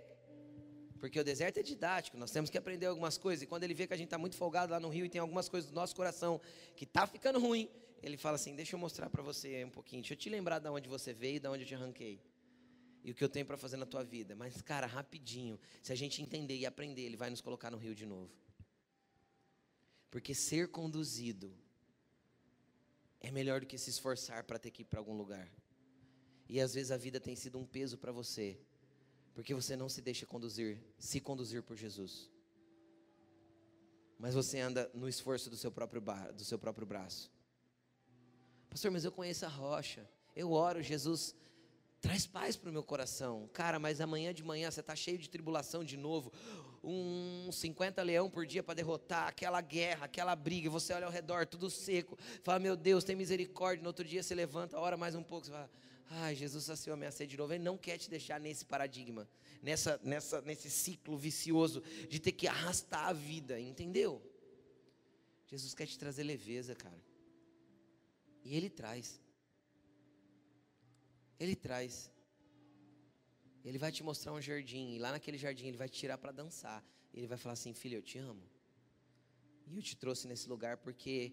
Porque 0.98 1.20
o 1.20 1.24
deserto 1.24 1.58
é 1.58 1.62
didático, 1.62 2.16
nós 2.16 2.30
temos 2.30 2.48
que 2.48 2.56
aprender 2.56 2.86
algumas 2.86 3.18
coisas. 3.18 3.42
E 3.42 3.46
quando 3.46 3.64
ele 3.64 3.74
vê 3.74 3.86
que 3.86 3.92
a 3.92 3.96
gente 3.96 4.06
está 4.06 4.16
muito 4.16 4.36
folgado 4.36 4.72
lá 4.72 4.80
no 4.80 4.88
rio 4.88 5.04
e 5.04 5.10
tem 5.10 5.20
algumas 5.20 5.46
coisas 5.46 5.68
do 5.68 5.74
nosso 5.74 5.94
coração 5.94 6.40
que 6.74 6.84
está 6.84 7.06
ficando 7.06 7.38
ruim, 7.38 7.68
ele 8.02 8.16
fala 8.16 8.36
assim: 8.36 8.56
Deixa 8.56 8.74
eu 8.74 8.78
mostrar 8.78 9.10
para 9.10 9.22
você 9.22 9.62
um 9.64 9.70
pouquinho, 9.70 10.00
deixa 10.00 10.14
eu 10.14 10.18
te 10.18 10.30
lembrar 10.30 10.58
de 10.58 10.68
onde 10.70 10.88
você 10.88 11.12
veio 11.12 11.36
e 11.36 11.40
de 11.40 11.46
onde 11.46 11.64
eu 11.64 11.68
te 11.68 11.74
arranquei. 11.74 12.18
E 13.04 13.10
o 13.10 13.14
que 13.14 13.22
eu 13.22 13.28
tenho 13.28 13.44
para 13.44 13.58
fazer 13.58 13.76
na 13.76 13.84
tua 13.84 14.02
vida. 14.02 14.34
Mas, 14.34 14.62
cara, 14.62 14.86
rapidinho, 14.86 15.60
se 15.82 15.92
a 15.92 15.94
gente 15.94 16.22
entender 16.22 16.56
e 16.56 16.64
aprender, 16.64 17.02
ele 17.02 17.18
vai 17.18 17.28
nos 17.28 17.42
colocar 17.42 17.70
no 17.70 17.76
rio 17.76 17.94
de 17.94 18.06
novo. 18.06 18.32
Porque 20.10 20.34
ser 20.34 20.68
conduzido 20.68 21.54
é 23.20 23.30
melhor 23.30 23.60
do 23.60 23.66
que 23.66 23.76
se 23.76 23.90
esforçar 23.90 24.44
para 24.44 24.58
ter 24.58 24.70
que 24.70 24.80
ir 24.80 24.84
para 24.86 25.00
algum 25.00 25.14
lugar. 25.14 25.46
E 26.48 26.60
às 26.60 26.74
vezes 26.74 26.90
a 26.90 26.96
vida 26.96 27.18
tem 27.18 27.34
sido 27.34 27.58
um 27.58 27.64
peso 27.64 27.96
para 27.96 28.12
você, 28.12 28.58
porque 29.34 29.54
você 29.54 29.76
não 29.76 29.88
se 29.88 30.00
deixa 30.00 30.26
conduzir, 30.26 30.78
se 30.98 31.20
conduzir 31.20 31.62
por 31.62 31.76
Jesus. 31.76 32.30
Mas 34.18 34.34
você 34.34 34.60
anda 34.60 34.90
no 34.94 35.08
esforço 35.08 35.50
do 35.50 35.56
seu 35.56 35.70
próprio, 35.70 36.02
do 36.34 36.44
seu 36.44 36.58
próprio 36.58 36.86
braço. 36.86 37.30
Pastor, 38.70 38.90
mas 38.90 39.04
eu 39.04 39.12
conheço 39.12 39.44
a 39.44 39.48
rocha. 39.48 40.08
Eu 40.34 40.52
oro, 40.52 40.82
Jesus, 40.82 41.34
traz 42.00 42.26
paz 42.26 42.56
para 42.56 42.68
o 42.68 42.72
meu 42.72 42.82
coração. 42.82 43.48
Cara, 43.52 43.78
mas 43.78 44.00
amanhã 44.00 44.34
de 44.34 44.42
manhã 44.42 44.70
você 44.70 44.80
está 44.80 44.94
cheio 44.94 45.16
de 45.16 45.30
tribulação 45.30 45.84
de 45.84 45.96
novo. 45.96 46.32
Um 46.82 47.50
50 47.50 48.02
leão 48.02 48.28
por 48.28 48.44
dia 48.46 48.62
para 48.62 48.74
derrotar, 48.74 49.28
aquela 49.28 49.60
guerra, 49.60 50.04
aquela 50.04 50.36
briga. 50.36 50.68
Você 50.68 50.92
olha 50.92 51.06
ao 51.06 51.12
redor, 51.12 51.46
tudo 51.46 51.70
seco. 51.70 52.18
Fala, 52.42 52.58
meu 52.58 52.76
Deus, 52.76 53.04
tem 53.04 53.16
misericórdia. 53.16 53.82
No 53.82 53.88
outro 53.88 54.04
dia 54.04 54.22
você 54.22 54.34
levanta, 54.34 54.78
ora 54.78 54.96
mais 54.96 55.14
um 55.14 55.22
pouco. 55.22 55.46
Você 55.46 55.52
fala, 55.52 55.70
Ai, 56.10 56.34
Jesus 56.34 56.64
saciou 56.64 56.94
a 56.94 56.96
minha 56.96 57.10
sede 57.10 57.32
de 57.32 57.36
novo. 57.36 57.52
Ele 57.52 57.64
não 57.64 57.76
quer 57.76 57.98
te 57.98 58.10
deixar 58.10 58.38
nesse 58.38 58.64
paradigma, 58.64 59.28
nessa, 59.62 60.00
nessa, 60.02 60.40
nesse 60.42 60.70
ciclo 60.70 61.16
vicioso 61.16 61.82
de 62.08 62.20
ter 62.20 62.32
que 62.32 62.46
arrastar 62.46 63.08
a 63.08 63.12
vida, 63.12 63.60
entendeu? 63.60 64.22
Jesus 65.46 65.74
quer 65.74 65.86
te 65.86 65.98
trazer 65.98 66.22
leveza, 66.22 66.74
cara. 66.74 67.02
E 68.44 68.54
Ele 68.56 68.68
traz. 68.68 69.20
Ele 71.38 71.56
traz. 71.56 72.10
Ele 73.64 73.78
vai 73.78 73.90
te 73.90 74.02
mostrar 74.02 74.32
um 74.32 74.40
jardim, 74.40 74.94
e 74.94 74.98
lá 74.98 75.10
naquele 75.10 75.38
jardim 75.38 75.66
ele 75.68 75.76
vai 75.76 75.88
te 75.88 75.98
tirar 75.98 76.18
para 76.18 76.30
dançar. 76.30 76.84
Ele 77.14 77.26
vai 77.26 77.38
falar 77.38 77.54
assim: 77.54 77.72
Filho, 77.72 77.96
eu 77.96 78.02
te 78.02 78.18
amo. 78.18 78.42
E 79.66 79.76
eu 79.76 79.82
te 79.82 79.96
trouxe 79.96 80.28
nesse 80.28 80.48
lugar 80.48 80.76
porque 80.76 81.32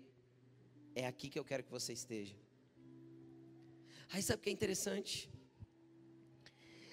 é 0.96 1.06
aqui 1.06 1.30
que 1.30 1.38
eu 1.38 1.44
quero 1.44 1.64
que 1.64 1.72
você 1.72 1.92
esteja. 1.92 2.36
Aí 4.14 4.22
sabe 4.22 4.42
o 4.42 4.44
que 4.44 4.50
é 4.50 4.54
interessante? 4.54 5.32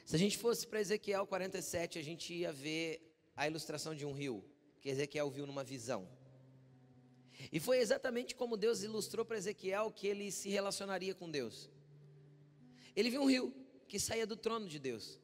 Se 0.05 0.15
a 0.15 0.19
gente 0.19 0.39
fosse 0.39 0.67
para 0.67 0.81
Ezequiel 0.81 1.27
47, 1.27 1.99
a 1.99 2.03
gente 2.03 2.33
ia 2.33 2.53
ver 2.53 3.03
a 3.37 3.47
ilustração 3.49 3.93
de 3.95 4.07
um 4.07 4.13
rio, 4.13 4.45
que 4.81 4.89
Ezequiel 4.89 5.29
viu 5.29 5.45
numa 5.45 5.65
visão. 5.65 6.09
E 7.53 7.59
foi 7.59 7.79
exatamente 7.79 8.37
como 8.37 8.57
Deus 8.57 8.83
ilustrou 8.83 9.25
para 9.25 9.37
Ezequiel 9.37 9.91
que 9.91 10.07
ele 10.07 10.31
se 10.31 10.49
relacionaria 10.49 11.15
com 11.15 11.29
Deus. 11.29 11.69
Ele 12.95 13.11
viu 13.11 13.23
um 13.23 13.27
rio 13.29 13.53
que 13.89 13.99
saía 13.99 14.27
do 14.27 14.37
trono 14.37 14.69
de 14.69 14.79
Deus. 14.79 15.21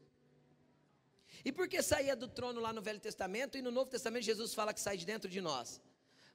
E 1.44 1.52
por 1.52 1.68
que 1.68 1.80
saía 1.80 2.16
do 2.16 2.26
trono 2.26 2.61
lá 2.61 2.72
no 2.72 2.83
Velho 2.83 3.00
Testamento 3.00 3.57
e 3.57 3.62
no 3.62 3.70
Novo 3.70 3.90
Testamento 3.90 4.24
Jesus 4.24 4.52
fala 4.52 4.74
que 4.74 4.80
sai 4.80 4.96
de 4.96 5.07
dentro 5.07 5.30
de 5.30 5.40
nós? 5.40 5.80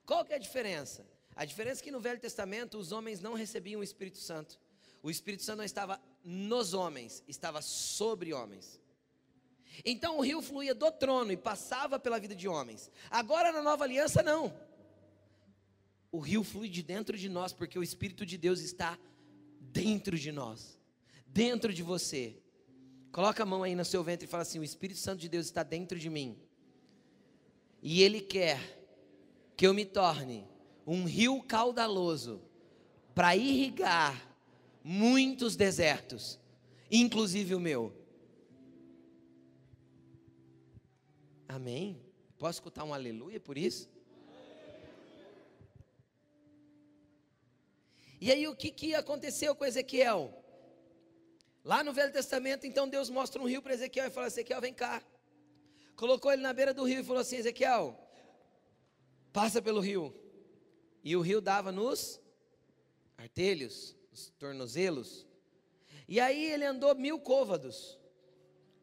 Qual 0.05 0.23
que 0.23 0.31
é 0.31 0.37
a 0.37 0.39
diferença? 0.39 1.05
A 1.35 1.43
diferença 1.43 1.81
é 1.81 1.83
que 1.83 1.91
no 1.91 1.99
Velho 1.99 2.19
Testamento 2.19 2.77
os 2.77 2.91
homens 2.93 3.19
não 3.19 3.33
recebiam 3.33 3.81
o 3.81 3.83
Espírito 3.83 4.19
Santo. 4.19 4.59
O 5.01 5.09
Espírito 5.09 5.43
Santo 5.43 5.57
não 5.57 5.63
estava 5.63 6.01
nos 6.23 6.73
homens, 6.73 7.23
estava 7.27 7.61
sobre 7.61 8.33
homens. 8.33 8.79
Então 9.85 10.17
o 10.17 10.21
rio 10.21 10.41
fluía 10.41 10.75
do 10.75 10.91
trono 10.91 11.31
e 11.31 11.37
passava 11.37 11.99
pela 11.99 12.19
vida 12.19 12.35
de 12.35 12.47
homens. 12.47 12.91
Agora 13.09 13.51
na 13.51 13.61
nova 13.61 13.83
aliança, 13.83 14.21
não. 14.21 14.53
O 16.11 16.19
rio 16.19 16.43
flui 16.43 16.67
de 16.67 16.81
dentro 16.81 17.17
de 17.17 17.29
nós, 17.29 17.53
porque 17.53 17.77
o 17.77 17.83
Espírito 17.83 18.25
de 18.25 18.37
Deus 18.37 18.59
está 18.61 18.97
dentro 19.59 20.17
de 20.17 20.31
nós, 20.31 20.77
dentro 21.27 21.73
de 21.73 21.83
você. 21.83 22.35
Coloca 23.11 23.43
a 23.43 23.45
mão 23.45 23.63
aí 23.63 23.75
no 23.75 23.85
seu 23.85 24.03
ventre 24.03 24.25
e 24.25 24.29
fala 24.29 24.41
assim: 24.41 24.59
O 24.59 24.63
Espírito 24.63 24.99
Santo 24.99 25.19
de 25.19 25.29
Deus 25.29 25.45
está 25.45 25.63
dentro 25.63 25.97
de 25.97 26.09
mim. 26.09 26.37
E 27.81 28.01
Ele 28.01 28.19
quer 28.19 28.59
que 29.55 29.65
eu 29.65 29.73
me 29.73 29.85
torne 29.85 30.47
um 30.85 31.05
rio 31.05 31.41
caudaloso 31.43 32.41
para 33.13 33.35
irrigar 33.35 34.28
muitos 34.83 35.55
desertos, 35.55 36.39
inclusive 36.89 37.55
o 37.55 37.59
meu. 37.59 37.93
Amém? 41.47 42.01
Posso 42.37 42.57
escutar 42.57 42.83
um 42.83 42.93
aleluia 42.93 43.39
por 43.39 43.57
isso? 43.57 43.89
E 48.21 48.31
aí 48.31 48.47
o 48.47 48.55
que, 48.55 48.71
que 48.71 48.93
aconteceu 48.95 49.55
com 49.55 49.65
Ezequiel? 49.65 50.33
Lá 51.63 51.83
no 51.83 51.93
Velho 51.93 52.11
Testamento, 52.11 52.65
então 52.65 52.87
Deus 52.87 53.09
mostra 53.09 53.41
um 53.41 53.47
rio 53.47 53.61
para 53.61 53.73
Ezequiel 53.73 54.07
e 54.07 54.11
fala: 54.11 54.27
Ezequiel, 54.27 54.61
vem 54.61 54.73
cá. 54.73 55.03
Colocou 55.95 56.31
ele 56.31 56.41
na 56.41 56.53
beira 56.53 56.73
do 56.73 56.83
rio 56.83 56.99
e 56.99 57.03
falou 57.03 57.21
assim: 57.21 57.37
Ezequiel, 57.37 57.97
passa 59.31 59.61
pelo 59.61 59.79
rio. 59.79 60.13
E 61.03 61.15
o 61.15 61.21
rio 61.21 61.39
dava 61.39 61.71
nos 61.71 62.19
artelhos 63.17 63.73
os 63.73 63.98
tornozelos. 64.39 65.25
E 66.07 66.19
aí 66.19 66.51
ele 66.51 66.65
andou 66.65 66.93
mil 66.95 67.19
côvados, 67.19 67.97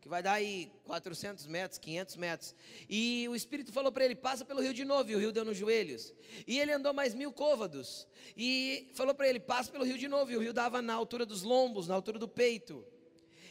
que 0.01 0.09
vai 0.09 0.23
dar 0.23 0.35
aí 0.35 0.73
400 0.85 1.47
metros, 1.49 1.79
500 1.79 2.17
metros. 2.17 2.55
E 2.89 3.27
o 3.29 3.35
Espírito 3.35 3.73
falou 3.73 3.91
para 3.91 4.05
ele: 4.05 4.15
passa 4.15 4.45
pelo 4.45 4.61
rio 4.61 4.73
de 4.73 4.85
novo, 4.85 5.11
e 5.11 5.17
o 5.17 5.19
rio 5.19 5.33
deu 5.33 5.45
nos 5.45 5.57
joelhos. 5.57 6.15
E 6.47 6.61
ele 6.61 6.73
andou 6.73 6.95
mais 6.95 7.15
mil 7.15 7.33
côvados, 7.33 8.07
e 8.37 8.89
falou 8.95 9.15
para 9.15 9.29
ele: 9.29 9.41
passa 9.41 9.71
pelo 9.71 9.85
rio 9.85 9.99
de 9.99 10.07
novo, 10.07 10.31
e 10.31 10.37
o 10.37 10.41
rio 10.41 10.53
dava 10.53 10.81
na 10.81 10.95
altura 10.95 11.27
dos 11.27 11.43
lombos, 11.43 11.89
na 11.89 11.95
altura 11.95 12.19
do 12.19 12.29
peito. 12.29 12.87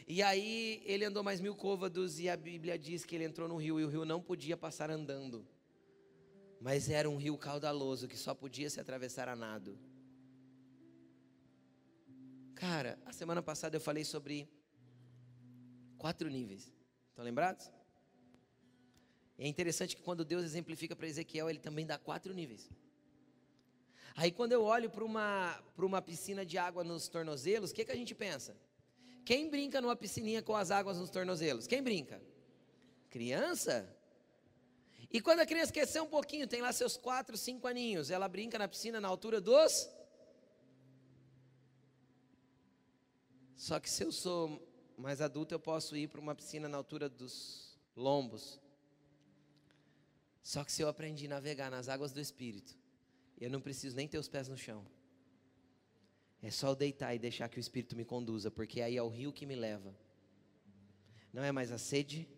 E 0.08 0.22
aí 0.22 0.82
ele 0.86 1.04
andou 1.04 1.22
mais 1.22 1.40
mil 1.40 1.54
côvados, 1.54 2.18
e 2.18 2.28
a 2.30 2.36
Bíblia 2.36 2.78
diz 2.78 3.04
que 3.04 3.14
ele 3.14 3.24
entrou 3.24 3.46
no 3.46 3.56
rio, 3.56 3.78
e 3.78 3.84
o 3.84 3.88
rio 3.88 4.04
não 4.04 4.22
podia 4.22 4.56
passar 4.56 4.90
andando. 4.90 5.46
Mas 6.60 6.88
era 6.88 7.10
um 7.10 7.16
rio 7.16 7.36
caudaloso 7.36 8.08
que 8.08 8.16
só 8.16 8.34
podia 8.34 8.70
se 8.70 8.80
atravessar 8.80 9.28
a 9.28 9.36
nado. 9.36 9.78
Cara, 12.56 12.98
a 13.04 13.12
semana 13.12 13.42
passada 13.42 13.76
eu 13.76 13.80
falei 13.80 14.02
sobre 14.02 14.48
quatro 15.98 16.26
níveis. 16.30 16.72
Estão 17.10 17.22
lembrados? 17.22 17.70
É 19.38 19.46
interessante 19.46 19.94
que 19.94 20.00
quando 20.00 20.24
Deus 20.24 20.42
exemplifica 20.42 20.96
para 20.96 21.06
Ezequiel, 21.06 21.50
ele 21.50 21.58
também 21.58 21.84
dá 21.84 21.98
quatro 21.98 22.32
níveis. 22.32 22.70
Aí 24.16 24.32
quando 24.32 24.52
eu 24.52 24.62
olho 24.64 24.88
para 24.88 25.04
uma, 25.04 25.62
uma 25.76 26.00
piscina 26.00 26.46
de 26.46 26.56
água 26.56 26.82
nos 26.82 27.08
tornozelos, 27.08 27.72
o 27.72 27.74
que, 27.74 27.84
que 27.84 27.92
a 27.92 27.96
gente 27.96 28.14
pensa? 28.14 28.56
Quem 29.22 29.50
brinca 29.50 29.78
numa 29.82 29.94
piscininha 29.94 30.40
com 30.40 30.56
as 30.56 30.70
águas 30.70 30.96
nos 30.96 31.10
tornozelos? 31.10 31.66
Quem 31.66 31.82
brinca? 31.82 32.22
Criança? 33.10 33.94
E 35.12 35.20
quando 35.20 35.40
a 35.40 35.46
criança 35.46 35.74
ser 35.84 36.00
um 36.00 36.08
pouquinho, 36.08 36.46
tem 36.46 36.62
lá 36.62 36.72
seus 36.72 36.96
quatro, 36.96 37.36
cinco 37.36 37.66
aninhos, 37.66 38.10
ela 38.10 38.26
brinca 38.26 38.58
na 38.58 38.66
piscina 38.66 38.98
na 38.98 39.08
altura 39.08 39.42
dos 39.42 39.90
Só 43.56 43.80
que 43.80 43.88
se 43.88 44.04
eu 44.04 44.12
sou 44.12 44.62
mais 44.98 45.20
adulto, 45.22 45.54
eu 45.54 45.58
posso 45.58 45.96
ir 45.96 46.08
para 46.08 46.20
uma 46.20 46.34
piscina 46.34 46.68
na 46.68 46.76
altura 46.76 47.08
dos 47.08 47.78
lombos. 47.96 48.60
Só 50.42 50.62
que 50.62 50.70
se 50.70 50.82
eu 50.82 50.88
aprendi 50.88 51.26
a 51.26 51.30
navegar 51.30 51.70
nas 51.70 51.88
águas 51.88 52.12
do 52.12 52.20
Espírito, 52.20 52.76
eu 53.40 53.50
não 53.50 53.60
preciso 53.60 53.96
nem 53.96 54.06
ter 54.06 54.18
os 54.18 54.28
pés 54.28 54.46
no 54.46 54.56
chão. 54.56 54.86
É 56.42 56.50
só 56.50 56.68
eu 56.68 56.76
deitar 56.76 57.14
e 57.14 57.18
deixar 57.18 57.48
que 57.48 57.58
o 57.58 57.60
Espírito 57.60 57.96
me 57.96 58.04
conduza, 58.04 58.50
porque 58.50 58.80
aí 58.80 58.96
é 58.96 59.02
o 59.02 59.08
rio 59.08 59.32
que 59.32 59.46
me 59.46 59.56
leva. 59.56 59.96
Não 61.32 61.42
é 61.42 61.50
mais 61.50 61.72
a 61.72 61.78
sede, 61.78 62.28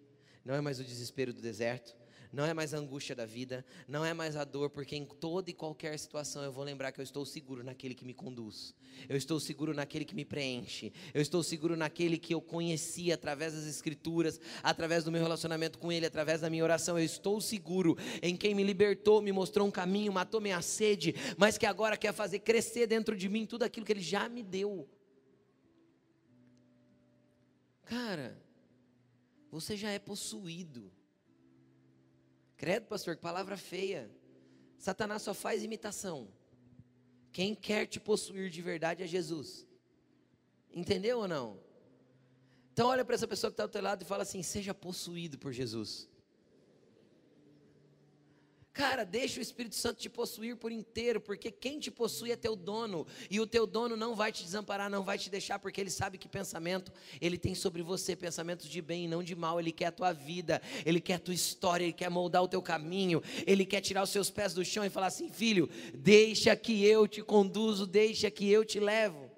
não 0.44 0.54
é 0.54 0.60
mais 0.60 0.78
o 0.80 0.84
desespero 0.84 1.32
do 1.32 1.42
deserto, 1.42 1.96
não 2.32 2.44
é 2.44 2.52
mais 2.52 2.74
a 2.74 2.78
angústia 2.78 3.14
da 3.14 3.24
vida, 3.24 3.64
não 3.86 4.04
é 4.04 4.12
mais 4.12 4.36
a 4.36 4.44
dor, 4.44 4.70
porque 4.70 4.96
em 4.96 5.04
toda 5.04 5.50
e 5.50 5.54
qualquer 5.54 5.98
situação 5.98 6.42
eu 6.42 6.52
vou 6.52 6.64
lembrar 6.64 6.92
que 6.92 7.00
eu 7.00 7.02
estou 7.02 7.24
seguro 7.24 7.64
naquele 7.64 7.94
que 7.94 8.04
me 8.04 8.14
conduz, 8.14 8.74
eu 9.08 9.16
estou 9.16 9.40
seguro 9.40 9.72
naquele 9.74 10.04
que 10.04 10.14
me 10.14 10.24
preenche, 10.24 10.92
eu 11.14 11.22
estou 11.22 11.42
seguro 11.42 11.76
naquele 11.76 12.18
que 12.18 12.34
eu 12.34 12.40
conheci 12.40 13.12
através 13.12 13.54
das 13.54 13.66
Escrituras, 13.66 14.40
através 14.62 15.04
do 15.04 15.12
meu 15.12 15.22
relacionamento 15.22 15.78
com 15.78 15.90
Ele, 15.90 16.06
através 16.06 16.40
da 16.40 16.50
minha 16.50 16.64
oração, 16.64 16.98
eu 16.98 17.04
estou 17.04 17.40
seguro 17.40 17.96
em 18.22 18.36
quem 18.36 18.54
me 18.54 18.62
libertou, 18.62 19.22
me 19.22 19.32
mostrou 19.32 19.66
um 19.66 19.70
caminho, 19.70 20.12
matou 20.12 20.40
minha 20.40 20.60
sede, 20.60 21.14
mas 21.36 21.56
que 21.56 21.66
agora 21.66 21.96
quer 21.96 22.12
fazer 22.12 22.40
crescer 22.40 22.86
dentro 22.86 23.16
de 23.16 23.28
mim 23.28 23.46
tudo 23.46 23.62
aquilo 23.62 23.86
que 23.86 23.92
Ele 23.92 24.00
já 24.00 24.28
me 24.28 24.42
deu. 24.42 24.88
Cara, 27.84 28.38
você 29.50 29.76
já 29.76 29.90
é 29.90 29.98
possuído. 29.98 30.92
Credo, 32.58 32.86
pastor, 32.86 33.14
que 33.14 33.22
palavra 33.22 33.56
feia. 33.56 34.10
Satanás 34.78 35.22
só 35.22 35.32
faz 35.32 35.62
imitação. 35.62 36.28
Quem 37.32 37.54
quer 37.54 37.86
te 37.86 38.00
possuir 38.00 38.50
de 38.50 38.60
verdade 38.60 39.02
é 39.02 39.06
Jesus. 39.06 39.66
Entendeu 40.70 41.20
ou 41.20 41.28
não? 41.28 41.60
Então 42.72 42.88
olha 42.88 43.04
para 43.04 43.14
essa 43.14 43.28
pessoa 43.28 43.50
que 43.50 43.54
está 43.54 43.62
ao 43.62 43.68
teu 43.68 43.80
lado 43.80 44.02
e 44.02 44.04
fala 44.04 44.24
assim: 44.24 44.42
seja 44.42 44.74
possuído 44.74 45.38
por 45.38 45.52
Jesus. 45.52 46.08
Cara, 48.78 49.02
deixa 49.02 49.40
o 49.40 49.42
Espírito 49.42 49.74
Santo 49.74 49.98
te 49.98 50.08
possuir 50.08 50.54
por 50.54 50.70
inteiro, 50.70 51.20
porque 51.20 51.50
quem 51.50 51.80
te 51.80 51.90
possui 51.90 52.30
é 52.30 52.36
teu 52.36 52.54
dono, 52.54 53.08
e 53.28 53.40
o 53.40 53.46
teu 53.46 53.66
dono 53.66 53.96
não 53.96 54.14
vai 54.14 54.30
te 54.30 54.44
desamparar, 54.44 54.88
não 54.88 55.02
vai 55.02 55.18
te 55.18 55.28
deixar, 55.28 55.58
porque 55.58 55.80
ele 55.80 55.90
sabe 55.90 56.16
que 56.16 56.28
pensamento 56.28 56.92
ele 57.20 57.36
tem 57.36 57.56
sobre 57.56 57.82
você, 57.82 58.14
pensamentos 58.14 58.68
de 58.68 58.80
bem 58.80 59.06
e 59.06 59.08
não 59.08 59.20
de 59.20 59.34
mal, 59.34 59.58
ele 59.58 59.72
quer 59.72 59.86
a 59.86 59.90
tua 59.90 60.12
vida, 60.12 60.62
ele 60.86 61.00
quer 61.00 61.14
a 61.14 61.18
tua 61.18 61.34
história, 61.34 61.82
ele 61.82 61.92
quer 61.92 62.08
moldar 62.08 62.40
o 62.40 62.46
teu 62.46 62.62
caminho, 62.62 63.20
ele 63.44 63.66
quer 63.66 63.80
tirar 63.80 64.04
os 64.04 64.10
seus 64.10 64.30
pés 64.30 64.54
do 64.54 64.64
chão 64.64 64.84
e 64.84 64.90
falar 64.90 65.08
assim: 65.08 65.28
filho, 65.28 65.68
deixa 65.92 66.54
que 66.54 66.84
eu 66.84 67.08
te 67.08 67.20
conduzo, 67.20 67.84
deixa 67.84 68.30
que 68.30 68.48
eu 68.48 68.64
te 68.64 68.78
levo. 68.78 69.28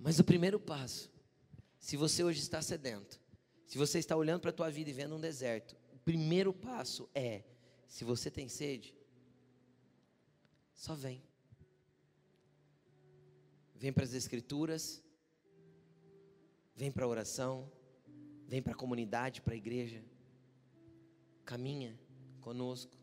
Mas 0.00 0.18
o 0.18 0.24
primeiro 0.24 0.58
passo, 0.58 1.08
se 1.78 1.96
você 1.96 2.24
hoje 2.24 2.40
está 2.40 2.60
sedento, 2.60 3.21
se 3.72 3.78
você 3.78 3.98
está 3.98 4.14
olhando 4.14 4.42
para 4.42 4.50
a 4.50 4.52
tua 4.52 4.68
vida 4.68 4.90
e 4.90 4.92
vendo 4.92 5.16
um 5.16 5.18
deserto, 5.18 5.74
o 5.94 5.98
primeiro 6.00 6.52
passo 6.52 7.08
é: 7.14 7.42
se 7.86 8.04
você 8.04 8.30
tem 8.30 8.46
sede, 8.46 8.94
só 10.74 10.94
vem. 10.94 11.22
Vem 13.74 13.90
para 13.90 14.04
as 14.04 14.12
Escrituras, 14.12 15.02
vem 16.76 16.92
para 16.92 17.06
a 17.06 17.08
oração, 17.08 17.72
vem 18.46 18.60
para 18.60 18.74
a 18.74 18.76
comunidade, 18.76 19.40
para 19.40 19.54
a 19.54 19.56
igreja, 19.56 20.04
caminha 21.42 21.98
conosco 22.42 22.94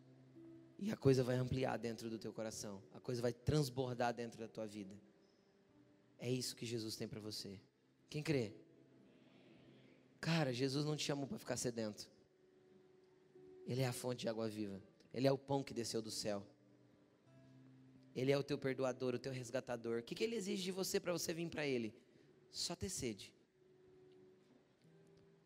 e 0.78 0.91
a 0.91 0.95
coisa 0.95 1.24
vai 1.24 1.38
ampliar 1.38 1.78
dentro 1.78 2.11
do 2.11 2.20
teu 2.20 2.32
coração, 2.32 2.80
a 2.93 2.99
coisa 2.99 3.24
vai 3.24 3.34
transbordar 3.34 4.13
dentro 4.13 4.38
da 4.38 4.47
tua 4.47 4.67
vida. 4.67 4.95
É 6.20 6.30
isso 6.30 6.55
que 6.55 6.67
Jesus 6.67 6.95
tem 6.95 7.07
para 7.07 7.20
você. 7.20 7.59
Quem 8.07 8.22
crê? 8.22 8.68
Cara, 10.20 10.51
Jesus 10.51 10.86
não 10.86 10.95
te 10.95 11.03
chamou 11.03 11.28
para 11.28 11.38
ficar 11.38 11.57
sedento. 11.57 12.09
Ele 13.65 13.82
é 13.82 13.88
a 13.88 13.93
fonte 13.93 14.22
de 14.22 14.30
água 14.30 14.49
viva. 14.49 14.82
Ele 15.13 15.28
é 15.28 15.32
o 15.32 15.38
pão 15.38 15.63
que 15.63 15.74
desceu 15.74 16.01
do 16.01 16.11
céu. 16.11 16.45
Ele 18.15 18.32
é 18.32 18.38
o 18.38 18.43
teu 18.43 18.57
perdoador, 18.57 19.15
o 19.15 19.20
teu 19.20 19.32
resgatador. 19.32 19.99
O 19.99 20.03
que, 20.03 20.15
que 20.15 20.24
ele 20.24 20.36
exige 20.36 20.63
de 20.63 20.72
você 20.72 20.99
para 20.99 21.13
você 21.13 21.34
vir 21.34 21.49
para 21.49 21.65
ele? 21.65 21.93
Só 22.51 22.76
ter 22.76 22.89
sede. 22.89 23.34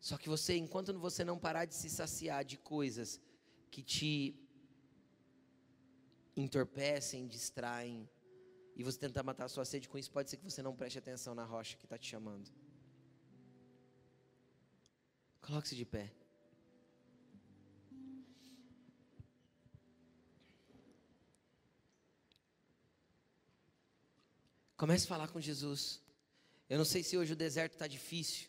Só 0.00 0.18
que 0.18 0.28
você, 0.28 0.56
enquanto 0.56 0.98
você 0.98 1.24
não 1.24 1.38
parar 1.38 1.64
de 1.66 1.74
se 1.74 1.88
saciar 1.88 2.44
de 2.44 2.58
coisas 2.58 3.20
que 3.70 3.82
te 3.82 4.38
entorpecem, 6.36 7.26
distraem, 7.26 8.08
e 8.76 8.82
você 8.82 8.98
tentar 8.98 9.22
matar 9.22 9.44
a 9.44 9.48
sua 9.48 9.64
sede 9.64 9.88
com 9.88 9.96
isso, 9.96 10.10
pode 10.10 10.28
ser 10.28 10.36
que 10.36 10.44
você 10.44 10.62
não 10.62 10.74
preste 10.74 10.98
atenção 10.98 11.34
na 11.34 11.44
rocha 11.44 11.76
que 11.76 11.84
está 11.84 11.96
te 11.96 12.08
chamando. 12.08 12.50
Coloque-se 15.46 15.76
de 15.76 15.84
pé. 15.84 16.10
Comece 24.74 25.04
a 25.04 25.08
falar 25.08 25.28
com 25.28 25.38
Jesus. 25.38 26.00
Eu 26.66 26.78
não 26.78 26.84
sei 26.84 27.02
se 27.02 27.18
hoje 27.18 27.34
o 27.34 27.36
deserto 27.36 27.74
está 27.74 27.86
difícil. 27.86 28.48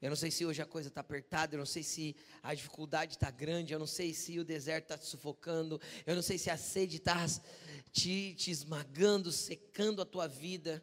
Eu 0.00 0.08
não 0.08 0.16
sei 0.16 0.30
se 0.30 0.46
hoje 0.46 0.62
a 0.62 0.66
coisa 0.66 0.88
está 0.88 1.02
apertada. 1.02 1.54
Eu 1.54 1.58
não 1.58 1.66
sei 1.66 1.82
se 1.82 2.16
a 2.42 2.54
dificuldade 2.54 3.16
está 3.16 3.30
grande. 3.30 3.74
Eu 3.74 3.78
não 3.78 3.86
sei 3.86 4.14
se 4.14 4.38
o 4.38 4.44
deserto 4.44 4.84
está 4.84 4.96
te 4.96 5.04
sufocando. 5.04 5.78
Eu 6.06 6.14
não 6.14 6.22
sei 6.22 6.38
se 6.38 6.48
a 6.48 6.56
sede 6.56 6.96
está 6.96 7.26
te, 7.92 8.34
te 8.34 8.50
esmagando, 8.50 9.30
secando 9.30 10.00
a 10.00 10.06
tua 10.06 10.26
vida. 10.26 10.82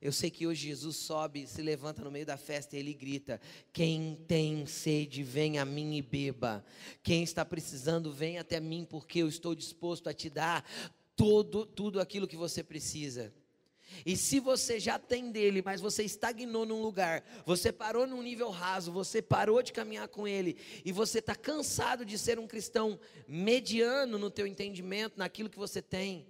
Eu 0.00 0.12
sei 0.12 0.30
que 0.30 0.46
hoje 0.46 0.68
Jesus 0.68 0.96
sobe, 0.96 1.46
se 1.46 1.60
levanta 1.60 2.02
no 2.02 2.10
meio 2.10 2.24
da 2.24 2.38
festa 2.38 2.74
e 2.74 2.78
ele 2.78 2.94
grita: 2.94 3.38
Quem 3.70 4.16
tem 4.26 4.64
sede, 4.64 5.22
vem 5.22 5.58
a 5.58 5.64
mim 5.64 5.94
e 5.96 6.00
beba. 6.00 6.64
Quem 7.02 7.22
está 7.22 7.44
precisando, 7.44 8.10
vem 8.10 8.38
até 8.38 8.58
mim, 8.60 8.86
porque 8.88 9.18
eu 9.18 9.28
estou 9.28 9.54
disposto 9.54 10.08
a 10.08 10.14
te 10.14 10.30
dar 10.30 10.64
todo, 11.14 11.66
tudo 11.66 12.00
aquilo 12.00 12.26
que 12.26 12.36
você 12.36 12.62
precisa. 12.62 13.30
E 14.06 14.16
se 14.16 14.40
você 14.40 14.80
já 14.80 14.98
tem 14.98 15.30
dele, 15.30 15.62
mas 15.62 15.80
você 15.80 16.02
estagnou 16.02 16.64
num 16.64 16.80
lugar, 16.80 17.22
você 17.44 17.70
parou 17.70 18.06
num 18.06 18.22
nível 18.22 18.48
raso, 18.48 18.92
você 18.92 19.20
parou 19.20 19.62
de 19.62 19.72
caminhar 19.72 20.08
com 20.08 20.26
ele, 20.26 20.56
e 20.84 20.92
você 20.92 21.18
está 21.18 21.34
cansado 21.34 22.04
de 22.04 22.16
ser 22.16 22.38
um 22.38 22.46
cristão 22.46 22.98
mediano 23.26 24.16
no 24.16 24.30
teu 24.30 24.46
entendimento, 24.46 25.18
naquilo 25.18 25.50
que 25.50 25.58
você 25.58 25.82
tem, 25.82 26.26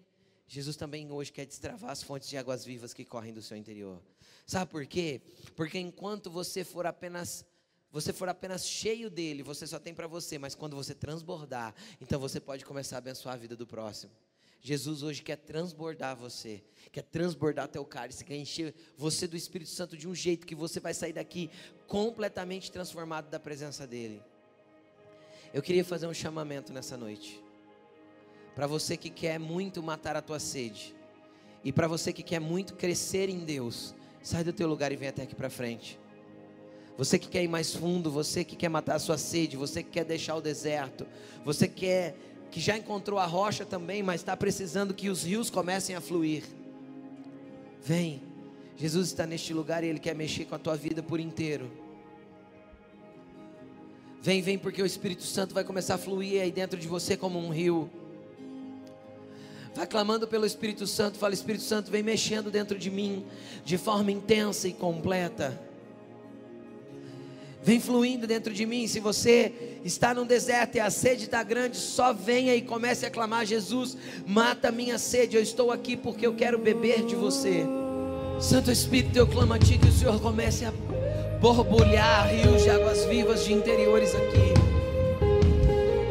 Jesus 0.53 0.74
também 0.74 1.09
hoje 1.12 1.30
quer 1.30 1.46
destravar 1.46 1.92
as 1.92 2.03
fontes 2.03 2.28
de 2.28 2.36
águas 2.36 2.64
vivas 2.64 2.92
que 2.92 3.05
correm 3.05 3.32
do 3.32 3.40
seu 3.40 3.57
interior. 3.57 4.03
Sabe 4.44 4.68
por 4.68 4.84
quê? 4.84 5.22
Porque 5.55 5.78
enquanto 5.78 6.28
você 6.28 6.64
for 6.64 6.86
apenas 6.86 7.46
você 7.92 8.12
for 8.12 8.28
apenas 8.28 8.66
cheio 8.66 9.09
dele, 9.09 9.44
você 9.44 9.64
só 9.64 9.78
tem 9.78 9.94
para 9.94 10.09
você, 10.09 10.38
mas 10.38 10.55
quando 10.57 10.74
você 10.74 10.92
transbordar, 10.92 11.74
então 12.01 12.18
você 12.18 12.40
pode 12.40 12.64
começar 12.64 12.96
a 12.96 12.98
abençoar 12.98 13.34
a 13.34 13.38
vida 13.38 13.57
do 13.57 13.66
próximo. 13.66 14.12
Jesus 14.61 15.05
hoje 15.05 15.22
quer 15.22 15.36
transbordar 15.36 16.16
você, 16.16 16.62
quer 16.90 17.03
transbordar 17.03 17.68
teu 17.68 17.84
cálice, 17.84 18.24
quer 18.24 18.36
encher 18.36 18.74
você 18.96 19.28
do 19.28 19.36
Espírito 19.36 19.70
Santo 19.70 19.96
de 19.96 20.09
um 20.09 20.14
jeito 20.14 20.48
que 20.48 20.55
você 20.55 20.80
vai 20.80 20.94
sair 20.94 21.12
daqui 21.12 21.48
completamente 21.86 22.72
transformado 22.72 23.30
da 23.30 23.38
presença 23.38 23.86
dele. 23.86 24.20
Eu 25.55 25.62
queria 25.62 25.84
fazer 25.84 26.09
um 26.09 26.14
chamamento 26.14 26.72
nessa 26.72 26.96
noite. 26.96 27.40
Para 28.55 28.66
você 28.66 28.96
que 28.96 29.11
quer 29.11 29.38
muito 29.38 29.82
matar 29.82 30.16
a 30.16 30.22
tua 30.22 30.38
sede. 30.38 30.94
E 31.64 31.72
para 31.72 31.86
você 31.86 32.12
que 32.12 32.22
quer 32.22 32.40
muito 32.40 32.74
crescer 32.74 33.28
em 33.28 33.40
Deus, 33.40 33.94
sai 34.22 34.42
do 34.42 34.53
teu 34.53 34.68
lugar 34.68 34.92
e 34.92 34.96
vem 34.96 35.09
até 35.09 35.22
aqui 35.22 35.34
para 35.34 35.51
frente. 35.51 35.98
Você 36.96 37.18
que 37.18 37.28
quer 37.28 37.42
ir 37.42 37.48
mais 37.48 37.74
fundo, 37.74 38.11
você 38.11 38.44
que 38.44 38.57
quer 38.57 38.68
matar 38.68 38.96
a 38.96 38.98
sua 38.98 39.16
sede, 39.16 39.57
você 39.57 39.82
que 39.82 39.90
quer 39.90 40.05
deixar 40.05 40.36
o 40.36 40.40
deserto, 40.40 41.07
você 41.44 41.66
quer 41.66 42.14
que 42.51 42.61
já 42.61 42.76
encontrou 42.76 43.18
a 43.18 43.26
rocha 43.26 43.64
também, 43.64 44.03
mas 44.03 44.20
está 44.20 44.36
precisando 44.36 44.92
que 44.92 45.09
os 45.09 45.22
rios 45.22 45.48
comecem 45.48 45.94
a 45.94 46.01
fluir. 46.01 46.42
Vem. 47.82 48.22
Jesus 48.76 49.09
está 49.09 49.26
neste 49.26 49.53
lugar 49.53 49.84
e 49.84 49.88
ele 49.88 49.98
quer 49.98 50.14
mexer 50.14 50.46
com 50.46 50.55
a 50.55 50.59
tua 50.59 50.76
vida 50.76 51.03
por 51.03 51.20
inteiro. 51.20 51.70
Vem, 54.22 54.42
vem, 54.42 54.59
porque 54.59 54.82
o 54.82 54.86
Espírito 54.86 55.22
Santo 55.22 55.55
vai 55.55 55.64
começar 55.64 55.94
a 55.94 55.98
fluir 55.98 56.42
aí 56.42 56.51
dentro 56.51 56.78
de 56.78 56.88
você 56.88 57.16
como 57.16 57.38
um 57.38 57.51
rio. 57.51 57.90
Vai 59.75 59.87
clamando 59.87 60.27
pelo 60.27 60.45
Espírito 60.45 60.87
Santo, 60.87 61.18
fala: 61.18 61.35
Espírito 61.35 61.64
Santo, 61.64 61.91
vem 61.91 62.03
mexendo 62.03 62.51
dentro 62.51 62.79
de 62.79 62.91
mim 62.91 63.25
de 63.64 63.79
forma 63.79 64.11
intensa 64.11 64.68
e 64.68 64.73
completa. 64.73 65.61
Vem 67.62 67.79
fluindo 67.79 68.27
dentro 68.27 68.53
de 68.53 68.64
mim. 68.64 68.87
Se 68.87 69.01
você 69.01 69.81
está 69.85 70.14
no 70.14 70.25
deserto 70.25 70.77
e 70.77 70.81
a 70.81 70.91
sede 70.91 71.25
está 71.25 71.43
grande, 71.43 71.77
só 71.77 72.12
venha 72.12 72.55
e 72.55 72.62
comece 72.62 73.07
a 73.07 73.11
clamar: 73.11 73.45
Jesus, 73.47 73.97
mata 74.27 74.68
a 74.68 74.73
minha 74.73 74.99
sede. 74.99 75.37
Eu 75.37 75.43
estou 75.43 75.71
aqui 75.71 75.97
porque 75.97 76.27
eu 76.27 76.35
quero 76.35 76.59
beber 76.59 77.05
de 77.05 77.14
você. 77.14 77.64
Santo 78.41 78.71
Espírito, 78.71 79.18
eu 79.18 79.27
clamo 79.27 79.53
a 79.53 79.59
Ti 79.59 79.77
que 79.79 79.89
o 79.89 79.93
Senhor 79.93 80.18
comece 80.21 80.64
a 80.64 80.73
borbulhar 81.41 82.29
rios 82.29 82.62
de 82.62 82.71
águas 82.71 83.05
vivas 83.05 83.45
de 83.45 83.53
interiores 83.53 84.14
aqui. 84.14 84.80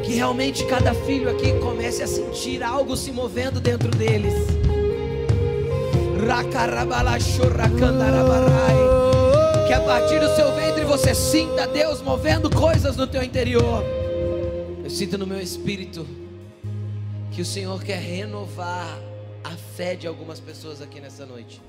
Que 0.10 0.16
realmente 0.16 0.66
cada 0.66 0.92
filho 0.92 1.30
aqui 1.30 1.54
comece 1.60 2.02
a 2.02 2.08
sentir 2.08 2.64
algo 2.64 2.98
se 2.98 3.12
movendo 3.12 3.60
dentro 3.60 3.92
deles. 3.92 4.34
Que 9.68 9.74
a 9.74 9.82
partir 9.82 10.20
do 10.20 10.36
seu 10.36 10.52
ventre 10.56 10.84
você 10.84 11.14
sinta 11.14 11.68
Deus 11.68 12.02
movendo 12.02 12.50
coisas 12.50 12.98
no 12.98 13.06
teu 13.06 13.22
interior. 13.22 13.84
Eu 14.84 14.90
sinto 14.90 15.16
no 15.16 15.28
meu 15.28 15.40
espírito 15.40 16.08
que 17.32 17.44
o 17.44 17.46
Senhor 17.46 17.84
quer 17.84 18.00
renovar 18.00 19.00
a 19.44 19.56
fé 19.78 19.96
de 19.96 20.08
algumas 20.08 20.40
pessoas 20.40 20.82
aqui 20.82 21.00
nessa 21.00 21.24
noite. 21.24 21.62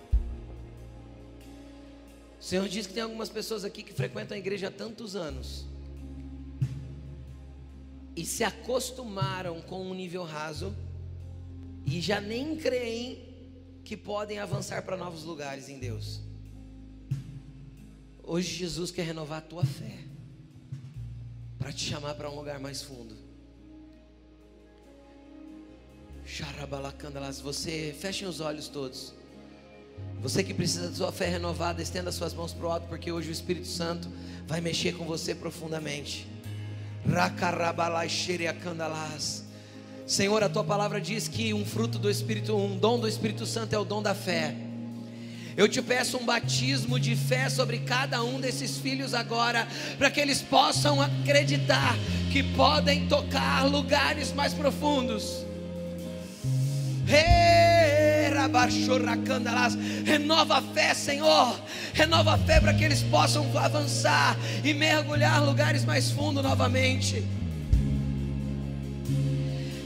O 2.40 2.42
Senhor 2.42 2.66
diz 2.66 2.86
que 2.86 2.94
tem 2.94 3.02
algumas 3.02 3.28
pessoas 3.28 3.66
aqui 3.66 3.82
que 3.82 3.92
frequentam 3.92 4.34
a 4.34 4.38
igreja 4.38 4.68
há 4.68 4.70
tantos 4.70 5.14
anos 5.14 5.66
e 8.16 8.24
se 8.24 8.44
acostumaram 8.44 9.60
com 9.62 9.82
um 9.82 9.94
nível 9.94 10.24
raso 10.24 10.74
e 11.86 12.00
já 12.00 12.20
nem 12.20 12.56
creem 12.56 13.30
que 13.84 13.96
podem 13.96 14.38
avançar 14.38 14.82
para 14.82 14.96
novos 14.96 15.24
lugares 15.24 15.68
em 15.68 15.78
Deus. 15.78 16.20
Hoje 18.22 18.54
Jesus 18.54 18.90
quer 18.90 19.02
renovar 19.02 19.38
a 19.38 19.42
tua 19.42 19.64
fé 19.64 19.98
para 21.58 21.72
te 21.72 21.84
chamar 21.84 22.14
para 22.14 22.30
um 22.30 22.36
lugar 22.36 22.60
mais 22.60 22.82
fundo. 22.82 23.16
Xarabalacandalas, 26.24 27.40
você 27.40 27.94
fechem 27.98 28.28
os 28.28 28.40
olhos 28.40 28.68
todos. 28.68 29.12
Você 30.22 30.44
que 30.44 30.54
precisa 30.54 30.88
da 30.88 30.94
sua 30.94 31.12
fé 31.12 31.26
renovada, 31.28 31.82
estenda 31.82 32.12
suas 32.12 32.32
mãos 32.32 32.52
para 32.52 32.66
o 32.66 32.70
alto, 32.70 32.86
porque 32.86 33.10
hoje 33.10 33.30
o 33.30 33.32
Espírito 33.32 33.66
Santo 33.66 34.08
vai 34.46 34.60
mexer 34.60 34.96
com 34.96 35.04
você 35.04 35.34
profundamente. 35.34 36.26
Senhor, 40.06 40.42
a 40.42 40.48
tua 40.48 40.64
palavra 40.64 41.00
diz 41.00 41.28
que 41.28 41.54
um 41.54 41.64
fruto 41.64 41.98
do 41.98 42.10
Espírito, 42.10 42.56
um 42.56 42.76
dom 42.76 42.98
do 42.98 43.06
Espírito 43.06 43.46
Santo 43.46 43.74
é 43.74 43.78
o 43.78 43.84
dom 43.84 44.02
da 44.02 44.14
fé. 44.14 44.54
Eu 45.56 45.68
te 45.68 45.82
peço 45.82 46.16
um 46.16 46.24
batismo 46.24 46.98
de 46.98 47.14
fé 47.14 47.48
sobre 47.48 47.78
cada 47.80 48.22
um 48.22 48.40
desses 48.40 48.78
filhos 48.78 49.14
agora, 49.14 49.66
para 49.98 50.10
que 50.10 50.20
eles 50.20 50.40
possam 50.40 51.00
acreditar 51.00 51.96
que 52.32 52.42
podem 52.42 53.06
tocar 53.08 53.64
lugares 53.66 54.32
mais 54.32 54.54
profundos. 54.54 55.44
Renova 60.04 60.58
a 60.58 60.62
fé, 60.62 60.94
Senhor. 60.94 61.60
Renova 61.92 62.34
a 62.34 62.38
fé 62.38 62.60
para 62.60 62.72
que 62.74 62.84
eles 62.84 63.02
possam 63.02 63.46
avançar 63.58 64.36
e 64.64 64.72
mergulhar 64.72 65.42
lugares 65.44 65.84
mais 65.84 66.10
fundos 66.10 66.42
novamente. 66.42 67.24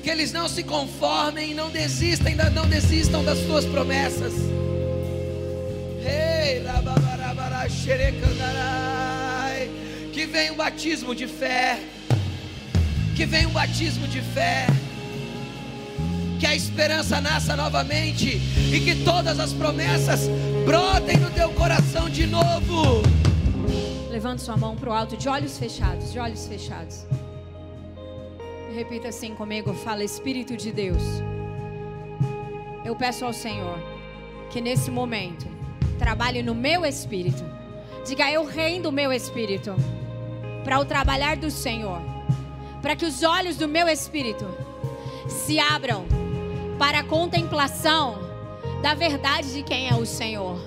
Que 0.03 0.11
eles 0.11 0.33
não 0.33 0.49
se 0.49 0.63
conformem 0.63 1.55
não 1.55 1.71
desistem, 1.71 2.37
não 2.53 2.69
desistam 2.69 3.25
das 3.25 3.39
tuas 3.41 3.65
promessas. 3.65 4.35
Que 10.13 10.27
venha 10.27 10.53
um 10.53 10.57
batismo 10.57 11.15
de 11.15 11.27
fé. 11.27 11.81
Que 13.17 13.25
venha 13.25 13.49
um 13.49 13.53
batismo 13.53 14.07
de 14.07 14.21
fé 14.21 14.67
que 16.39 16.47
a 16.47 16.55
esperança 16.55 17.21
nasça 17.21 17.57
novamente 17.57 18.41
e 18.73 18.81
que 18.81 19.05
todas 19.05 19.39
as 19.39 19.53
promessas 19.53 20.29
brotem 20.65 21.19
no 21.19 21.31
teu 21.31 21.51
coração 21.53 22.09
de 22.09 22.27
novo. 22.27 23.03
Levante 24.11 24.43
sua 24.43 24.57
mão 24.57 24.77
para 24.77 24.91
o 24.91 24.93
alto, 24.93 25.17
de 25.17 25.29
olhos 25.29 25.59
fechados, 25.59 26.13
de 26.13 26.19
olhos 26.19 26.47
fechados. 26.47 27.07
Repita 28.75 29.09
assim 29.09 29.35
comigo: 29.35 29.73
fala, 29.75 30.03
Espírito 30.03 30.57
de 30.57 30.73
Deus. 30.73 31.03
Eu 32.85 32.95
peço 32.97 33.25
ao 33.25 33.33
Senhor 33.33 33.79
que 34.51 34.61
nesse 34.61 34.91
momento 34.91 35.47
trabalhe 35.99 36.43
no 36.43 36.55
meu 36.55 36.85
espírito. 36.85 37.45
Diga, 38.07 38.31
eu 38.31 38.45
rendo 38.45 38.91
o 38.91 38.93
meu 38.93 39.13
espírito 39.13 39.75
para 40.63 40.79
o 40.79 40.85
trabalhar 40.85 41.37
do 41.37 41.51
Senhor, 41.51 42.01
para 42.83 42.95
que 42.95 43.07
os 43.07 43.23
olhos 43.23 43.57
do 43.57 43.67
meu 43.67 43.89
espírito 43.89 44.47
se 45.29 45.59
abram 45.59 46.05
para 46.79 47.01
a 47.01 47.05
contemplação 47.05 48.19
da 48.83 48.95
verdade 48.95 49.53
de 49.53 49.63
quem 49.63 49.89
é 49.89 49.95
o 49.95 50.07
Senhor. 50.07 50.59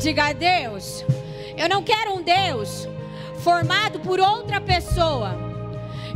Diga 0.00 0.28
a 0.28 0.32
Deus: 0.32 1.04
eu 1.56 1.68
não 1.68 1.82
quero 1.82 2.14
um 2.14 2.22
Deus 2.22 2.88
formado 3.42 3.98
por 3.98 4.20
outra 4.20 4.60
pessoa. 4.60 5.36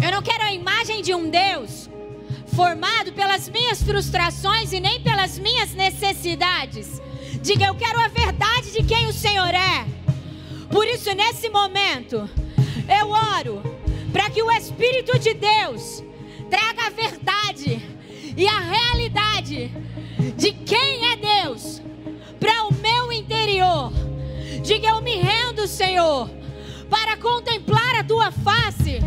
Eu 0.00 0.12
não 0.12 0.22
quero 0.22 0.44
a 0.44 0.52
imagem 0.52 1.02
de 1.02 1.12
um 1.12 1.28
Deus 1.28 1.90
formado 2.54 3.12
pelas 3.12 3.48
minhas 3.48 3.82
frustrações 3.82 4.72
e 4.72 4.78
nem 4.78 5.00
pelas 5.00 5.38
minhas 5.38 5.74
necessidades. 5.74 7.02
Diga, 7.42 7.66
eu 7.66 7.74
quero 7.74 8.00
a 8.00 8.08
verdade 8.08 8.72
de 8.72 8.84
quem 8.84 9.08
o 9.08 9.12
Senhor 9.12 9.52
é. 9.52 9.84
Por 10.70 10.86
isso, 10.86 11.12
nesse 11.12 11.48
momento, 11.48 12.28
eu 13.00 13.10
oro 13.10 13.62
para 14.12 14.30
que 14.30 14.42
o 14.42 14.50
Espírito 14.52 15.18
de 15.18 15.34
Deus 15.34 16.04
traga 16.48 16.86
a 16.86 16.90
verdade 16.90 17.82
e 18.36 18.46
a 18.46 18.58
realidade 18.60 19.70
de 20.36 20.52
quem 20.52 21.12
é 21.12 21.16
Deus 21.16 21.82
para 22.38 22.64
o 22.64 22.74
meu 22.74 23.12
interior. 23.12 23.92
Diga 24.62 24.88
eu 24.88 25.00
me 25.00 25.16
rendo, 25.16 25.66
Senhor, 25.66 26.28
para 26.88 27.16
contemplar 27.16 27.96
a 27.96 28.04
tua 28.04 28.30
face, 28.30 29.00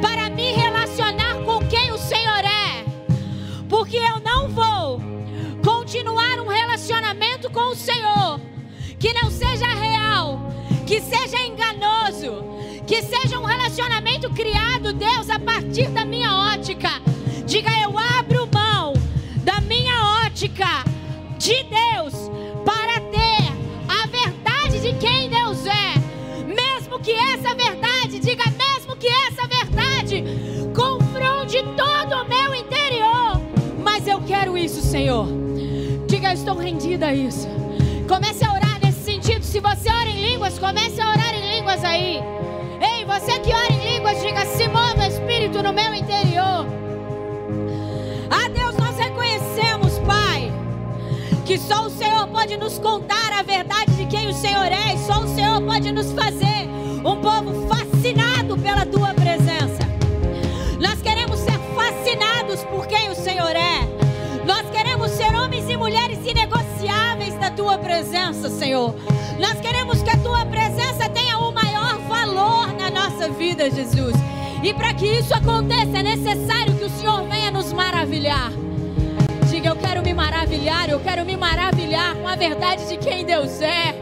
para 0.00 0.30
me 0.30 0.52
relacionar 0.52 1.36
com 1.44 1.66
quem 1.68 1.92
o 1.92 1.98
Senhor 1.98 2.44
é, 2.44 2.84
porque 3.68 3.96
eu 3.96 4.20
não 4.20 4.48
vou 4.48 5.00
continuar 5.64 6.40
um 6.40 6.48
relacionamento 6.48 7.50
com 7.50 7.70
o 7.70 7.76
Senhor 7.76 8.40
que 8.98 9.12
não 9.14 9.30
seja 9.30 9.66
real, 9.66 10.40
que 10.86 11.00
seja 11.00 11.38
enganoso, 11.38 12.44
que 12.86 13.02
seja 13.02 13.38
um 13.38 13.44
relacionamento 13.44 14.30
criado, 14.30 14.92
Deus, 14.92 15.28
a 15.28 15.38
partir 15.38 15.88
da 15.88 16.04
minha 16.04 16.32
ótica. 16.52 16.88
Diga 17.44 17.70
eu 17.82 17.98
abro 17.98 18.31
ótica 20.42 20.84
de 21.38 21.54
Deus 21.64 22.14
para 22.64 23.00
ter 23.12 23.52
a 23.88 24.06
verdade 24.08 24.80
de 24.80 24.92
quem 24.98 25.30
Deus 25.30 25.64
é. 25.66 25.94
Mesmo 26.44 26.98
que 26.98 27.12
essa 27.12 27.54
verdade, 27.54 28.18
diga 28.18 28.44
mesmo 28.46 28.96
que 28.96 29.06
essa 29.06 29.46
verdade 29.46 30.24
confronte 30.74 31.62
todo 31.76 32.22
o 32.22 32.28
meu 32.28 32.54
interior. 32.56 33.40
Mas 33.84 34.08
eu 34.08 34.20
quero 34.22 34.58
isso, 34.58 34.82
Senhor. 34.82 35.28
Diga, 36.08 36.30
eu 36.30 36.34
estou 36.34 36.56
rendida 36.56 37.06
a 37.06 37.14
isso. 37.14 37.46
Comece 38.08 38.44
a 38.44 38.52
orar 38.52 38.80
nesse 38.82 39.04
sentido. 39.04 39.44
Se 39.44 39.60
você 39.60 39.88
ora 39.88 40.08
em 40.08 40.28
línguas, 40.28 40.58
comece 40.58 41.00
a 41.00 41.08
orar 41.08 41.34
em 41.34 41.56
línguas 41.56 41.84
aí. 41.84 42.18
Ei, 42.80 43.04
você 43.04 43.38
que 43.38 43.52
ora 43.52 43.72
em 43.72 43.94
línguas, 43.94 44.20
diga: 44.20 44.44
se 44.44 44.66
move 44.66 45.06
Espírito 45.06 45.62
no 45.62 45.72
meu 45.72 45.94
interior. 45.94 46.66
Ah, 48.28 48.48
Deus, 48.48 48.74
nós 48.76 48.96
reconhecemos, 48.96 49.81
que 51.52 51.58
só 51.58 51.84
o 51.84 51.90
Senhor 51.90 52.26
pode 52.28 52.56
nos 52.56 52.78
contar 52.78 53.30
a 53.30 53.42
verdade 53.42 53.92
de 53.92 54.06
quem 54.06 54.26
o 54.26 54.32
Senhor 54.32 54.72
é, 54.72 54.94
e 54.94 54.98
só 55.00 55.20
o 55.20 55.28
Senhor 55.28 55.60
pode 55.60 55.92
nos 55.92 56.10
fazer 56.12 56.66
um 57.04 57.20
povo 57.20 57.68
fascinado 57.68 58.56
pela 58.56 58.86
tua 58.86 59.12
presença. 59.12 59.82
Nós 60.80 61.02
queremos 61.02 61.38
ser 61.40 61.58
fascinados 61.76 62.64
por 62.64 62.86
quem 62.86 63.10
o 63.10 63.14
Senhor 63.14 63.54
é. 63.54 63.80
Nós 64.46 64.70
queremos 64.70 65.10
ser 65.10 65.34
homens 65.34 65.68
e 65.68 65.76
mulheres 65.76 66.20
inegociáveis 66.24 67.34
da 67.34 67.50
tua 67.50 67.76
presença, 67.76 68.48
Senhor. 68.48 68.94
Nós 69.38 69.60
queremos 69.60 70.02
que 70.02 70.08
a 70.08 70.16
tua 70.16 70.46
presença 70.46 71.06
tenha 71.10 71.36
o 71.36 71.52
maior 71.52 71.98
valor 72.08 72.72
na 72.78 72.88
nossa 72.88 73.28
vida, 73.28 73.70
Jesus. 73.70 74.14
E 74.62 74.72
para 74.72 74.94
que 74.94 75.04
isso 75.04 75.34
aconteça, 75.34 75.98
é 75.98 76.02
necessário 76.02 76.74
que 76.76 76.84
o 76.84 76.90
Senhor 76.98 77.28
venha 77.28 77.50
nos 77.50 77.74
maravilhar. 77.74 78.61
Maravilhar, 80.22 80.88
eu 80.88 81.00
quero 81.00 81.24
me 81.24 81.36
maravilhar 81.36 82.14
com 82.14 82.28
a 82.28 82.36
verdade 82.36 82.86
de 82.88 82.96
quem 82.96 83.24
Deus 83.24 83.60
é. 83.60 83.92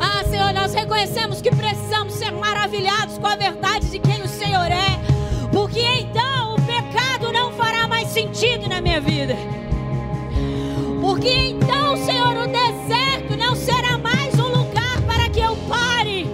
Ah, 0.00 0.24
Senhor, 0.24 0.54
nós 0.54 0.72
reconhecemos 0.72 1.42
que 1.42 1.50
precisamos 1.50 2.14
ser 2.14 2.32
maravilhados 2.32 3.18
com 3.18 3.26
a 3.26 3.36
verdade 3.36 3.90
de 3.90 3.98
quem 3.98 4.22
o 4.22 4.28
Senhor 4.28 4.70
é, 4.70 4.98
porque 5.52 5.82
então 6.00 6.54
o 6.54 6.62
pecado 6.62 7.30
não 7.30 7.52
fará 7.52 7.86
mais 7.86 8.08
sentido 8.08 8.68
na 8.70 8.80
minha 8.80 8.98
vida. 8.98 9.36
Porque 11.02 11.30
então, 11.50 11.96
Senhor, 11.98 12.34
o 12.34 12.46
deserto 12.46 13.36
não 13.36 13.54
será 13.54 13.98
mais 13.98 14.32
um 14.38 14.48
lugar 14.48 14.98
para 15.06 15.28
que 15.28 15.40
eu 15.40 15.54
pare 15.68 16.26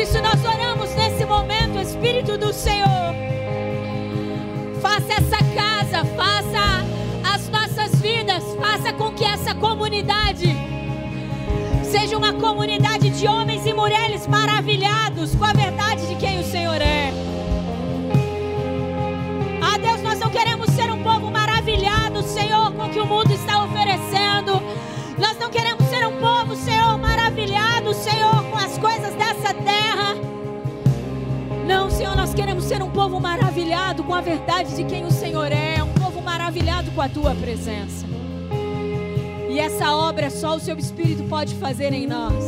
isso 0.00 0.18
nós 0.22 0.42
oramos 0.42 0.94
nesse 0.94 1.26
momento, 1.26 1.78
Espírito 1.78 2.38
do 2.38 2.54
Senhor. 2.54 3.19
Que 9.20 9.24
essa 9.26 9.54
comunidade 9.54 10.56
seja 11.84 12.16
uma 12.16 12.32
comunidade 12.32 13.10
de 13.10 13.28
homens 13.28 13.66
e 13.66 13.72
mulheres 13.74 14.26
maravilhados 14.26 15.34
com 15.34 15.44
a 15.44 15.52
verdade 15.52 16.06
de 16.06 16.14
quem 16.14 16.40
o 16.40 16.42
Senhor 16.42 16.80
é. 16.80 17.12
Ah, 19.60 19.76
Deus, 19.76 20.00
nós 20.00 20.18
não 20.18 20.30
queremos 20.30 20.70
ser 20.70 20.90
um 20.90 21.02
povo 21.02 21.30
maravilhado, 21.30 22.22
Senhor, 22.22 22.72
com 22.72 22.86
o 22.86 22.88
que 22.88 22.98
o 22.98 23.04
mundo 23.04 23.30
está 23.30 23.62
oferecendo. 23.62 24.52
Nós 25.18 25.38
não 25.38 25.50
queremos 25.50 25.84
ser 25.90 26.06
um 26.06 26.16
povo, 26.16 26.56
Senhor, 26.56 26.96
maravilhado, 26.96 27.92
Senhor, 27.92 28.42
com 28.44 28.56
as 28.56 28.78
coisas 28.78 29.14
dessa 29.16 29.52
terra. 29.52 30.16
Não, 31.66 31.90
Senhor, 31.90 32.16
nós 32.16 32.32
queremos 32.32 32.64
ser 32.64 32.82
um 32.82 32.88
povo 32.88 33.20
maravilhado 33.20 34.02
com 34.02 34.14
a 34.14 34.22
verdade 34.22 34.74
de 34.74 34.84
quem 34.84 35.04
o 35.04 35.10
Senhor 35.10 35.52
é, 35.52 35.82
um 35.82 35.92
povo 35.92 36.22
maravilhado 36.22 36.90
com 36.92 37.02
a 37.02 37.08
tua 37.10 37.34
presença. 37.34 38.08
E 39.50 39.58
essa 39.58 39.92
obra 39.94 40.30
só 40.30 40.54
o 40.54 40.60
seu 40.60 40.78
Espírito 40.78 41.24
pode 41.24 41.56
fazer 41.56 41.92
em 41.92 42.06
nós. 42.06 42.44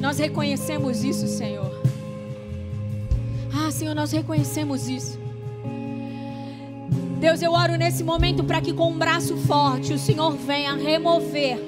Nós 0.00 0.18
reconhecemos 0.18 1.02
isso, 1.02 1.26
Senhor. 1.26 1.68
Ah, 3.52 3.70
Senhor, 3.72 3.92
nós 3.92 4.12
reconhecemos 4.12 4.88
isso. 4.88 5.18
Deus, 7.18 7.42
eu 7.42 7.52
oro 7.52 7.76
nesse 7.76 8.04
momento 8.04 8.44
para 8.44 8.60
que 8.60 8.72
com 8.72 8.90
um 8.90 8.96
braço 8.96 9.36
forte 9.38 9.92
o 9.92 9.98
Senhor 9.98 10.36
venha 10.36 10.76
remover 10.76 11.58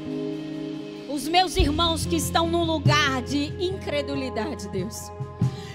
os 1.08 1.26
meus 1.26 1.56
irmãos 1.56 2.06
que 2.06 2.14
estão 2.14 2.48
num 2.48 2.62
lugar 2.62 3.22
de 3.22 3.46
incredulidade, 3.58 4.68
Deus. 4.68 5.10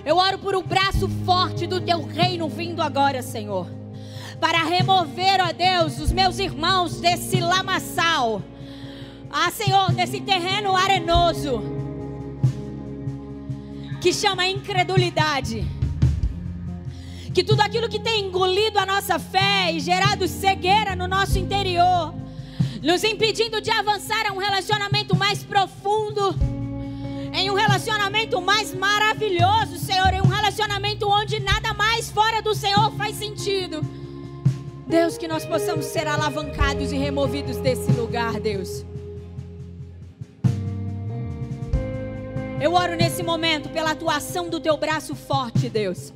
Eu 0.06 0.16
oro 0.16 0.38
por 0.38 0.56
um 0.56 0.64
braço 0.64 1.10
forte 1.26 1.68
do 1.68 1.82
teu 1.82 2.02
reino 2.02 2.48
vindo 2.48 2.82
agora, 2.82 3.22
Senhor, 3.22 3.68
para 4.44 4.62
remover, 4.62 5.40
ó 5.40 5.54
Deus, 5.54 6.00
os 6.00 6.12
meus 6.12 6.38
irmãos 6.38 7.00
desse 7.00 7.40
lamaçal. 7.40 8.42
Ah, 9.32 9.50
Senhor, 9.50 9.94
desse 9.94 10.20
terreno 10.20 10.76
arenoso 10.76 11.64
que 14.02 14.12
chama 14.12 14.46
incredulidade. 14.46 15.66
Que 17.34 17.42
tudo 17.42 17.62
aquilo 17.62 17.88
que 17.88 18.02
tem 18.02 18.26
engolido 18.26 18.78
a 18.80 18.86
nossa 18.86 19.18
fé 19.18 19.72
e 19.72 19.80
gerado 19.80 20.28
cegueira 20.28 20.94
no 20.94 21.08
nosso 21.08 21.40
interior, 21.40 22.14
nos 22.82 23.02
impedindo 23.06 23.62
de 23.62 23.72
avançar 23.72 24.28
a 24.28 24.34
um 24.34 24.40
relacionamento 24.40 25.16
mais 25.16 25.42
profundo, 25.42 26.36
em 27.34 27.50
um 27.50 27.54
relacionamento 27.54 28.42
mais 28.42 28.74
maravilhoso, 28.74 29.78
Senhor, 29.78 30.14
em 30.14 30.20
um 30.20 30.28
relacionamento 30.28 31.08
onde 31.08 31.40
nada 31.40 31.74
mais 31.74 32.12
fora 32.12 32.42
do 32.42 32.54
Senhor 32.54 32.92
faz 32.98 33.16
sentido. 33.16 34.03
Deus, 34.88 35.18
que 35.18 35.28
nós 35.28 35.46
possamos 35.46 35.86
ser 35.86 36.08
alavancados 36.08 36.92
e 36.92 36.98
removidos 36.98 37.58
desse 37.58 37.92
lugar, 37.92 38.40
Deus. 38.40 38.86
Eu 42.62 42.74
oro 42.74 42.96
nesse 42.96 43.24
momento 43.24 43.70
pela 43.70 43.92
atuação 43.92 44.50
do 44.50 44.60
teu 44.60 44.78
braço 44.78 45.16
forte, 45.16 45.70
Deus 45.70 46.14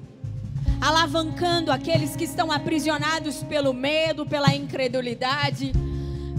alavancando 0.79 1.71
aqueles 1.71 2.15
que 2.15 2.23
estão 2.23 2.51
aprisionados 2.51 3.43
pelo 3.43 3.73
medo, 3.73 4.25
pela 4.25 4.53
incredulidade, 4.55 5.73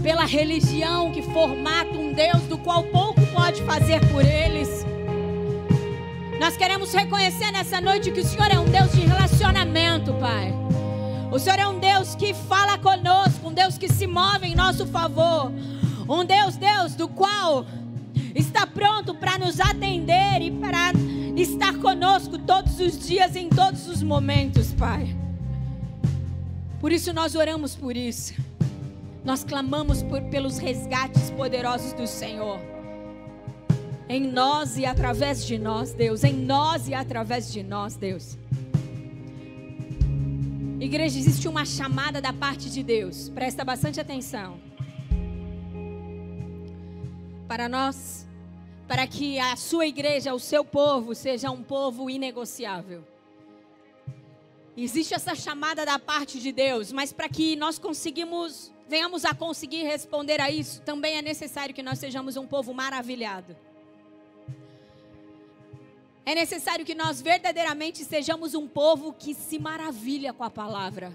pela 0.01 0.25
religião 0.25 1.11
que 1.11 1.21
formata 1.21 1.91
um 1.91 2.13
Deus 2.13 2.43
do 2.43 2.57
qual 2.57 2.83
pouco 2.83 3.21
pode 3.27 3.61
fazer 3.63 3.99
por 4.07 4.23
eles. 4.25 4.85
Nós 6.39 6.55
queremos 6.55 6.93
reconhecer 6.93 7.51
nessa 7.51 7.81
noite 7.81 8.11
que 8.11 8.21
o 8.21 8.25
Senhor 8.25 8.49
é 8.49 8.57
um 8.57 8.65
Deus 8.65 8.91
de 8.93 9.01
relacionamento, 9.01 10.13
Pai. 10.13 10.68
O 11.31 11.37
Senhor 11.37 11.59
é 11.59 11.67
um 11.67 11.79
Deus 11.79 12.15
que 12.15 12.33
fala 12.33 12.77
conosco, 12.79 13.49
um 13.49 13.53
Deus 13.53 13.77
que 13.77 13.87
se 13.87 14.07
move 14.07 14.47
em 14.47 14.55
nosso 14.55 14.87
favor. 14.87 15.51
Um 16.09 16.25
Deus, 16.25 16.57
Deus, 16.57 16.95
do 16.95 17.07
qual 17.07 17.67
está 18.33 18.65
pronto 18.65 19.13
para 19.13 19.37
nos 19.37 19.59
atender 19.59 20.41
e 20.41 20.49
para 20.49 20.91
estar 21.35 21.77
conosco 21.77 22.39
todos 22.39 22.79
os 22.79 23.07
dias, 23.07 23.35
em 23.35 23.47
todos 23.47 23.87
os 23.87 24.01
momentos, 24.01 24.73
Pai. 24.73 25.15
Por 26.79 26.91
isso 26.91 27.13
nós 27.13 27.35
oramos 27.35 27.75
por 27.75 27.95
isso. 27.95 28.33
Nós 29.23 29.43
clamamos 29.43 30.01
por, 30.01 30.23
pelos 30.23 30.57
resgates 30.57 31.29
poderosos 31.29 31.93
do 31.93 32.07
Senhor. 32.07 32.59
Em 34.07 34.21
nós 34.21 34.77
e 34.77 34.85
através 34.85 35.45
de 35.45 35.59
nós, 35.59 35.93
Deus. 35.93 36.23
Em 36.23 36.33
nós 36.33 36.87
e 36.87 36.95
através 36.95 37.53
de 37.53 37.61
nós, 37.61 37.95
Deus. 37.95 38.35
Igreja, 40.79 41.19
existe 41.19 41.47
uma 41.47 41.65
chamada 41.65 42.21
da 42.21 42.31
parte 42.31 42.69
de 42.69 42.81
Deus. 42.81 43.29
Presta 43.29 43.65
bastante 43.65 43.99
atenção. 43.99 44.59
Para 47.47 47.67
nós 47.67 48.27
para 48.89 49.05
que 49.05 49.37
a 49.37 49.55
sua 49.55 49.85
igreja, 49.85 50.33
o 50.33 50.39
seu 50.39 50.65
povo, 50.65 51.13
seja 51.13 51.51
um 51.51 51.61
povo 51.61 52.09
inegociável. 52.09 53.03
Existe 54.75 55.13
essa 55.13 55.35
chamada 55.35 55.85
da 55.85 55.99
parte 55.99 56.39
de 56.39 56.51
Deus, 56.51 56.91
mas 56.91 57.13
para 57.13 57.29
que 57.29 57.55
nós 57.55 57.77
conseguimos, 57.77 58.73
venhamos 58.87 59.25
a 59.25 59.35
conseguir 59.35 59.83
responder 59.83 60.41
a 60.41 60.49
isso, 60.49 60.81
também 60.81 61.17
é 61.17 61.21
necessário 61.21 61.75
que 61.75 61.83
nós 61.83 61.99
sejamos 61.99 62.35
um 62.35 62.47
povo 62.47 62.73
maravilhado. 62.73 63.55
É 66.29 66.35
necessário 66.35 66.85
que 66.85 66.93
nós 66.93 67.19
verdadeiramente 67.19 68.05
sejamos 68.05 68.53
um 68.53 68.67
povo 68.67 69.11
que 69.11 69.33
se 69.33 69.57
maravilha 69.57 70.31
com 70.31 70.43
a 70.43 70.49
palavra. 70.51 71.11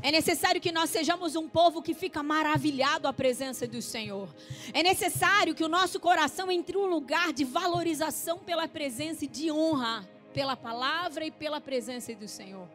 É 0.00 0.12
necessário 0.12 0.60
que 0.60 0.70
nós 0.70 0.90
sejamos 0.90 1.34
um 1.34 1.48
povo 1.48 1.82
que 1.82 1.92
fica 1.92 2.22
maravilhado 2.22 3.08
à 3.08 3.12
presença 3.12 3.66
do 3.66 3.82
Senhor. 3.82 4.28
É 4.72 4.80
necessário 4.80 5.56
que 5.56 5.64
o 5.64 5.68
nosso 5.68 5.98
coração 5.98 6.52
entre 6.52 6.76
um 6.76 6.86
lugar 6.86 7.32
de 7.32 7.44
valorização 7.44 8.38
pela 8.38 8.68
presença 8.68 9.24
e 9.24 9.28
de 9.28 9.50
honra 9.50 10.08
pela 10.32 10.56
palavra 10.56 11.26
e 11.26 11.32
pela 11.32 11.60
presença 11.60 12.14
do 12.14 12.28
Senhor. 12.28 12.68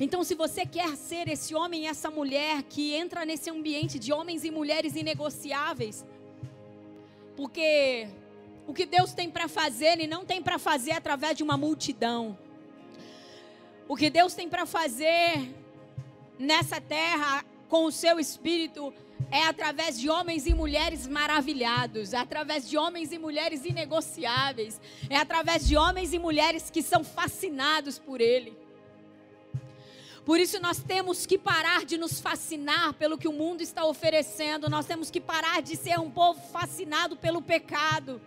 Então, 0.00 0.24
se 0.24 0.34
você 0.34 0.66
quer 0.66 0.96
ser 0.96 1.28
esse 1.28 1.54
homem 1.54 1.84
e 1.84 1.86
essa 1.86 2.10
mulher 2.10 2.64
que 2.64 2.96
entra 2.96 3.24
nesse 3.24 3.48
ambiente 3.48 3.96
de 3.96 4.12
homens 4.12 4.42
e 4.42 4.50
mulheres 4.50 4.96
inegociáveis, 4.96 6.04
porque 7.36 8.08
o 8.68 8.74
que 8.74 8.84
Deus 8.84 9.14
tem 9.14 9.30
para 9.30 9.48
fazer, 9.48 9.86
Ele 9.86 10.06
não 10.06 10.26
tem 10.26 10.42
para 10.42 10.58
fazer 10.58 10.92
através 10.92 11.34
de 11.34 11.42
uma 11.42 11.56
multidão. 11.56 12.36
O 13.88 13.96
que 13.96 14.10
Deus 14.10 14.34
tem 14.34 14.46
para 14.46 14.66
fazer 14.66 15.54
nessa 16.38 16.78
terra 16.78 17.42
com 17.66 17.86
o 17.86 17.90
seu 17.90 18.20
espírito 18.20 18.92
é 19.30 19.44
através 19.44 19.98
de 19.98 20.10
homens 20.10 20.46
e 20.46 20.52
mulheres 20.52 21.06
maravilhados, 21.06 22.12
é 22.12 22.18
através 22.18 22.68
de 22.68 22.76
homens 22.76 23.10
e 23.10 23.18
mulheres 23.18 23.64
inegociáveis, 23.64 24.78
é 25.08 25.16
através 25.16 25.66
de 25.66 25.74
homens 25.74 26.12
e 26.12 26.18
mulheres 26.18 26.70
que 26.70 26.82
são 26.82 27.02
fascinados 27.02 27.98
por 27.98 28.20
Ele. 28.20 28.54
Por 30.26 30.38
isso 30.38 30.60
nós 30.60 30.78
temos 30.78 31.24
que 31.24 31.38
parar 31.38 31.86
de 31.86 31.96
nos 31.96 32.20
fascinar 32.20 32.92
pelo 32.92 33.16
que 33.16 33.28
o 33.28 33.32
mundo 33.32 33.62
está 33.62 33.86
oferecendo, 33.86 34.68
nós 34.68 34.84
temos 34.84 35.10
que 35.10 35.22
parar 35.22 35.62
de 35.62 35.74
ser 35.74 35.98
um 35.98 36.10
povo 36.10 36.38
fascinado 36.52 37.16
pelo 37.16 37.40
pecado 37.40 38.20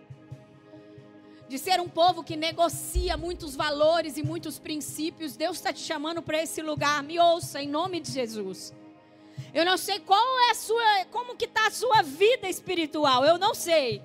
de 1.52 1.58
ser 1.58 1.78
um 1.82 1.88
povo 1.88 2.24
que 2.24 2.34
negocia 2.34 3.14
muitos 3.14 3.54
valores 3.54 4.16
e 4.16 4.22
muitos 4.22 4.58
princípios. 4.58 5.36
Deus 5.36 5.58
está 5.58 5.70
te 5.70 5.80
chamando 5.80 6.22
para 6.22 6.42
esse 6.42 6.62
lugar. 6.62 7.02
Me 7.02 7.20
ouça 7.20 7.62
em 7.62 7.68
nome 7.68 8.00
de 8.00 8.10
Jesus. 8.10 8.72
Eu 9.52 9.62
não 9.62 9.76
sei 9.76 10.00
qual 10.00 10.26
é 10.48 10.52
a 10.52 10.54
sua, 10.54 11.04
como 11.10 11.36
que 11.36 11.44
está 11.44 11.66
a 11.66 11.70
sua 11.70 12.00
vida 12.00 12.48
espiritual. 12.48 13.22
Eu 13.26 13.36
não 13.36 13.54
sei. 13.54 14.02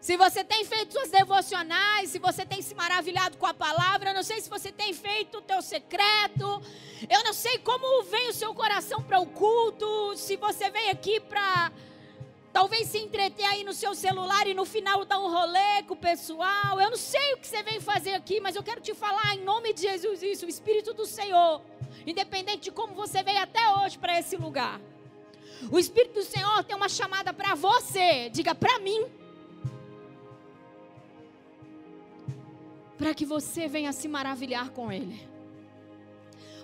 Se 0.00 0.16
você 0.16 0.44
tem 0.44 0.64
feito 0.64 0.92
suas 0.92 1.10
devocionais, 1.10 2.10
se 2.10 2.20
você 2.20 2.46
tem 2.46 2.62
se 2.62 2.76
maravilhado 2.76 3.36
com 3.36 3.46
a 3.46 3.52
palavra, 3.52 4.10
eu 4.10 4.14
não 4.14 4.22
sei 4.22 4.40
se 4.40 4.48
você 4.48 4.70
tem 4.70 4.94
feito 4.94 5.38
o 5.38 5.42
teu 5.42 5.60
secreto. 5.60 6.62
Eu 7.10 7.24
não 7.24 7.32
sei 7.32 7.58
como 7.58 8.04
vem 8.04 8.28
o 8.28 8.32
seu 8.32 8.54
coração 8.54 9.02
para 9.02 9.18
o 9.18 9.26
culto, 9.26 10.16
se 10.16 10.36
você 10.36 10.70
vem 10.70 10.88
aqui 10.90 11.18
para 11.18 11.72
Talvez 12.52 12.88
se 12.88 12.98
entreter 12.98 13.44
aí 13.44 13.62
no 13.62 13.72
seu 13.72 13.94
celular 13.94 14.46
e 14.46 14.54
no 14.54 14.64
final 14.64 15.04
dar 15.04 15.18
um 15.18 15.30
rolê 15.30 15.82
com 15.86 15.94
o 15.94 15.96
pessoal. 15.96 16.80
Eu 16.80 16.90
não 16.90 16.96
sei 16.96 17.34
o 17.34 17.38
que 17.38 17.46
você 17.46 17.62
vem 17.62 17.80
fazer 17.80 18.14
aqui, 18.14 18.40
mas 18.40 18.56
eu 18.56 18.62
quero 18.62 18.80
te 18.80 18.94
falar 18.94 19.34
em 19.34 19.44
nome 19.44 19.72
de 19.72 19.82
Jesus 19.82 20.22
isso, 20.22 20.46
o 20.46 20.48
Espírito 20.48 20.92
do 20.94 21.06
Senhor. 21.06 21.60
Independente 22.06 22.62
de 22.64 22.70
como 22.70 22.94
você 22.94 23.22
veio 23.22 23.40
até 23.40 23.60
hoje 23.76 23.98
para 23.98 24.18
esse 24.18 24.36
lugar. 24.36 24.80
O 25.70 25.78
Espírito 25.78 26.14
do 26.14 26.22
Senhor 26.22 26.64
tem 26.64 26.74
uma 26.74 26.88
chamada 26.88 27.32
para 27.32 27.54
você. 27.54 28.30
Diga 28.30 28.54
para 28.54 28.78
mim. 28.78 29.06
Para 32.96 33.14
que 33.14 33.26
você 33.26 33.68
venha 33.68 33.92
se 33.92 34.08
maravilhar 34.08 34.70
com 34.70 34.90
Ele. 34.90 35.37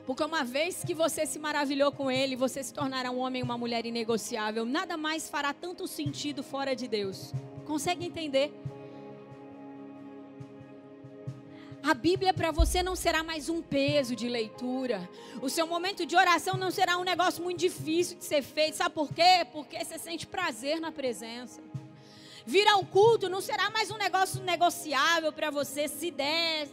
Porque 0.07 0.23
uma 0.23 0.45
vez 0.45 0.85
que 0.85 0.95
você 0.95 1.25
se 1.25 1.39
maravilhou 1.39 1.91
com 1.91 2.11
ele, 2.11 2.37
você 2.37 2.63
se 2.63 2.75
tornará 2.75 3.11
um 3.11 3.19
homem 3.19 3.41
e 3.41 3.43
uma 3.43 3.57
mulher 3.57 3.87
inegociável. 3.87 4.65
Nada 4.65 4.97
mais 4.97 5.31
fará 5.31 5.55
tanto 5.55 5.87
sentido 5.87 6.43
fora 6.43 6.77
de 6.77 6.87
Deus. 6.87 7.33
Consegue 7.65 8.05
entender? 8.05 8.53
A 11.83 11.93
Bíblia 11.93 12.33
para 12.33 12.51
você 12.51 12.83
não 12.83 12.97
será 12.97 13.23
mais 13.23 13.51
um 13.51 13.61
peso 13.61 14.17
de 14.17 14.27
leitura. 14.27 15.07
O 15.43 15.51
seu 15.51 15.67
momento 15.67 16.07
de 16.07 16.17
oração 16.17 16.57
não 16.57 16.71
será 16.71 16.97
um 16.97 17.05
negócio 17.05 17.43
muito 17.43 17.61
difícil 17.61 18.17
de 18.17 18.25
ser 18.25 18.43
feito. 18.43 18.77
Sabe 18.77 18.95
por 18.95 19.13
quê? 19.13 19.47
Porque 19.53 19.83
você 19.83 19.99
sente 19.99 20.27
prazer 20.27 20.81
na 20.81 20.91
presença. 20.91 21.61
Vir 22.47 22.67
ao 22.69 22.85
culto 22.85 23.29
não 23.29 23.41
será 23.41 23.71
mais 23.71 23.91
um 23.91 23.99
negócio 23.99 24.43
negociável 24.43 25.31
para 25.31 25.51
você. 25.51 25.87
Se 25.87 26.11
der, 26.11 26.69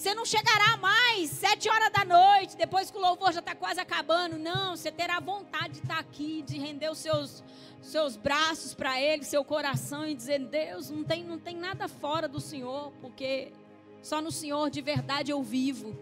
você 0.00 0.14
não 0.14 0.24
chegará 0.24 0.78
mais 0.78 1.28
sete 1.28 1.68
horas 1.68 1.92
da 1.92 2.06
noite, 2.06 2.56
depois 2.56 2.90
que 2.90 2.96
o 2.96 3.00
louvor 3.02 3.34
já 3.34 3.40
está 3.40 3.54
quase 3.54 3.78
acabando. 3.78 4.38
Não, 4.38 4.74
você 4.74 4.90
terá 4.90 5.20
vontade 5.20 5.74
de 5.74 5.80
estar 5.80 5.96
tá 5.96 6.00
aqui, 6.00 6.40
de 6.40 6.58
render 6.58 6.90
os 6.90 6.96
seus, 6.96 7.44
seus 7.82 8.16
braços 8.16 8.72
para 8.72 8.98
Ele, 8.98 9.22
seu 9.24 9.44
coração 9.44 10.06
e 10.06 10.14
dizer: 10.14 10.38
Deus, 10.38 10.88
não 10.88 11.04
tem, 11.04 11.22
não 11.22 11.38
tem 11.38 11.54
nada 11.54 11.86
fora 11.86 12.26
do 12.26 12.40
Senhor, 12.40 12.94
porque 13.02 13.52
só 14.00 14.22
no 14.22 14.32
Senhor 14.32 14.70
de 14.70 14.80
verdade 14.80 15.32
eu 15.32 15.42
vivo. 15.42 15.94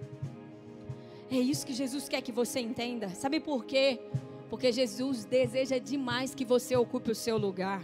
É 1.29 1.37
isso 1.37 1.67
que 1.67 1.75
Jesus 1.75 2.09
quer 2.09 2.23
que 2.23 2.31
você 2.31 2.61
entenda. 2.61 3.09
Sabe 3.09 3.41
por 3.41 3.65
quê? 3.65 4.01
Porque 4.49 4.71
Jesus 4.71 5.25
deseja 5.25 5.79
demais 5.79 6.37
que 6.37 6.45
você 6.45 6.77
ocupe 6.77 7.11
o 7.11 7.17
seu 7.17 7.37
lugar. 7.37 7.83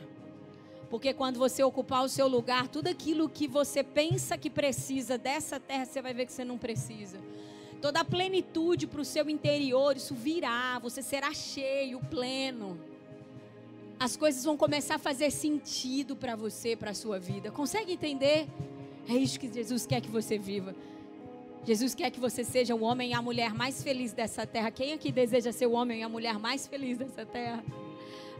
Porque 0.94 1.12
quando 1.12 1.40
você 1.40 1.60
ocupar 1.60 2.04
o 2.04 2.08
seu 2.08 2.28
lugar, 2.28 2.68
tudo 2.68 2.86
aquilo 2.86 3.28
que 3.28 3.48
você 3.48 3.82
pensa 3.82 4.38
que 4.38 4.48
precisa 4.48 5.18
dessa 5.18 5.58
terra, 5.58 5.84
você 5.84 6.00
vai 6.00 6.14
ver 6.14 6.24
que 6.24 6.32
você 6.32 6.44
não 6.44 6.56
precisa. 6.56 7.18
Toda 7.82 7.98
a 7.98 8.04
plenitude 8.04 8.86
para 8.86 9.00
o 9.00 9.04
seu 9.04 9.28
interior, 9.28 9.96
isso 9.96 10.14
virá, 10.14 10.78
você 10.78 11.02
será 11.02 11.34
cheio, 11.34 11.98
pleno. 12.08 12.78
As 13.98 14.16
coisas 14.16 14.44
vão 14.44 14.56
começar 14.56 14.94
a 14.94 14.98
fazer 15.00 15.32
sentido 15.32 16.14
para 16.14 16.36
você, 16.36 16.76
para 16.76 16.92
a 16.92 16.94
sua 16.94 17.18
vida. 17.18 17.50
Consegue 17.50 17.94
entender? 17.94 18.46
É 19.08 19.14
isso 19.14 19.40
que 19.40 19.52
Jesus 19.52 19.84
quer 19.86 20.00
que 20.00 20.08
você 20.08 20.38
viva. 20.38 20.76
Jesus 21.64 21.92
quer 21.92 22.12
que 22.12 22.20
você 22.20 22.44
seja 22.44 22.72
o 22.72 22.84
homem 22.84 23.10
e 23.10 23.14
a 23.14 23.20
mulher 23.20 23.52
mais 23.52 23.82
feliz 23.82 24.12
dessa 24.12 24.46
terra. 24.46 24.70
Quem 24.70 24.92
aqui 24.92 25.10
deseja 25.10 25.50
ser 25.50 25.66
o 25.66 25.72
homem 25.72 26.02
e 26.02 26.02
a 26.04 26.08
mulher 26.08 26.38
mais 26.38 26.68
feliz 26.68 26.96
dessa 26.98 27.26
terra? 27.26 27.64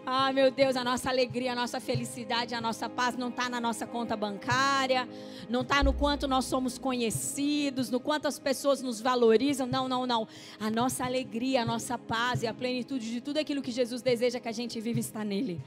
Ah, 0.07 0.30
meu 0.34 0.50
Deus, 0.50 0.76
a 0.76 0.84
nossa 0.84 1.09
alegria, 1.09 1.52
a 1.52 1.55
nossa 1.55 1.80
felicidade, 1.80 2.55
a 2.55 2.61
nossa 2.61 2.90
paz 2.90 3.16
não 3.16 3.30
está 3.30 3.48
na 3.48 3.59
nossa 3.59 3.86
conta 3.86 4.14
bancária, 4.14 5.09
não 5.48 5.62
está 5.62 5.82
no 5.82 5.94
quanto 5.94 6.28
nós 6.28 6.44
somos 6.44 6.76
conhecidos, 6.76 7.90
no 7.90 7.98
quanto 7.98 8.28
as 8.28 8.38
pessoas 8.38 8.82
nos 8.82 9.00
valorizam. 9.00 9.66
Não, 9.66 9.88
não, 9.88 10.07
não. 10.07 10.28
A 10.61 10.70
nossa 10.70 11.07
alegria, 11.07 11.62
a 11.62 11.64
nossa 11.64 11.96
paz 11.96 12.42
e 12.42 12.46
a 12.46 12.52
plenitude 12.52 13.11
de 13.11 13.22
tudo 13.22 13.38
aquilo 13.38 13.62
que 13.62 13.70
Jesus 13.70 14.02
deseja 14.02 14.38
que 14.38 14.48
a 14.48 14.52
gente 14.52 14.78
vive 14.78 15.00
está 15.00 15.24
nele. 15.24 15.59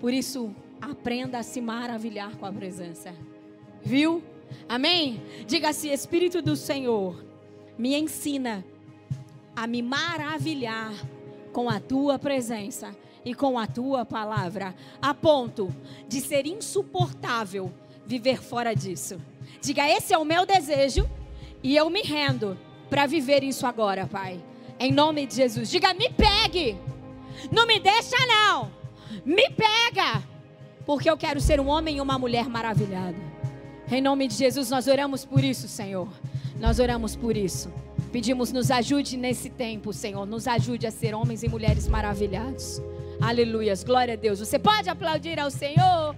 Por 0.00 0.12
isso, 0.12 0.52
aprenda 0.80 1.38
a 1.38 1.42
se 1.44 1.60
maravilhar 1.60 2.34
com 2.38 2.46
a 2.46 2.52
presença. 2.52 3.14
Viu? 3.84 4.20
Amém? 4.68 5.22
Diga-se, 5.46 5.88
Espírito 5.88 6.42
do 6.42 6.56
Senhor, 6.56 7.24
me 7.78 7.94
ensina 7.94 8.64
a 9.54 9.64
me 9.68 9.80
maravilhar 9.80 10.92
com 11.52 11.70
a 11.70 11.78
tua 11.78 12.18
presença 12.18 12.96
e 13.24 13.34
com 13.34 13.58
a 13.58 13.66
tua 13.66 14.04
palavra, 14.04 14.74
a 15.00 15.12
ponto 15.12 15.74
de 16.08 16.20
ser 16.20 16.46
insuportável 16.46 17.72
viver 18.06 18.42
fora 18.42 18.74
disso. 18.74 19.20
Diga, 19.60 19.88
esse 19.88 20.12
é 20.12 20.18
o 20.18 20.24
meu 20.24 20.46
desejo 20.46 21.08
e 21.62 21.76
eu 21.76 21.88
me 21.90 22.02
rendo 22.02 22.58
para 22.88 23.06
viver 23.06 23.44
isso 23.44 23.66
agora, 23.66 24.06
Pai. 24.06 24.42
Em 24.78 24.90
nome 24.90 25.26
de 25.26 25.36
Jesus. 25.36 25.70
Diga, 25.70 25.92
me 25.94 26.08
pegue. 26.10 26.76
Não 27.52 27.66
me 27.66 27.78
deixa, 27.78 28.16
não. 28.26 28.70
Me 29.24 29.48
pega. 29.50 30.24
Porque 30.86 31.08
eu 31.08 31.16
quero 31.16 31.40
ser 31.40 31.60
um 31.60 31.68
homem 31.68 31.98
e 31.98 32.00
uma 32.00 32.18
mulher 32.18 32.48
maravilhada. 32.48 33.30
Em 33.90 34.00
nome 34.00 34.26
de 34.26 34.34
Jesus, 34.34 34.70
nós 34.70 34.86
oramos 34.86 35.24
por 35.24 35.44
isso, 35.44 35.68
Senhor. 35.68 36.08
Nós 36.58 36.78
oramos 36.78 37.14
por 37.14 37.36
isso. 37.36 37.72
Pedimos, 38.10 38.50
nos 38.52 38.70
ajude 38.70 39.16
nesse 39.16 39.50
tempo, 39.50 39.92
Senhor. 39.92 40.26
Nos 40.26 40.48
ajude 40.48 40.86
a 40.86 40.90
ser 40.90 41.14
homens 41.14 41.42
e 41.42 41.48
mulheres 41.48 41.86
maravilhados. 41.86 42.80
Aleluias. 43.20 43.84
Glória 43.84 44.14
a 44.14 44.16
Deus. 44.16 44.38
Você 44.38 44.58
pode 44.58 44.88
aplaudir 44.88 45.38
ao 45.38 45.50
Senhor? 45.50 46.16